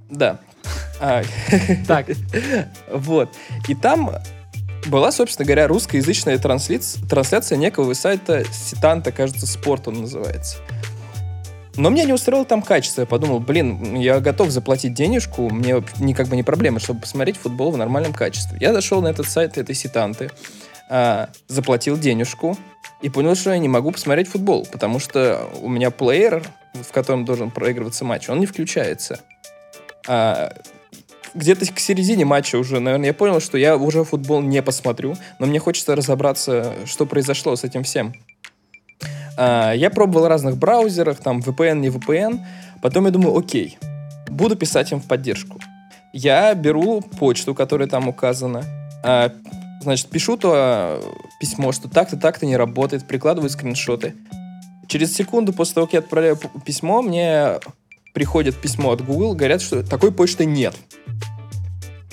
Да. 0.08 0.38
А, 1.00 1.22
Так, 1.86 2.06
вот. 2.92 3.30
И 3.68 3.74
там 3.74 4.12
была, 4.86 5.10
собственно 5.12 5.46
говоря, 5.46 5.66
русскоязычная 5.66 6.38
трансляция, 6.38 7.06
трансляция 7.06 7.58
некого 7.58 7.92
сайта 7.94 8.44
Ситанта, 8.52 9.12
кажется, 9.12 9.46
спорт 9.46 9.88
он 9.88 10.02
называется. 10.02 10.58
Но 11.76 11.88
меня 11.88 12.04
не 12.04 12.12
устроило 12.12 12.44
там 12.44 12.62
качество. 12.62 13.02
Я 13.02 13.06
подумал, 13.06 13.40
блин, 13.40 13.94
я 13.94 14.20
готов 14.20 14.50
заплатить 14.50 14.92
денежку, 14.94 15.48
мне 15.50 15.82
не 15.98 16.14
как 16.14 16.28
бы 16.28 16.36
не 16.36 16.42
проблема, 16.42 16.80
чтобы 16.80 17.00
посмотреть 17.00 17.36
футбол 17.36 17.70
в 17.70 17.76
нормальном 17.76 18.12
качестве. 18.12 18.58
Я 18.60 18.72
зашел 18.72 19.00
на 19.00 19.08
этот 19.08 19.28
сайт 19.28 19.56
этой 19.56 19.74
Ситанты, 19.74 20.30
а, 20.90 21.30
заплатил 21.46 21.96
денежку 21.96 22.58
и 23.00 23.08
понял, 23.08 23.36
что 23.36 23.52
я 23.52 23.58
не 23.58 23.68
могу 23.68 23.92
посмотреть 23.92 24.28
футбол, 24.28 24.66
потому 24.70 24.98
что 24.98 25.48
у 25.62 25.68
меня 25.68 25.90
плеер, 25.90 26.44
в 26.74 26.92
котором 26.92 27.24
должен 27.24 27.50
проигрываться 27.50 28.04
матч, 28.04 28.28
он 28.28 28.40
не 28.40 28.46
включается. 28.46 29.20
А, 30.08 30.52
где-то 31.32 31.72
к 31.72 31.78
середине 31.78 32.24
матча 32.24 32.56
уже, 32.56 32.80
наверное, 32.80 33.06
я 33.06 33.14
понял, 33.14 33.40
что 33.40 33.56
я 33.56 33.76
уже 33.76 34.02
футбол 34.04 34.42
не 34.42 34.60
посмотрю, 34.62 35.16
но 35.38 35.46
мне 35.46 35.60
хочется 35.60 35.94
разобраться, 35.94 36.74
что 36.86 37.06
произошло 37.06 37.54
с 37.54 37.62
этим 37.62 37.84
всем. 37.84 38.12
А, 39.36 39.72
я 39.72 39.90
пробовал 39.90 40.26
в 40.26 40.28
разных 40.28 40.56
браузерах, 40.56 41.18
там 41.20 41.38
VPN, 41.38 41.78
не 41.78 41.88
VPN. 41.88 42.40
Потом 42.82 43.06
я 43.06 43.10
думаю, 43.10 43.38
окей, 43.38 43.78
буду 44.28 44.56
писать 44.56 44.90
им 44.92 45.00
в 45.00 45.06
поддержку. 45.06 45.60
Я 46.12 46.52
беру 46.54 47.00
почту, 47.00 47.54
которая 47.54 47.88
там 47.88 48.08
указана, 48.08 48.64
а, 49.02 49.32
значит, 49.80 50.08
пишу 50.08 50.36
то 50.36 50.52
а, 50.54 51.02
письмо, 51.40 51.72
что 51.72 51.88
так-то, 51.88 52.16
так-то 52.16 52.46
не 52.46 52.56
работает, 52.56 53.06
прикладываю 53.06 53.50
скриншоты. 53.50 54.14
Через 54.88 55.14
секунду 55.14 55.52
после 55.52 55.74
того, 55.74 55.86
как 55.86 55.94
я 55.94 55.98
отправляю 56.00 56.38
письмо, 56.64 57.02
мне 57.02 57.60
приходит 58.12 58.56
письмо 58.56 58.92
от 58.92 59.04
Google, 59.04 59.34
говорят, 59.34 59.62
что 59.62 59.82
такой 59.82 60.12
почты 60.12 60.44
нет. 60.44 60.74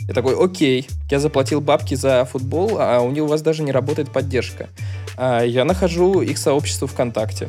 Я 0.08 0.14
такой, 0.14 0.42
окей, 0.42 0.88
я 1.12 1.20
заплатил 1.20 1.60
бабки 1.60 1.96
за 1.96 2.24
футбол, 2.26 2.78
а 2.80 3.02
у 3.02 3.12
них 3.12 3.24
у 3.24 3.28
вас 3.28 3.42
даже 3.42 3.64
не 3.64 3.72
работает 3.74 4.12
поддержка. 4.12 4.70
А, 5.18 5.44
Я 5.44 5.66
нахожу 5.66 6.22
их 6.22 6.38
сообщество 6.38 6.88
ВКонтакте. 6.88 7.48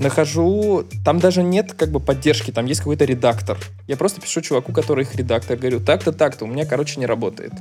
Нахожу... 0.00 0.84
Там 1.04 1.18
даже 1.18 1.42
нет 1.42 1.74
как 1.74 1.90
бы 1.90 2.00
поддержки, 2.00 2.50
там 2.50 2.66
есть 2.66 2.80
какой-то 2.80 3.04
редактор. 3.04 3.58
Я 3.86 3.96
просто 3.96 4.20
пишу 4.20 4.40
чуваку, 4.40 4.72
который 4.72 5.04
их 5.04 5.14
редактор, 5.14 5.56
говорю, 5.56 5.78
так-то, 5.78 6.12
так-то, 6.12 6.46
у 6.46 6.48
меня, 6.48 6.64
короче, 6.64 6.98
не 6.98 7.06
работает. 7.06 7.52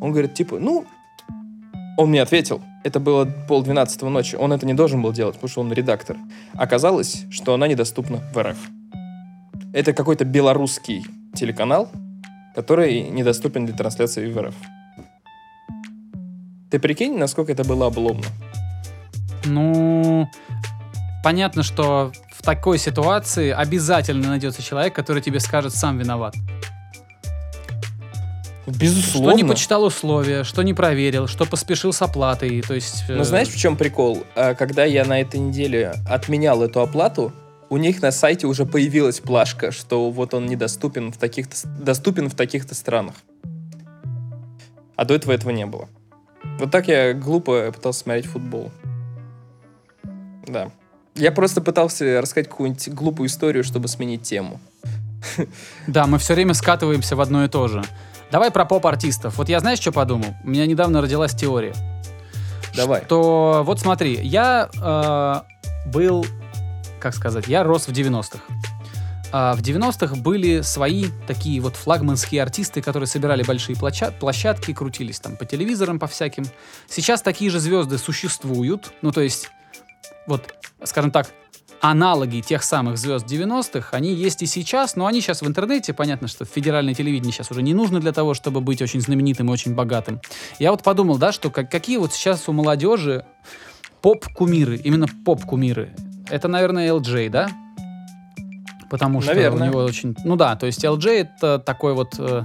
Он 0.00 0.12
говорит, 0.12 0.34
типа, 0.34 0.58
ну... 0.58 0.86
Он 1.98 2.08
мне 2.08 2.22
ответил, 2.22 2.62
это 2.84 3.00
было 3.00 3.26
полдвенадцатого 3.26 4.08
ночи, 4.08 4.34
он 4.34 4.50
это 4.54 4.64
не 4.64 4.72
должен 4.72 5.02
был 5.02 5.12
делать, 5.12 5.34
потому 5.34 5.50
что 5.50 5.60
он 5.60 5.70
редактор. 5.74 6.16
Оказалось, 6.54 7.26
что 7.30 7.52
она 7.52 7.68
недоступна 7.68 8.22
в 8.32 8.42
РФ. 8.42 8.56
Это 9.74 9.92
какой-то 9.92 10.24
белорусский 10.24 11.04
телеканал, 11.34 11.90
который 12.54 13.02
недоступен 13.10 13.66
для 13.66 13.76
трансляции 13.76 14.30
в 14.30 14.40
РФ. 14.40 14.54
Ты 16.70 16.78
прикинь, 16.78 17.18
насколько 17.18 17.52
это 17.52 17.62
было 17.62 17.88
обломно? 17.88 18.24
Ну, 19.44 20.26
понятно, 21.22 21.62
что 21.62 22.12
в 22.32 22.42
такой 22.42 22.78
ситуации 22.78 23.50
обязательно 23.50 24.28
найдется 24.28 24.62
человек, 24.62 24.94
который 24.94 25.22
тебе 25.22 25.40
скажет, 25.40 25.74
сам 25.74 25.98
виноват. 25.98 26.34
Безусловно. 28.66 29.30
Что 29.30 29.36
не 29.36 29.44
почитал 29.48 29.84
условия, 29.84 30.44
что 30.44 30.62
не 30.62 30.72
проверил, 30.72 31.26
что 31.26 31.44
поспешил 31.46 31.92
с 31.92 32.00
оплатой. 32.00 32.62
То 32.62 32.74
есть, 32.74 33.04
Но 33.08 33.22
э, 33.22 33.24
знаешь, 33.24 33.48
в 33.48 33.58
чем 33.58 33.76
прикол? 33.76 34.24
А, 34.36 34.54
Когда 34.54 34.84
я 34.84 35.04
на 35.04 35.20
этой 35.20 35.40
неделе 35.40 35.94
отменял 36.08 36.62
эту 36.62 36.80
оплату, 36.80 37.32
у 37.70 37.76
них 37.76 38.02
на 38.02 38.12
сайте 38.12 38.46
уже 38.46 38.64
появилась 38.64 39.18
плашка, 39.18 39.72
что 39.72 40.10
вот 40.10 40.34
он 40.34 40.46
недоступен 40.46 41.10
в 41.10 41.16
таких-то 41.16 41.56
доступен 41.66 42.28
в 42.28 42.34
таких-то 42.34 42.74
странах. 42.74 43.14
А 44.94 45.04
до 45.04 45.14
этого 45.14 45.32
этого 45.32 45.50
не 45.50 45.66
было. 45.66 45.88
Вот 46.58 46.70
так 46.70 46.86
я 46.86 47.14
глупо 47.14 47.72
пытался 47.72 48.00
смотреть 48.00 48.26
футбол. 48.26 48.70
Да. 50.46 50.70
Я 51.14 51.32
просто 51.32 51.60
пытался 51.60 52.20
рассказать 52.20 52.48
какую-нибудь 52.48 52.88
глупую 52.90 53.28
историю, 53.28 53.64
чтобы 53.64 53.88
сменить 53.88 54.22
тему. 54.22 54.60
Да, 55.86 56.06
мы 56.06 56.18
все 56.18 56.34
время 56.34 56.54
скатываемся 56.54 57.14
в 57.16 57.20
одно 57.20 57.44
и 57.44 57.48
то 57.48 57.68
же. 57.68 57.82
Давай 58.32 58.50
про 58.50 58.64
поп-артистов. 58.64 59.36
Вот 59.36 59.48
я 59.48 59.60
знаешь, 59.60 59.78
что 59.78 59.92
подумал? 59.92 60.34
У 60.42 60.48
меня 60.48 60.66
недавно 60.66 61.00
родилась 61.00 61.32
теория. 61.32 61.74
Давай. 62.74 63.02
Что, 63.04 63.62
вот 63.64 63.78
смотри, 63.78 64.18
я 64.22 64.70
э, 64.74 65.90
был, 65.90 66.24
как 66.98 67.14
сказать, 67.14 67.46
я 67.46 67.62
рос 67.62 67.86
в 67.86 67.92
90-х. 67.92 68.40
А 69.34 69.54
в 69.54 69.60
90-х 69.60 70.16
были 70.16 70.60
свои 70.60 71.06
такие 71.26 71.60
вот 71.60 71.76
флагманские 71.76 72.42
артисты, 72.42 72.82
которые 72.82 73.06
собирали 73.06 73.42
большие 73.42 73.76
площа- 73.76 74.12
площадки, 74.18 74.74
крутились 74.74 75.20
там 75.20 75.36
по 75.36 75.44
телевизорам, 75.46 75.98
по 75.98 76.06
всяким. 76.06 76.44
Сейчас 76.88 77.22
такие 77.22 77.50
же 77.50 77.58
звезды 77.58 77.96
существуют. 77.96 78.92
Ну, 79.00 79.10
то 79.10 79.22
есть, 79.22 79.50
вот, 80.26 80.54
скажем 80.84 81.10
так, 81.10 81.28
аналоги 81.80 82.40
тех 82.40 82.62
самых 82.62 82.96
звезд 82.96 83.26
90-х, 83.26 83.88
они 83.96 84.14
есть 84.14 84.40
и 84.42 84.46
сейчас, 84.46 84.94
но 84.94 85.06
они 85.06 85.20
сейчас 85.20 85.42
в 85.42 85.46
интернете. 85.46 85.92
Понятно, 85.92 86.28
что 86.28 86.44
федеральное 86.44 86.94
телевидение 86.94 87.32
сейчас 87.32 87.50
уже 87.50 87.62
не 87.62 87.74
нужно 87.74 88.00
для 88.00 88.12
того, 88.12 88.34
чтобы 88.34 88.60
быть 88.60 88.80
очень 88.80 89.00
знаменитым 89.00 89.48
и 89.48 89.52
очень 89.52 89.74
богатым. 89.74 90.20
Я 90.60 90.70
вот 90.70 90.84
подумал, 90.84 91.18
да, 91.18 91.32
что 91.32 91.50
как, 91.50 91.70
какие 91.70 91.96
вот 91.96 92.12
сейчас 92.12 92.48
у 92.48 92.52
молодежи 92.52 93.26
поп-кумиры, 94.00 94.76
именно 94.76 95.06
поп-кумиры. 95.24 95.94
Это, 96.30 96.46
наверное, 96.46 96.88
LJ, 96.88 97.30
да? 97.30 97.50
Потому 98.88 99.20
что 99.20 99.34
Наверное. 99.34 99.68
у 99.68 99.70
него 99.70 99.80
очень... 99.80 100.14
Ну 100.22 100.36
да, 100.36 100.54
то 100.54 100.66
есть 100.66 100.84
LJ 100.84 101.10
это 101.36 101.58
такой 101.58 101.94
вот... 101.94 102.14
э, 102.18 102.44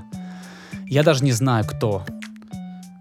я 0.85 1.03
даже 1.03 1.23
не 1.23 1.33
знаю, 1.33 1.65
кто. 1.67 2.05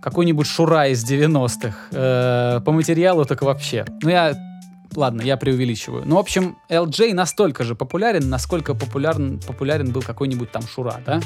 Какой-нибудь 0.06 0.46
Шура 0.46 0.86
из 0.86 1.04
90-х. 1.04 1.76
Э, 1.90 2.60
по 2.64 2.70
материалу 2.70 3.24
так 3.24 3.42
вообще. 3.42 3.84
Ну 4.02 4.08
я... 4.08 4.36
Ладно, 4.94 5.20
я 5.20 5.36
преувеличиваю. 5.36 6.04
Ну, 6.06 6.14
в 6.14 6.18
общем, 6.20 6.56
LJ 6.70 7.12
настолько 7.12 7.64
же 7.64 7.74
популярен, 7.74 8.28
насколько 8.30 8.74
популярен, 8.74 9.40
популярен 9.44 9.90
был 9.90 10.02
какой-нибудь 10.02 10.52
там 10.52 10.62
Шура, 10.62 11.00
да? 11.04 11.20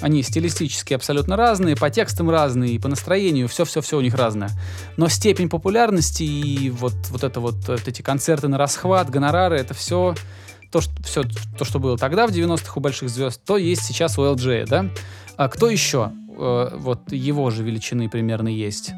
Они 0.00 0.22
стилистически 0.22 0.94
абсолютно 0.94 1.36
разные, 1.36 1.74
по 1.74 1.90
текстам 1.90 2.30
разные, 2.30 2.78
по 2.78 2.86
настроению, 2.86 3.48
все-все-все 3.48 3.98
у 3.98 4.00
них 4.00 4.14
разное. 4.14 4.50
Но 4.96 5.08
степень 5.08 5.48
популярности 5.48 6.22
и 6.22 6.70
вот, 6.70 6.94
вот 7.10 7.24
это 7.24 7.40
вот, 7.40 7.56
вот 7.66 7.88
эти 7.88 8.02
концерты 8.02 8.46
на 8.46 8.56
расхват, 8.56 9.10
гонорары, 9.10 9.56
это 9.56 9.74
все 9.74 10.14
то, 10.70 10.80
что, 10.80 11.02
все 11.02 11.24
то, 11.58 11.64
что 11.64 11.80
было 11.80 11.98
тогда 11.98 12.28
в 12.28 12.30
90-х 12.30 12.74
у 12.76 12.80
больших 12.80 13.08
звезд, 13.08 13.44
то 13.44 13.56
есть 13.56 13.82
сейчас 13.82 14.16
у 14.16 14.22
LJ, 14.22 14.66
да? 14.68 14.86
А 15.36 15.48
кто 15.48 15.68
еще? 15.68 16.12
Э, 16.36 16.76
вот 16.76 17.12
его 17.12 17.50
же 17.50 17.62
величины 17.62 18.08
примерно 18.08 18.48
есть. 18.48 18.92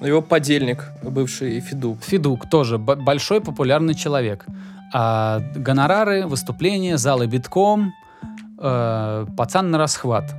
Его 0.00 0.20
подельник, 0.20 0.88
бывший 1.02 1.60
Федук. 1.60 2.02
Федук 2.02 2.50
тоже 2.50 2.78
большой 2.78 3.40
популярный 3.40 3.94
человек. 3.94 4.46
А 4.92 5.40
гонорары, 5.54 6.26
выступления, 6.26 6.98
залы 6.98 7.26
битком, 7.26 7.92
э, 8.58 9.26
пацан 9.36 9.70
на 9.70 9.78
расхват. 9.78 10.34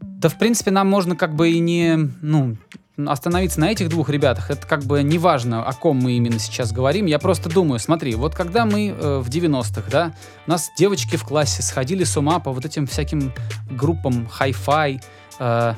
Да, 0.00 0.28
в 0.28 0.38
принципе, 0.38 0.70
нам 0.70 0.88
можно 0.88 1.16
как 1.16 1.34
бы 1.34 1.50
и 1.50 1.60
не, 1.60 1.96
ну, 2.22 2.56
остановиться 3.04 3.60
на 3.60 3.70
этих 3.70 3.88
двух 3.88 4.08
ребятах. 4.08 4.50
Это 4.50 4.66
как 4.66 4.84
бы 4.84 5.02
не 5.02 5.18
важно, 5.18 5.64
о 5.64 5.72
ком 5.72 5.98
мы 5.98 6.12
именно 6.12 6.38
сейчас 6.38 6.72
говорим. 6.72 7.06
Я 7.06 7.18
просто 7.18 7.50
думаю, 7.50 7.78
смотри, 7.78 8.14
вот 8.14 8.34
когда 8.34 8.64
мы 8.64 8.88
э, 8.88 9.18
в 9.18 9.28
90-х, 9.28 9.90
да, 9.90 10.14
у 10.46 10.50
нас 10.50 10.70
девочки 10.78 11.16
в 11.16 11.24
классе 11.24 11.62
сходили 11.62 12.04
с 12.04 12.16
ума 12.16 12.38
по 12.38 12.52
вот 12.52 12.64
этим 12.64 12.86
всяким 12.86 13.32
группам 13.70 14.26
хай-фай, 14.26 15.00
э, 15.38 15.74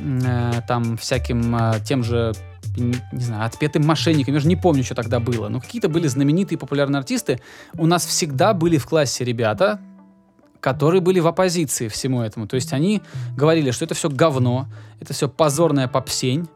э, 0.00 0.52
там 0.68 0.96
всяким 0.96 1.56
э, 1.56 1.80
тем 1.84 2.04
же 2.04 2.32
не, 2.76 3.20
знаю, 3.20 3.44
отпетым 3.46 3.84
мошенникам, 3.84 4.34
я 4.34 4.40
же 4.40 4.48
не 4.48 4.56
помню, 4.56 4.84
что 4.84 4.94
тогда 4.94 5.18
было, 5.20 5.48
но 5.48 5.60
какие-то 5.60 5.88
были 5.88 6.06
знаменитые 6.06 6.58
популярные 6.58 6.98
артисты. 6.98 7.40
У 7.76 7.86
нас 7.86 8.06
всегда 8.06 8.54
были 8.54 8.78
в 8.78 8.86
классе 8.86 9.24
ребята, 9.24 9.80
которые 10.60 11.00
были 11.00 11.20
в 11.20 11.26
оппозиции 11.26 11.88
всему 11.88 12.22
этому. 12.22 12.46
То 12.46 12.56
есть 12.56 12.72
они 12.72 13.02
говорили, 13.36 13.70
что 13.70 13.84
это 13.84 13.94
все 13.94 14.08
говно, 14.08 14.66
это 15.00 15.12
все 15.12 15.28
позорная 15.28 15.88
попсень, 15.88 16.48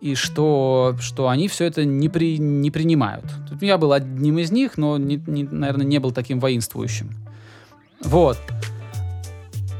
и 0.00 0.14
что, 0.14 0.94
что 1.00 1.28
они 1.28 1.48
все 1.48 1.64
это 1.64 1.84
не, 1.84 2.08
при, 2.08 2.38
не 2.38 2.70
принимают. 2.70 3.24
Тут 3.48 3.62
я 3.62 3.78
был 3.78 3.92
одним 3.92 4.38
из 4.38 4.52
них, 4.52 4.78
но, 4.78 4.96
не, 4.96 5.16
не- 5.26 5.42
наверное, 5.44 5.86
не 5.86 5.98
был 5.98 6.12
таким 6.12 6.38
воинствующим. 6.38 7.10
Вот. 8.02 8.38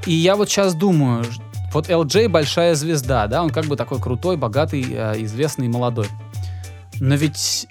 И 0.06 0.12
я 0.12 0.34
вот 0.34 0.48
сейчас 0.48 0.74
думаю, 0.74 1.24
вот 1.72 1.88
LJ 1.88 2.28
большая 2.28 2.74
звезда, 2.74 3.26
да, 3.28 3.42
он 3.42 3.50
как 3.50 3.66
бы 3.66 3.76
такой 3.76 4.00
крутой, 4.00 4.36
богатый, 4.36 4.84
э, 4.90 5.22
известный, 5.22 5.68
молодой. 5.68 6.08
Но 6.98 7.14
ведь 7.14 7.68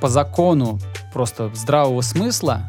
по 0.00 0.08
закону 0.08 0.78
просто 1.12 1.50
здравого 1.54 2.00
смысла 2.02 2.62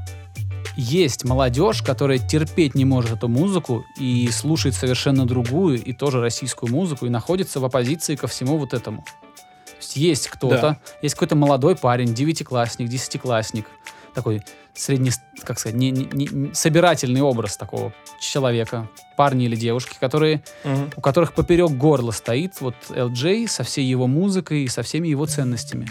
есть 0.75 1.23
молодежь, 1.25 1.81
которая 1.81 2.17
терпеть 2.17 2.75
не 2.75 2.85
может 2.85 3.11
эту 3.11 3.27
музыку 3.27 3.85
и 3.97 4.29
слушает 4.31 4.75
совершенно 4.75 5.25
другую 5.25 5.81
и 5.83 5.93
тоже 5.93 6.21
российскую 6.21 6.71
музыку 6.71 7.05
и 7.05 7.09
находится 7.09 7.59
в 7.59 7.65
оппозиции 7.65 8.15
ко 8.15 8.27
всему 8.27 8.57
вот 8.57 8.73
этому. 8.73 9.03
То 9.65 9.75
есть 9.79 9.95
есть 9.97 10.27
кто-то, 10.27 10.61
Да. 10.61 10.79
есть 11.01 11.15
какой-то 11.15 11.35
молодой 11.35 11.75
парень, 11.75 12.13
девятиклассник, 12.13 12.87
десятиклассник, 12.87 13.65
такой 14.13 14.41
средне, 14.73 15.11
как 15.43 15.59
сказать, 15.59 15.77
не, 15.77 15.91
не- 15.91 16.07
не- 16.31 16.53
собирательный 16.53 17.21
образ 17.21 17.57
такого 17.57 17.93
человека, 18.19 18.89
парня 19.17 19.45
или 19.45 19.55
девушки, 19.55 19.95
которые, 19.99 20.43
Мгм. 20.63 20.91
у 20.95 21.01
которых 21.01 21.33
поперек 21.33 21.71
горла 21.71 22.11
стоит 22.11 22.61
вот 22.61 22.75
LJ 22.89 23.47
со 23.47 23.63
всей 23.63 23.85
его 23.85 24.07
музыкой 24.07 24.63
и 24.63 24.67
со 24.67 24.83
всеми 24.83 25.07
его 25.09 25.25
ценностями. 25.25 25.89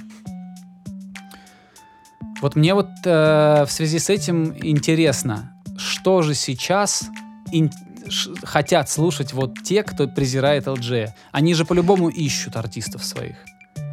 Вот 2.40 2.56
мне 2.56 2.74
вот 2.74 2.88
э, 3.04 3.64
в 3.66 3.70
связи 3.70 3.98
с 3.98 4.08
этим 4.08 4.56
интересно, 4.56 5.52
что 5.76 6.22
же 6.22 6.34
сейчас 6.34 7.04
ин- 7.52 7.70
хотят 8.42 8.88
слушать 8.90 9.32
вот 9.32 9.62
те, 9.62 9.82
кто 9.82 10.08
презирает 10.08 10.66
LJ. 10.66 11.10
Они 11.32 11.54
же 11.54 11.64
по-любому 11.64 12.08
ищут 12.08 12.56
артистов 12.56 13.04
своих. 13.04 13.36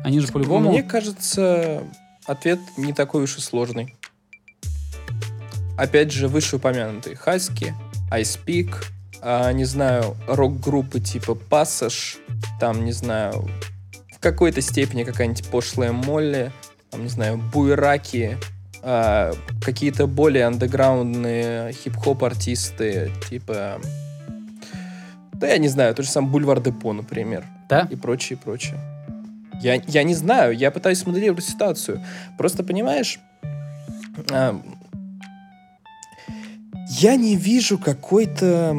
Они 0.04 0.20
же 0.20 0.28
по-любому... 0.28 0.72
Мне 0.72 0.84
кажется, 0.84 1.84
ответ 2.26 2.60
не 2.78 2.94
такой 2.94 3.24
уж 3.24 3.38
и 3.38 3.42
сложный. 3.42 3.96
Опять 5.78 6.12
же, 6.12 6.28
вышеупомянутые 6.28 7.16
Хаски, 7.16 7.76
Ice 8.12 8.40
Peak, 8.44 8.74
а, 9.22 9.52
не 9.52 9.66
знаю, 9.66 10.16
рок-группы 10.28 11.00
типа 11.00 11.38
Passage, 11.50 12.18
там, 12.60 12.84
не 12.86 12.94
знаю, 12.94 13.48
в 14.16 14.20
какой-то 14.20 14.62
степени 14.62 15.04
какая-нибудь 15.04 15.48
пошлая 15.50 15.92
Молли, 15.92 16.52
там, 16.90 17.04
не 17.04 17.10
знаю, 17.10 17.38
Буераки, 17.38 18.38
а, 18.82 19.34
какие-то 19.62 20.08
более 20.08 20.46
андеграундные 20.46 21.74
хип-хоп 21.74 22.24
артисты, 22.24 23.12
типа... 23.30 23.82
Да 25.34 25.48
я 25.48 25.58
не 25.58 25.68
знаю, 25.68 25.94
тот 25.94 26.06
же 26.06 26.12
сам 26.12 26.32
Бульвар 26.32 26.60
Депо, 26.62 26.94
например 26.94 27.46
Да? 27.70 27.88
и 27.92 27.96
прочее, 27.96 28.40
прочее. 28.44 28.80
Я, 29.62 29.82
я 29.88 30.04
не 30.04 30.16
знаю, 30.16 30.56
я 30.56 30.72
пытаюсь 30.72 31.06
моделировать 31.06 31.44
ситуацию. 31.44 32.04
Просто 32.38 32.64
понимаешь, 32.64 33.20
а, 34.32 34.60
я 36.90 37.16
не 37.16 37.36
вижу 37.36 37.78
какой-то 37.78 38.76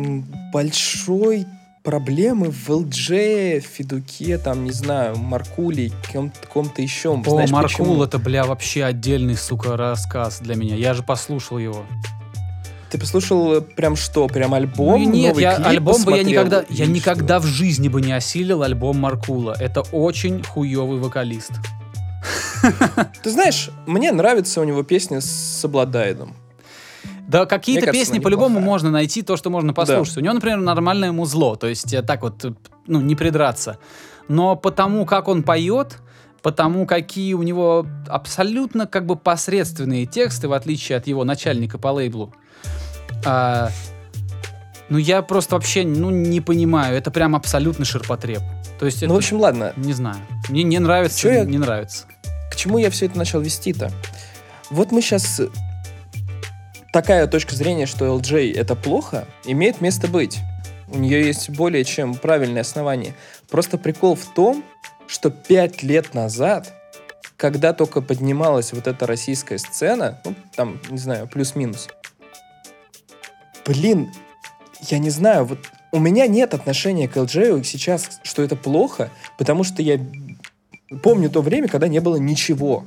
большой 0.52 1.46
проблемы 1.83 2.51
в 2.51 2.68
ЛДЖ, 2.68 3.61
Федуке, 3.62 4.39
там, 4.39 4.64
не 4.64 4.72
знаю, 4.72 5.16
Маркуле, 5.16 5.93
ком-то, 6.12 6.47
ком-то 6.47 6.83
еще. 6.83 7.14
О, 7.14 7.22
Знаешь 7.24 7.51
Маркул, 7.51 7.87
почему? 7.87 8.03
это, 8.05 8.18
бля, 8.18 8.45
вообще 8.45 8.85
отдельный, 8.85 9.37
сука, 9.37 9.76
рассказ 9.76 10.41
для 10.41 10.55
меня. 10.55 10.74
Я 10.76 10.95
же 10.95 11.03
послушал 11.03 11.59
его. 11.59 11.85
Ты 12.91 12.99
послушал 12.99 13.57
э, 13.57 13.61
прям 13.61 13.97
что? 13.97 14.29
Прям 14.29 14.55
альбом? 14.55 15.03
Ну, 15.03 15.11
нет, 15.11 15.39
я, 15.39 15.57
альбом 15.57 16.03
бы 16.05 16.12
я 16.12 16.18
посмотрел? 16.18 16.26
никогда, 16.26 16.64
я 16.70 16.85
Или 16.85 16.93
никогда 16.93 17.39
что? 17.39 17.47
в 17.47 17.51
жизни 17.51 17.89
бы 17.89 18.01
не 18.01 18.12
осилил 18.12 18.62
альбом 18.62 18.99
Маркула. 18.99 19.55
Это 19.59 19.83
очень 19.93 20.43
хуёвый 20.43 20.99
вокалист. 20.99 21.53
Ты 23.22 23.31
знаешь, 23.31 23.70
мне 23.87 24.11
нравится 24.11 24.61
у 24.61 24.64
него 24.64 24.83
песня 24.83 25.20
с 25.20 25.64
Обладайдом. 25.64 26.35
Да, 27.29 27.45
какие-то 27.47 27.93
песни 27.93 28.18
по-любому 28.18 28.59
можно 28.59 28.91
найти, 28.91 29.22
то, 29.22 29.37
что 29.37 29.51
можно 29.51 29.72
послушать. 29.74 30.16
У 30.16 30.20
него, 30.20 30.35
например, 30.35 30.59
нормальное 30.59 31.12
музло, 31.12 31.57
то 31.57 31.66
есть 31.66 31.93
э, 31.93 32.03
так 32.03 32.22
вот, 32.22 32.45
э, 32.45 32.53
ну, 32.87 33.01
не 33.03 33.14
придраться. 33.14 33.79
Но 34.29 34.57
потому, 34.57 35.05
как 35.05 35.29
он 35.29 35.43
поет, 35.43 35.99
потому 36.43 36.87
какие 36.87 37.35
у 37.35 37.43
него 37.43 37.87
абсолютно 38.09 38.87
как 38.87 39.05
бы 39.05 39.16
посредственные 39.16 40.07
тексты, 40.07 40.49
в 40.49 40.55
отличие 40.55 40.97
от 40.97 41.07
его 41.07 41.24
начальника 41.24 41.76
по 41.76 41.89
лейблу. 41.89 42.35
А, 43.26 43.70
ну, 44.89 44.97
я 44.97 45.20
просто 45.20 45.55
вообще 45.57 45.85
ну, 45.85 46.09
не 46.11 46.41
понимаю. 46.41 46.97
Это 46.97 47.11
прям 47.11 47.37
абсолютно 47.37 47.85
ширпотреб. 47.85 48.41
То 48.79 48.87
есть 48.87 48.99
это, 48.99 49.09
Ну, 49.09 49.14
в 49.14 49.18
общем, 49.18 49.39
ладно. 49.39 49.72
не 49.76 49.93
знаю. 49.93 50.16
Мне 50.49 50.62
не 50.62 50.79
нравится, 50.79 51.18
Чё 51.18 51.31
я- 51.31 51.45
не 51.45 51.59
нравится. 51.59 52.07
К 52.51 52.57
чему 52.57 52.79
я 52.79 52.91
все 52.91 53.07
это 53.07 53.18
начал 53.18 53.41
вести-то? 53.41 53.91
Вот 54.70 54.93
мы 54.93 55.03
сейчас... 55.03 55.41
Такая 56.99 57.28
точка 57.28 57.55
зрения, 57.55 57.86
что 57.86 58.07
LJ 58.07 58.57
это 58.57 58.74
плохо, 58.74 59.28
имеет 59.44 59.80
место 59.80 60.09
быть. 60.09 60.40
У 60.88 60.99
нее 60.99 61.24
есть 61.24 61.49
более 61.49 61.84
чем 61.84 62.16
правильное 62.16 62.62
основание. 62.62 63.14
Просто 63.49 63.78
прикол 63.78 64.16
в 64.16 64.24
том, 64.34 64.64
что 65.07 65.30
пять 65.30 65.84
лет 65.84 66.12
назад, 66.12 66.74
когда 67.36 67.72
только 67.72 68.01
поднималась 68.01 68.72
вот 68.72 68.88
эта 68.88 69.07
российская 69.07 69.59
сцена, 69.59 70.20
ну, 70.24 70.34
там, 70.57 70.80
не 70.90 70.99
знаю, 70.99 71.28
плюс-минус, 71.28 71.88
блин, 73.64 74.11
я 74.80 74.99
не 74.99 75.11
знаю, 75.11 75.44
вот 75.44 75.61
у 75.92 76.01
меня 76.01 76.26
нет 76.26 76.53
отношения 76.53 77.07
к 77.07 77.16
LJ 77.16 77.62
сейчас, 77.62 78.18
что 78.24 78.42
это 78.42 78.57
плохо, 78.57 79.09
потому 79.38 79.62
что 79.62 79.82
я 79.82 80.01
помню 81.05 81.30
то 81.30 81.42
время, 81.42 81.68
когда 81.68 81.86
не 81.86 82.01
было 82.01 82.16
ничего. 82.16 82.84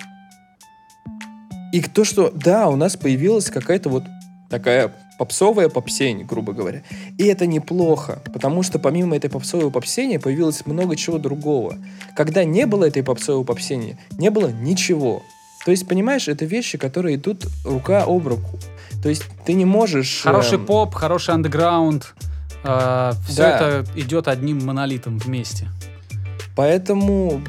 И 1.72 1.82
то, 1.82 2.04
что, 2.04 2.32
да, 2.32 2.68
у 2.68 2.76
нас 2.76 2.98
появилась 2.98 3.50
какая-то 3.50 3.90
вот 3.90 4.04
такая 4.50 4.94
попсовая 5.18 5.70
попсень, 5.70 6.26
грубо 6.26 6.52
говоря. 6.52 6.82
И 7.18 7.26
это 7.26 7.46
неплохо, 7.46 8.22
потому 8.34 8.64
что 8.64 8.80
помимо 8.80 9.16
этой 9.16 9.30
попсовой 9.30 9.72
попсени 9.72 10.18
появилось 10.18 10.66
много 10.66 10.96
чего 10.96 11.20
другого. 11.20 11.78
Когда 12.16 12.44
не 12.44 12.66
было 12.66 12.86
этой 12.86 13.04
попсовой 13.04 13.46
попсени, 13.46 13.98
не 14.18 14.32
было 14.32 14.48
ничего. 14.48 15.22
То 15.64 15.72
есть, 15.72 15.88
понимаешь, 15.88 16.28
это 16.28 16.46
вещи, 16.46 16.78
которые 16.78 17.18
идут 17.18 17.46
рука 17.64 18.04
об 18.04 18.28
руку. 18.28 18.58
То 19.04 19.10
есть 19.10 19.24
ты 19.46 19.54
не 19.54 19.66
можешь... 19.66 20.22
Хороший 20.24 20.58
эм, 20.58 20.66
поп, 20.66 20.96
хороший 20.96 21.36
андеграунд. 21.36 22.16
все 22.64 23.38
Да. 23.38 23.56
это 23.56 23.86
идет 23.96 24.28
одним 24.28 24.66
монолитом 24.66 25.20
вместе. 25.20 25.68
Поэтому 26.56 27.42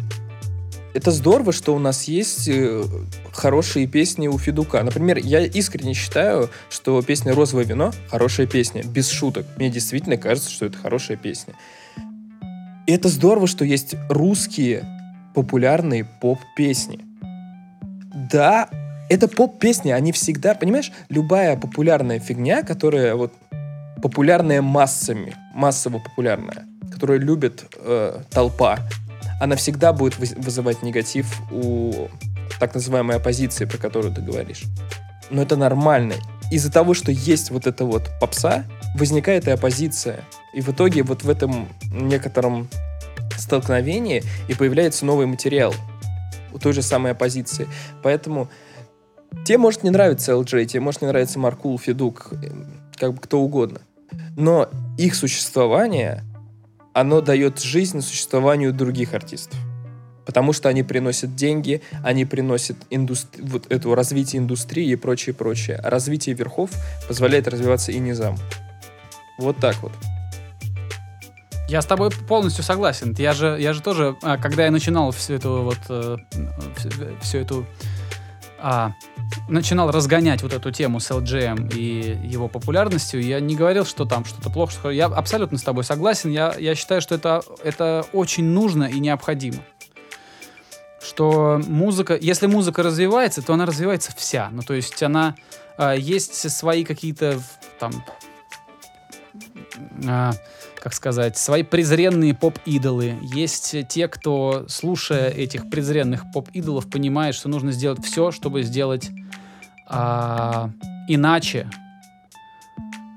это 0.92 1.10
здорово, 1.10 1.52
что 1.52 1.74
у 1.74 1.78
нас 1.78 2.04
есть 2.04 2.48
э, 2.48 2.84
хорошие 3.32 3.86
песни 3.86 4.28
у 4.28 4.38
Федука. 4.38 4.82
Например, 4.82 5.18
я 5.18 5.40
искренне 5.40 5.94
считаю, 5.94 6.50
что 6.70 7.00
песня 7.02 7.34
«Розовое 7.34 7.64
вино»— 7.64 7.92
хорошая 8.10 8.46
песня, 8.46 8.82
без 8.82 9.08
шуток. 9.08 9.46
Мне 9.56 9.70
действительно 9.70 10.16
кажется, 10.16 10.50
что 10.50 10.66
это 10.66 10.78
хорошая 10.78 11.16
песня. 11.16 11.54
И 12.86 12.92
это 12.92 13.08
здорово, 13.08 13.46
что 13.46 13.64
есть 13.64 13.94
русские 14.08 14.84
популярные 15.34 16.04
поп-песни. 16.04 17.00
Да, 18.30 18.68
это 19.08 19.28
поп-песни, 19.28 19.90
они 19.90 20.12
всегда, 20.12 20.54
понимаешь, 20.54 20.92
любая 21.08 21.56
популярная 21.56 22.18
фигня, 22.18 22.62
которая 22.62 23.14
вот 23.14 23.32
популярная 24.02 24.62
массами, 24.62 25.34
массово 25.54 25.98
популярная, 25.98 26.66
которую 26.90 27.20
любит 27.20 27.64
э, 27.76 28.20
толпа, 28.30 28.78
она 29.40 29.56
всегда 29.56 29.92
будет 29.92 30.14
выз- 30.14 30.40
вызывать 30.40 30.82
негатив 30.82 31.40
у 31.50 32.08
так 32.62 32.76
называемой 32.76 33.16
оппозиции, 33.16 33.64
про 33.64 33.76
которую 33.76 34.14
ты 34.14 34.20
говоришь. 34.20 34.62
Но 35.30 35.42
это 35.42 35.56
нормально. 35.56 36.14
Из-за 36.52 36.70
того, 36.70 36.94
что 36.94 37.10
есть 37.10 37.50
вот 37.50 37.66
эта 37.66 37.84
вот 37.84 38.08
попса, 38.20 38.66
возникает 38.94 39.48
и 39.48 39.50
оппозиция. 39.50 40.20
И 40.54 40.60
в 40.60 40.68
итоге 40.68 41.02
вот 41.02 41.24
в 41.24 41.28
этом 41.28 41.68
некотором 41.92 42.68
столкновении 43.36 44.22
и 44.46 44.54
появляется 44.54 45.04
новый 45.04 45.26
материал 45.26 45.74
у 46.52 46.60
той 46.60 46.72
же 46.72 46.82
самой 46.82 47.12
оппозиции. 47.12 47.66
Поэтому 48.00 48.48
тебе 49.44 49.58
может 49.58 49.82
не 49.82 49.90
нравиться 49.90 50.30
LJ, 50.30 50.66
тебе 50.66 50.80
может 50.82 51.02
не 51.02 51.08
нравиться 51.08 51.40
Маркул, 51.40 51.76
Федук, 51.80 52.30
как 52.94 53.14
бы 53.14 53.20
кто 53.20 53.40
угодно. 53.40 53.80
Но 54.36 54.70
их 54.98 55.16
существование, 55.16 56.22
оно 56.94 57.22
дает 57.22 57.60
жизнь 57.60 58.02
существованию 58.02 58.72
других 58.72 59.14
артистов. 59.14 59.58
Потому 60.32 60.54
что 60.54 60.70
они 60.70 60.82
приносят 60.82 61.36
деньги, 61.36 61.82
они 62.02 62.24
приносят 62.24 62.78
индустри- 62.88 63.42
вот 63.42 63.70
это 63.70 63.94
развитие 63.94 64.40
индустрии 64.40 64.88
и 64.88 64.96
прочее, 64.96 65.34
прочее. 65.34 65.76
А 65.76 65.90
развитие 65.90 66.34
верхов 66.34 66.70
позволяет 67.06 67.48
развиваться 67.48 67.92
и 67.92 67.98
низам. 67.98 68.38
Вот 69.36 69.58
так 69.58 69.76
вот. 69.82 69.92
Я 71.68 71.82
с 71.82 71.86
тобой 71.86 72.10
полностью 72.28 72.64
согласен. 72.64 73.14
Я 73.18 73.34
же, 73.34 73.58
я 73.60 73.74
же 73.74 73.82
тоже, 73.82 74.16
а, 74.22 74.38
когда 74.38 74.64
я 74.64 74.70
начинал 74.70 75.10
всю 75.10 75.34
эту 75.34 75.64
вот, 75.64 75.78
э, 75.90 76.16
всю, 77.20 77.38
эту, 77.38 77.66
а, 78.58 78.92
начинал 79.50 79.90
разгонять 79.90 80.42
вот 80.42 80.54
эту 80.54 80.70
тему 80.70 80.98
с 80.98 81.10
LGM 81.10 81.74
и 81.76 82.18
его 82.26 82.48
популярностью, 82.48 83.22
я 83.22 83.38
не 83.38 83.54
говорил, 83.54 83.84
что 83.84 84.06
там 84.06 84.24
что-то 84.24 84.48
плохо, 84.48 84.72
что 84.72 84.90
я 84.90 85.06
абсолютно 85.06 85.58
с 85.58 85.62
тобой 85.62 85.84
согласен. 85.84 86.30
Я, 86.30 86.54
я 86.58 86.74
считаю, 86.74 87.02
что 87.02 87.16
это, 87.16 87.42
это 87.62 88.06
очень 88.14 88.44
нужно 88.44 88.84
и 88.84 88.98
необходимо. 88.98 89.58
Что 91.12 91.60
музыка, 91.66 92.16
если 92.18 92.46
музыка 92.46 92.82
развивается, 92.82 93.42
то 93.42 93.52
она 93.52 93.66
развивается 93.66 94.12
вся. 94.16 94.48
Ну, 94.50 94.62
то 94.62 94.72
есть 94.72 95.02
она 95.02 95.34
а, 95.76 95.92
есть 95.92 96.50
свои 96.50 96.84
какие-то 96.84 97.38
там 97.78 97.92
а, 100.08 100.32
как 100.76 100.94
сказать, 100.94 101.36
свои 101.36 101.64
презренные 101.64 102.32
поп-идолы. 102.32 103.18
Есть 103.20 103.76
те, 103.88 104.08
кто, 104.08 104.64
слушая 104.68 105.28
этих 105.28 105.68
презренных 105.68 106.32
поп-идолов, 106.32 106.88
понимает, 106.88 107.34
что 107.34 107.50
нужно 107.50 107.72
сделать 107.72 108.02
все, 108.02 108.30
чтобы 108.30 108.62
сделать 108.62 109.10
а, 109.86 110.70
иначе, 111.08 111.68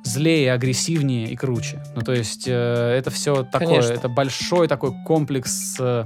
злее, 0.03 0.51
агрессивнее 0.51 1.29
и 1.29 1.35
круче. 1.37 1.81
Ну, 1.95 2.01
то 2.01 2.11
есть 2.11 2.43
э, 2.45 2.51
это 2.51 3.09
все 3.09 3.43
такое, 3.43 3.67
Конечно. 3.67 3.93
это 3.93 4.09
большой 4.09 4.67
такой 4.67 4.91
комплекс 5.05 5.77
э, 5.79 6.03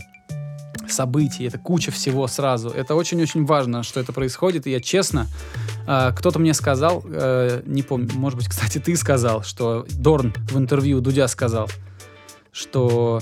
событий, 0.91 1.45
это 1.45 1.57
куча 1.57 1.91
всего 1.91 2.27
сразу. 2.27 2.69
Это 2.69 2.95
очень-очень 2.95 3.45
важно, 3.45 3.83
что 3.83 3.99
это 3.99 4.13
происходит, 4.13 4.67
и 4.67 4.71
я 4.71 4.81
честно, 4.81 5.27
э, 5.87 6.11
кто-то 6.15 6.39
мне 6.39 6.53
сказал, 6.53 7.03
э, 7.05 7.61
не 7.65 7.83
помню, 7.83 8.09
может 8.15 8.37
быть, 8.37 8.47
кстати, 8.47 8.79
ты 8.79 8.95
сказал, 8.95 9.43
что 9.43 9.85
Дорн 9.91 10.33
в 10.51 10.57
интервью 10.57 11.01
Дудя 11.01 11.27
сказал, 11.27 11.69
что 12.51 13.21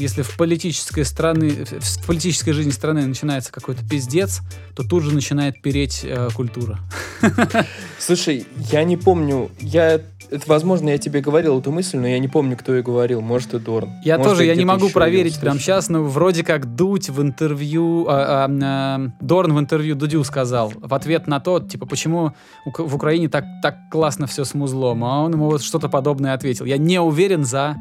если 0.00 0.22
в 0.22 0.36
политической 0.36 1.04
страны, 1.04 1.50
в 1.50 2.06
политической 2.06 2.52
жизни 2.52 2.70
страны 2.70 3.06
начинается 3.06 3.52
какой-то 3.52 3.86
пиздец, 3.86 4.40
то 4.74 4.82
тут 4.82 5.02
же 5.02 5.14
начинает 5.14 5.60
переть 5.60 6.00
э, 6.04 6.30
культура. 6.34 6.80
Слушай, 7.98 8.46
я 8.70 8.84
не 8.84 8.96
помню, 8.96 9.50
я... 9.60 10.00
Это, 10.30 10.44
возможно, 10.46 10.90
я 10.90 10.98
тебе 10.98 11.20
говорил 11.20 11.58
эту 11.58 11.72
мысль, 11.72 11.98
но 11.98 12.06
я 12.06 12.18
не 12.18 12.28
помню, 12.28 12.56
кто 12.56 12.74
ее 12.74 12.82
говорил. 12.82 13.20
Может, 13.20 13.54
и 13.54 13.58
Дорн. 13.58 13.90
Я 14.04 14.16
Может, 14.16 14.32
тоже, 14.32 14.44
я 14.44 14.54
не 14.54 14.64
могу 14.64 14.88
проверить 14.88 15.40
прямо 15.40 15.58
сейчас, 15.58 15.88
но 15.88 16.04
вроде 16.04 16.44
как 16.44 16.76
Дудь 16.76 17.08
в 17.08 17.20
интервью, 17.20 18.06
а, 18.08 18.46
а, 18.46 18.50
а, 18.62 19.10
Дорн 19.20 19.54
в 19.54 19.58
интервью 19.58 19.96
Дудю 19.96 20.22
сказал 20.22 20.72
в 20.76 20.94
ответ 20.94 21.26
на 21.26 21.40
то, 21.40 21.58
типа, 21.58 21.86
почему 21.86 22.32
в 22.64 22.94
Украине 22.94 23.28
так, 23.28 23.44
так 23.62 23.76
классно 23.90 24.26
все 24.26 24.44
с 24.44 24.54
музлом, 24.54 25.04
а 25.04 25.22
он 25.22 25.32
ему 25.32 25.46
вот 25.46 25.62
что-то 25.62 25.88
подобное 25.88 26.34
ответил. 26.34 26.64
Я 26.64 26.78
не 26.78 27.00
уверен 27.00 27.44
за, 27.44 27.76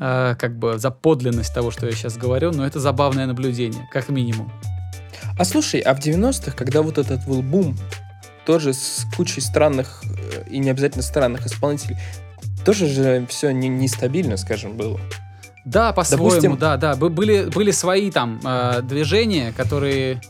э, 0.00 0.34
как 0.38 0.58
бы, 0.58 0.78
за 0.78 0.90
подлинность 0.90 1.54
того, 1.54 1.70
что 1.70 1.86
я 1.86 1.92
сейчас 1.92 2.16
говорю, 2.16 2.52
но 2.52 2.66
это 2.66 2.80
забавное 2.80 3.26
наблюдение, 3.26 3.86
как 3.92 4.08
минимум. 4.08 4.50
А 5.38 5.44
слушай, 5.44 5.80
а 5.80 5.94
в 5.94 5.98
90-х, 5.98 6.52
когда 6.56 6.82
вот 6.82 6.98
этот 6.98 7.26
был 7.26 7.42
бум, 7.42 7.76
тоже 8.46 8.72
с 8.72 9.06
кучей 9.16 9.40
странных 9.40 10.02
э, 10.04 10.44
и 10.50 10.58
не 10.58 10.70
обязательно 10.70 11.02
странных 11.02 11.46
исполнителей, 11.46 11.96
тоже 12.64 12.86
же 12.86 13.26
все 13.28 13.50
не, 13.52 13.68
нестабильно, 13.68 14.36
скажем, 14.36 14.76
было. 14.76 15.00
Да, 15.64 15.92
по-своему, 15.92 16.28
Допустим- 16.30 16.56
да, 16.58 16.76
да. 16.76 16.96
Бы- 16.96 17.08
Были, 17.10 17.44
были 17.46 17.70
свои 17.70 18.10
там 18.10 18.40
э, 18.44 18.82
движения, 18.82 19.52
которые, 19.52 20.20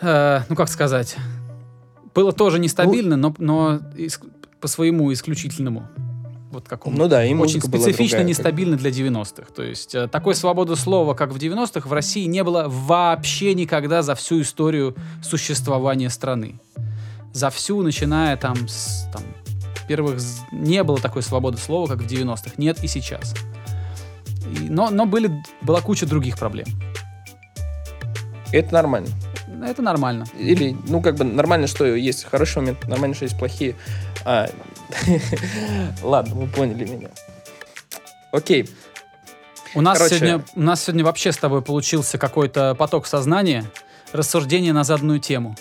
э, 0.00 0.40
ну 0.48 0.56
как 0.56 0.68
сказать, 0.68 1.16
было 2.14 2.32
тоже 2.32 2.58
нестабильно, 2.58 3.16
но, 3.16 3.34
но 3.38 3.80
иск- 3.96 4.26
по 4.60 4.68
своему 4.68 5.12
исключительному. 5.12 5.86
Вот 6.56 6.66
какому. 6.68 6.96
Ну 6.96 7.06
да, 7.06 7.22
и 7.22 7.34
Очень 7.34 7.60
специфично 7.60 8.16
другая, 8.16 8.24
нестабильно 8.24 8.76
для 8.78 8.88
90-х. 8.88 9.52
То 9.54 9.62
есть 9.62 9.94
э, 9.94 10.08
такой 10.08 10.34
свободы 10.34 10.74
слова, 10.74 11.12
как 11.12 11.30
в 11.32 11.36
90-х, 11.36 11.86
в 11.86 11.92
России 11.92 12.24
не 12.24 12.42
было 12.42 12.64
вообще 12.66 13.52
никогда 13.52 14.00
за 14.00 14.14
всю 14.14 14.40
историю 14.40 14.96
существования 15.22 16.08
страны. 16.08 16.58
За 17.34 17.50
всю, 17.50 17.82
начиная 17.82 18.38
там 18.38 18.56
с 18.68 19.06
там, 19.12 19.22
первых... 19.86 20.18
Не 20.50 20.82
было 20.82 20.96
такой 20.98 21.22
свободы 21.22 21.58
слова, 21.58 21.86
как 21.88 21.98
в 21.98 22.06
90-х. 22.06 22.52
Нет 22.56 22.82
и 22.82 22.86
сейчас. 22.86 23.34
И- 24.50 24.70
но 24.70 24.88
но 24.88 25.04
были, 25.04 25.30
была 25.60 25.82
куча 25.82 26.06
других 26.06 26.38
проблем. 26.38 26.68
как- 28.00 28.54
Это 28.54 28.72
нормально. 28.72 29.08
Это 29.62 29.82
нормально. 29.82 30.24
Или, 30.38 30.74
ну, 30.88 31.02
как 31.02 31.16
бы 31.16 31.24
нормально, 31.24 31.66
что 31.66 31.84
есть 31.84 32.24
хороший 32.24 32.58
момент, 32.60 32.88
нормально, 32.88 33.14
что 33.14 33.24
есть 33.26 33.38
плохие. 33.38 33.76
А, 34.24 34.48
Ладно, 36.02 36.34
вы 36.34 36.46
поняли 36.46 36.84
меня. 36.84 37.08
Окей. 38.32 38.68
У 39.74 39.80
нас, 39.80 39.98
Короче. 39.98 40.16
сегодня, 40.16 40.44
у 40.54 40.60
нас 40.60 40.82
сегодня 40.82 41.04
вообще 41.04 41.32
с 41.32 41.36
тобой 41.36 41.62
получился 41.62 42.18
какой-то 42.18 42.74
поток 42.74 43.06
сознания, 43.06 43.64
рассуждение 44.12 44.72
на 44.72 44.84
заданную 44.84 45.20
тему. 45.20 45.56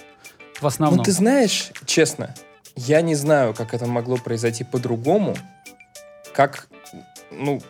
В 0.62 0.68
основном. 0.68 1.00
Ну, 1.00 1.04
ты 1.04 1.12
знаешь, 1.12 1.72
честно, 1.86 2.34
я 2.76 3.02
не 3.02 3.16
знаю, 3.16 3.54
как 3.54 3.74
это 3.74 3.86
могло 3.88 4.18
произойти 4.18 4.64
по-другому, 4.64 5.36
как, 6.34 6.68
ну, 7.32 7.62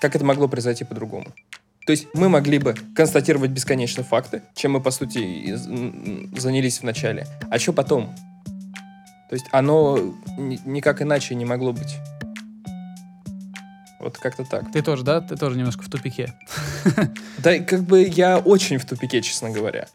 как 0.00 0.16
это 0.16 0.24
могло 0.24 0.48
произойти 0.48 0.84
по-другому. 0.84 1.26
То 1.86 1.90
есть 1.90 2.06
мы 2.14 2.28
могли 2.28 2.58
бы 2.58 2.74
констатировать 2.94 3.50
бесконечно 3.50 4.04
факты, 4.04 4.42
чем 4.54 4.72
мы, 4.72 4.80
по 4.80 4.90
сути, 4.90 5.54
занялись 6.38 6.78
в 6.78 6.84
начале. 6.84 7.26
А 7.50 7.58
что 7.58 7.72
потом? 7.72 8.14
То 9.32 9.36
есть 9.36 9.46
оно 9.50 9.98
ни- 10.36 10.60
никак 10.66 11.00
иначе 11.00 11.34
не 11.34 11.46
могло 11.46 11.72
быть. 11.72 11.96
Вот 13.98 14.18
как-то 14.18 14.44
так. 14.44 14.70
Ты 14.70 14.82
тоже, 14.82 15.04
да? 15.04 15.22
Ты 15.22 15.38
тоже 15.38 15.56
немножко 15.56 15.84
в 15.84 15.88
тупике. 15.88 16.34
Да, 17.38 17.58
как 17.60 17.84
бы 17.84 18.02
я 18.06 18.36
очень 18.36 18.76
в 18.76 18.84
тупике, 18.84 19.22
честно 19.22 19.48
говоря. 19.48 19.88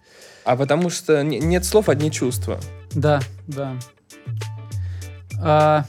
А 0.43 0.55
потому 0.57 0.89
что 0.89 1.21
не- 1.21 1.37
нет 1.37 1.65
слов, 1.65 1.87
одни 1.87 2.11
чувства. 2.11 2.59
Да, 2.95 3.21
да. 3.45 3.75
А, 5.39 5.85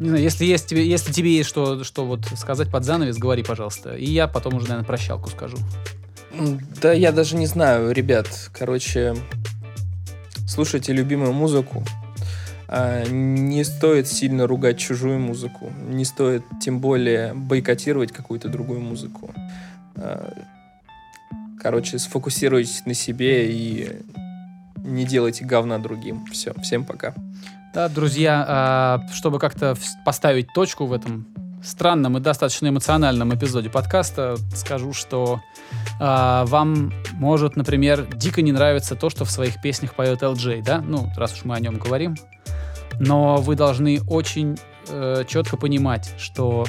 не 0.00 0.08
знаю, 0.08 0.24
если, 0.24 0.44
есть 0.44 0.66
тебе, 0.66 0.84
если 0.84 1.12
тебе 1.12 1.36
есть 1.36 1.48
что, 1.48 1.84
что 1.84 2.04
вот 2.04 2.26
сказать 2.36 2.72
под 2.72 2.82
занавес, 2.82 3.18
говори, 3.18 3.44
пожалуйста. 3.44 3.94
И 3.94 4.10
я 4.10 4.26
потом 4.26 4.54
уже, 4.54 4.66
наверное, 4.66 4.84
прощалку 4.84 5.30
скажу. 5.30 5.58
Да 6.82 6.92
я 6.92 7.12
даже 7.12 7.36
не 7.36 7.46
знаю, 7.46 7.92
ребят. 7.92 8.26
Короче, 8.52 9.14
слушайте 10.48 10.92
любимую 10.92 11.32
музыку. 11.32 11.84
А, 12.74 13.04
Не 13.04 13.64
стоит 13.64 14.08
сильно 14.08 14.46
ругать 14.46 14.78
чужую 14.78 15.18
музыку. 15.18 15.70
Не 15.90 16.06
стоит 16.06 16.42
тем 16.58 16.80
более 16.80 17.34
бойкотировать 17.34 18.12
какую-то 18.12 18.48
другую 18.48 18.80
музыку. 18.80 19.30
А, 19.96 20.32
Короче, 21.60 21.98
сфокусируйтесь 21.98 22.86
на 22.86 22.94
себе 22.94 23.52
и 23.52 24.00
не 24.78 25.04
делайте 25.04 25.44
говна 25.44 25.78
другим. 25.78 26.24
Все, 26.32 26.54
всем 26.62 26.84
пока. 26.84 27.14
Да, 27.74 27.90
друзья, 27.90 28.44
а, 28.48 29.00
чтобы 29.12 29.38
как-то 29.38 29.76
поставить 30.06 30.46
точку 30.54 30.86
в 30.86 30.94
этом 30.94 31.26
странном 31.62 32.16
и 32.16 32.20
достаточно 32.20 32.68
эмоциональном 32.68 33.34
эпизоде 33.34 33.68
подкаста, 33.68 34.36
скажу, 34.54 34.94
что 34.94 35.40
вам 36.00 36.92
может, 37.12 37.54
например, 37.54 38.08
дико 38.16 38.42
не 38.42 38.50
нравиться 38.50 38.96
то, 38.96 39.10
что 39.10 39.24
в 39.24 39.30
своих 39.30 39.62
песнях 39.62 39.94
поет 39.94 40.22
LJ, 40.22 40.64
да? 40.64 40.80
Ну, 40.80 41.08
раз 41.16 41.34
уж 41.34 41.44
мы 41.44 41.54
о 41.54 41.60
нем 41.60 41.76
говорим. 41.78 42.16
Но 43.02 43.38
вы 43.38 43.56
должны 43.56 44.00
очень 44.08 44.56
э, 44.88 45.24
четко 45.26 45.56
понимать, 45.56 46.14
что 46.18 46.64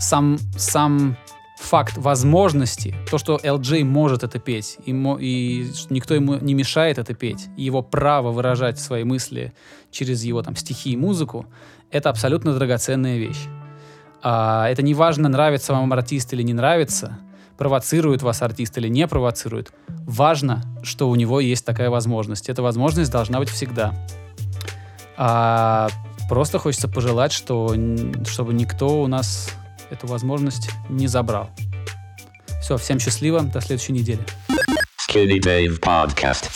сам, 0.00 0.38
сам 0.56 1.18
факт 1.58 1.98
возможности, 1.98 2.94
то, 3.10 3.18
что 3.18 3.36
LJ 3.36 3.84
может 3.84 4.24
это 4.24 4.38
петь, 4.38 4.78
и, 4.86 4.90
и 5.20 5.70
никто 5.90 6.14
ему 6.14 6.36
не 6.36 6.54
мешает 6.54 6.96
это 6.96 7.12
петь, 7.12 7.48
и 7.58 7.64
его 7.64 7.82
право 7.82 8.32
выражать 8.32 8.80
свои 8.80 9.04
мысли 9.04 9.52
через 9.90 10.24
его 10.24 10.40
там 10.40 10.56
стихи 10.56 10.92
и 10.92 10.96
музыку, 10.96 11.44
это 11.90 12.08
абсолютно 12.08 12.54
драгоценная 12.54 13.18
вещь. 13.18 13.44
А, 14.22 14.66
это 14.70 14.80
не 14.80 14.94
важно, 14.94 15.28
нравится 15.28 15.74
вам 15.74 15.92
артист 15.92 16.32
или 16.32 16.42
не 16.42 16.54
нравится, 16.54 17.18
провоцирует 17.58 18.22
вас 18.22 18.40
артист 18.40 18.78
или 18.78 18.88
не 18.88 19.06
провоцирует. 19.06 19.74
Важно, 20.06 20.62
что 20.82 21.10
у 21.10 21.16
него 21.16 21.38
есть 21.40 21.66
такая 21.66 21.90
возможность. 21.90 22.48
Эта 22.48 22.62
возможность 22.62 23.12
должна 23.12 23.40
быть 23.40 23.50
всегда. 23.50 23.92
А 25.16 25.88
просто 26.28 26.58
хочется 26.58 26.88
пожелать, 26.88 27.32
что, 27.32 27.74
чтобы 28.26 28.54
никто 28.54 29.02
у 29.02 29.06
нас 29.06 29.50
эту 29.90 30.06
возможность 30.06 30.70
не 30.88 31.06
забрал. 31.06 31.50
Все, 32.62 32.76
всем 32.76 32.98
счастливо, 32.98 33.42
до 33.42 33.60
следующей 33.60 33.92
недели. 33.92 34.24
Skinny 35.08 35.38
Dave 35.38 35.78
Podcast. 35.80 36.50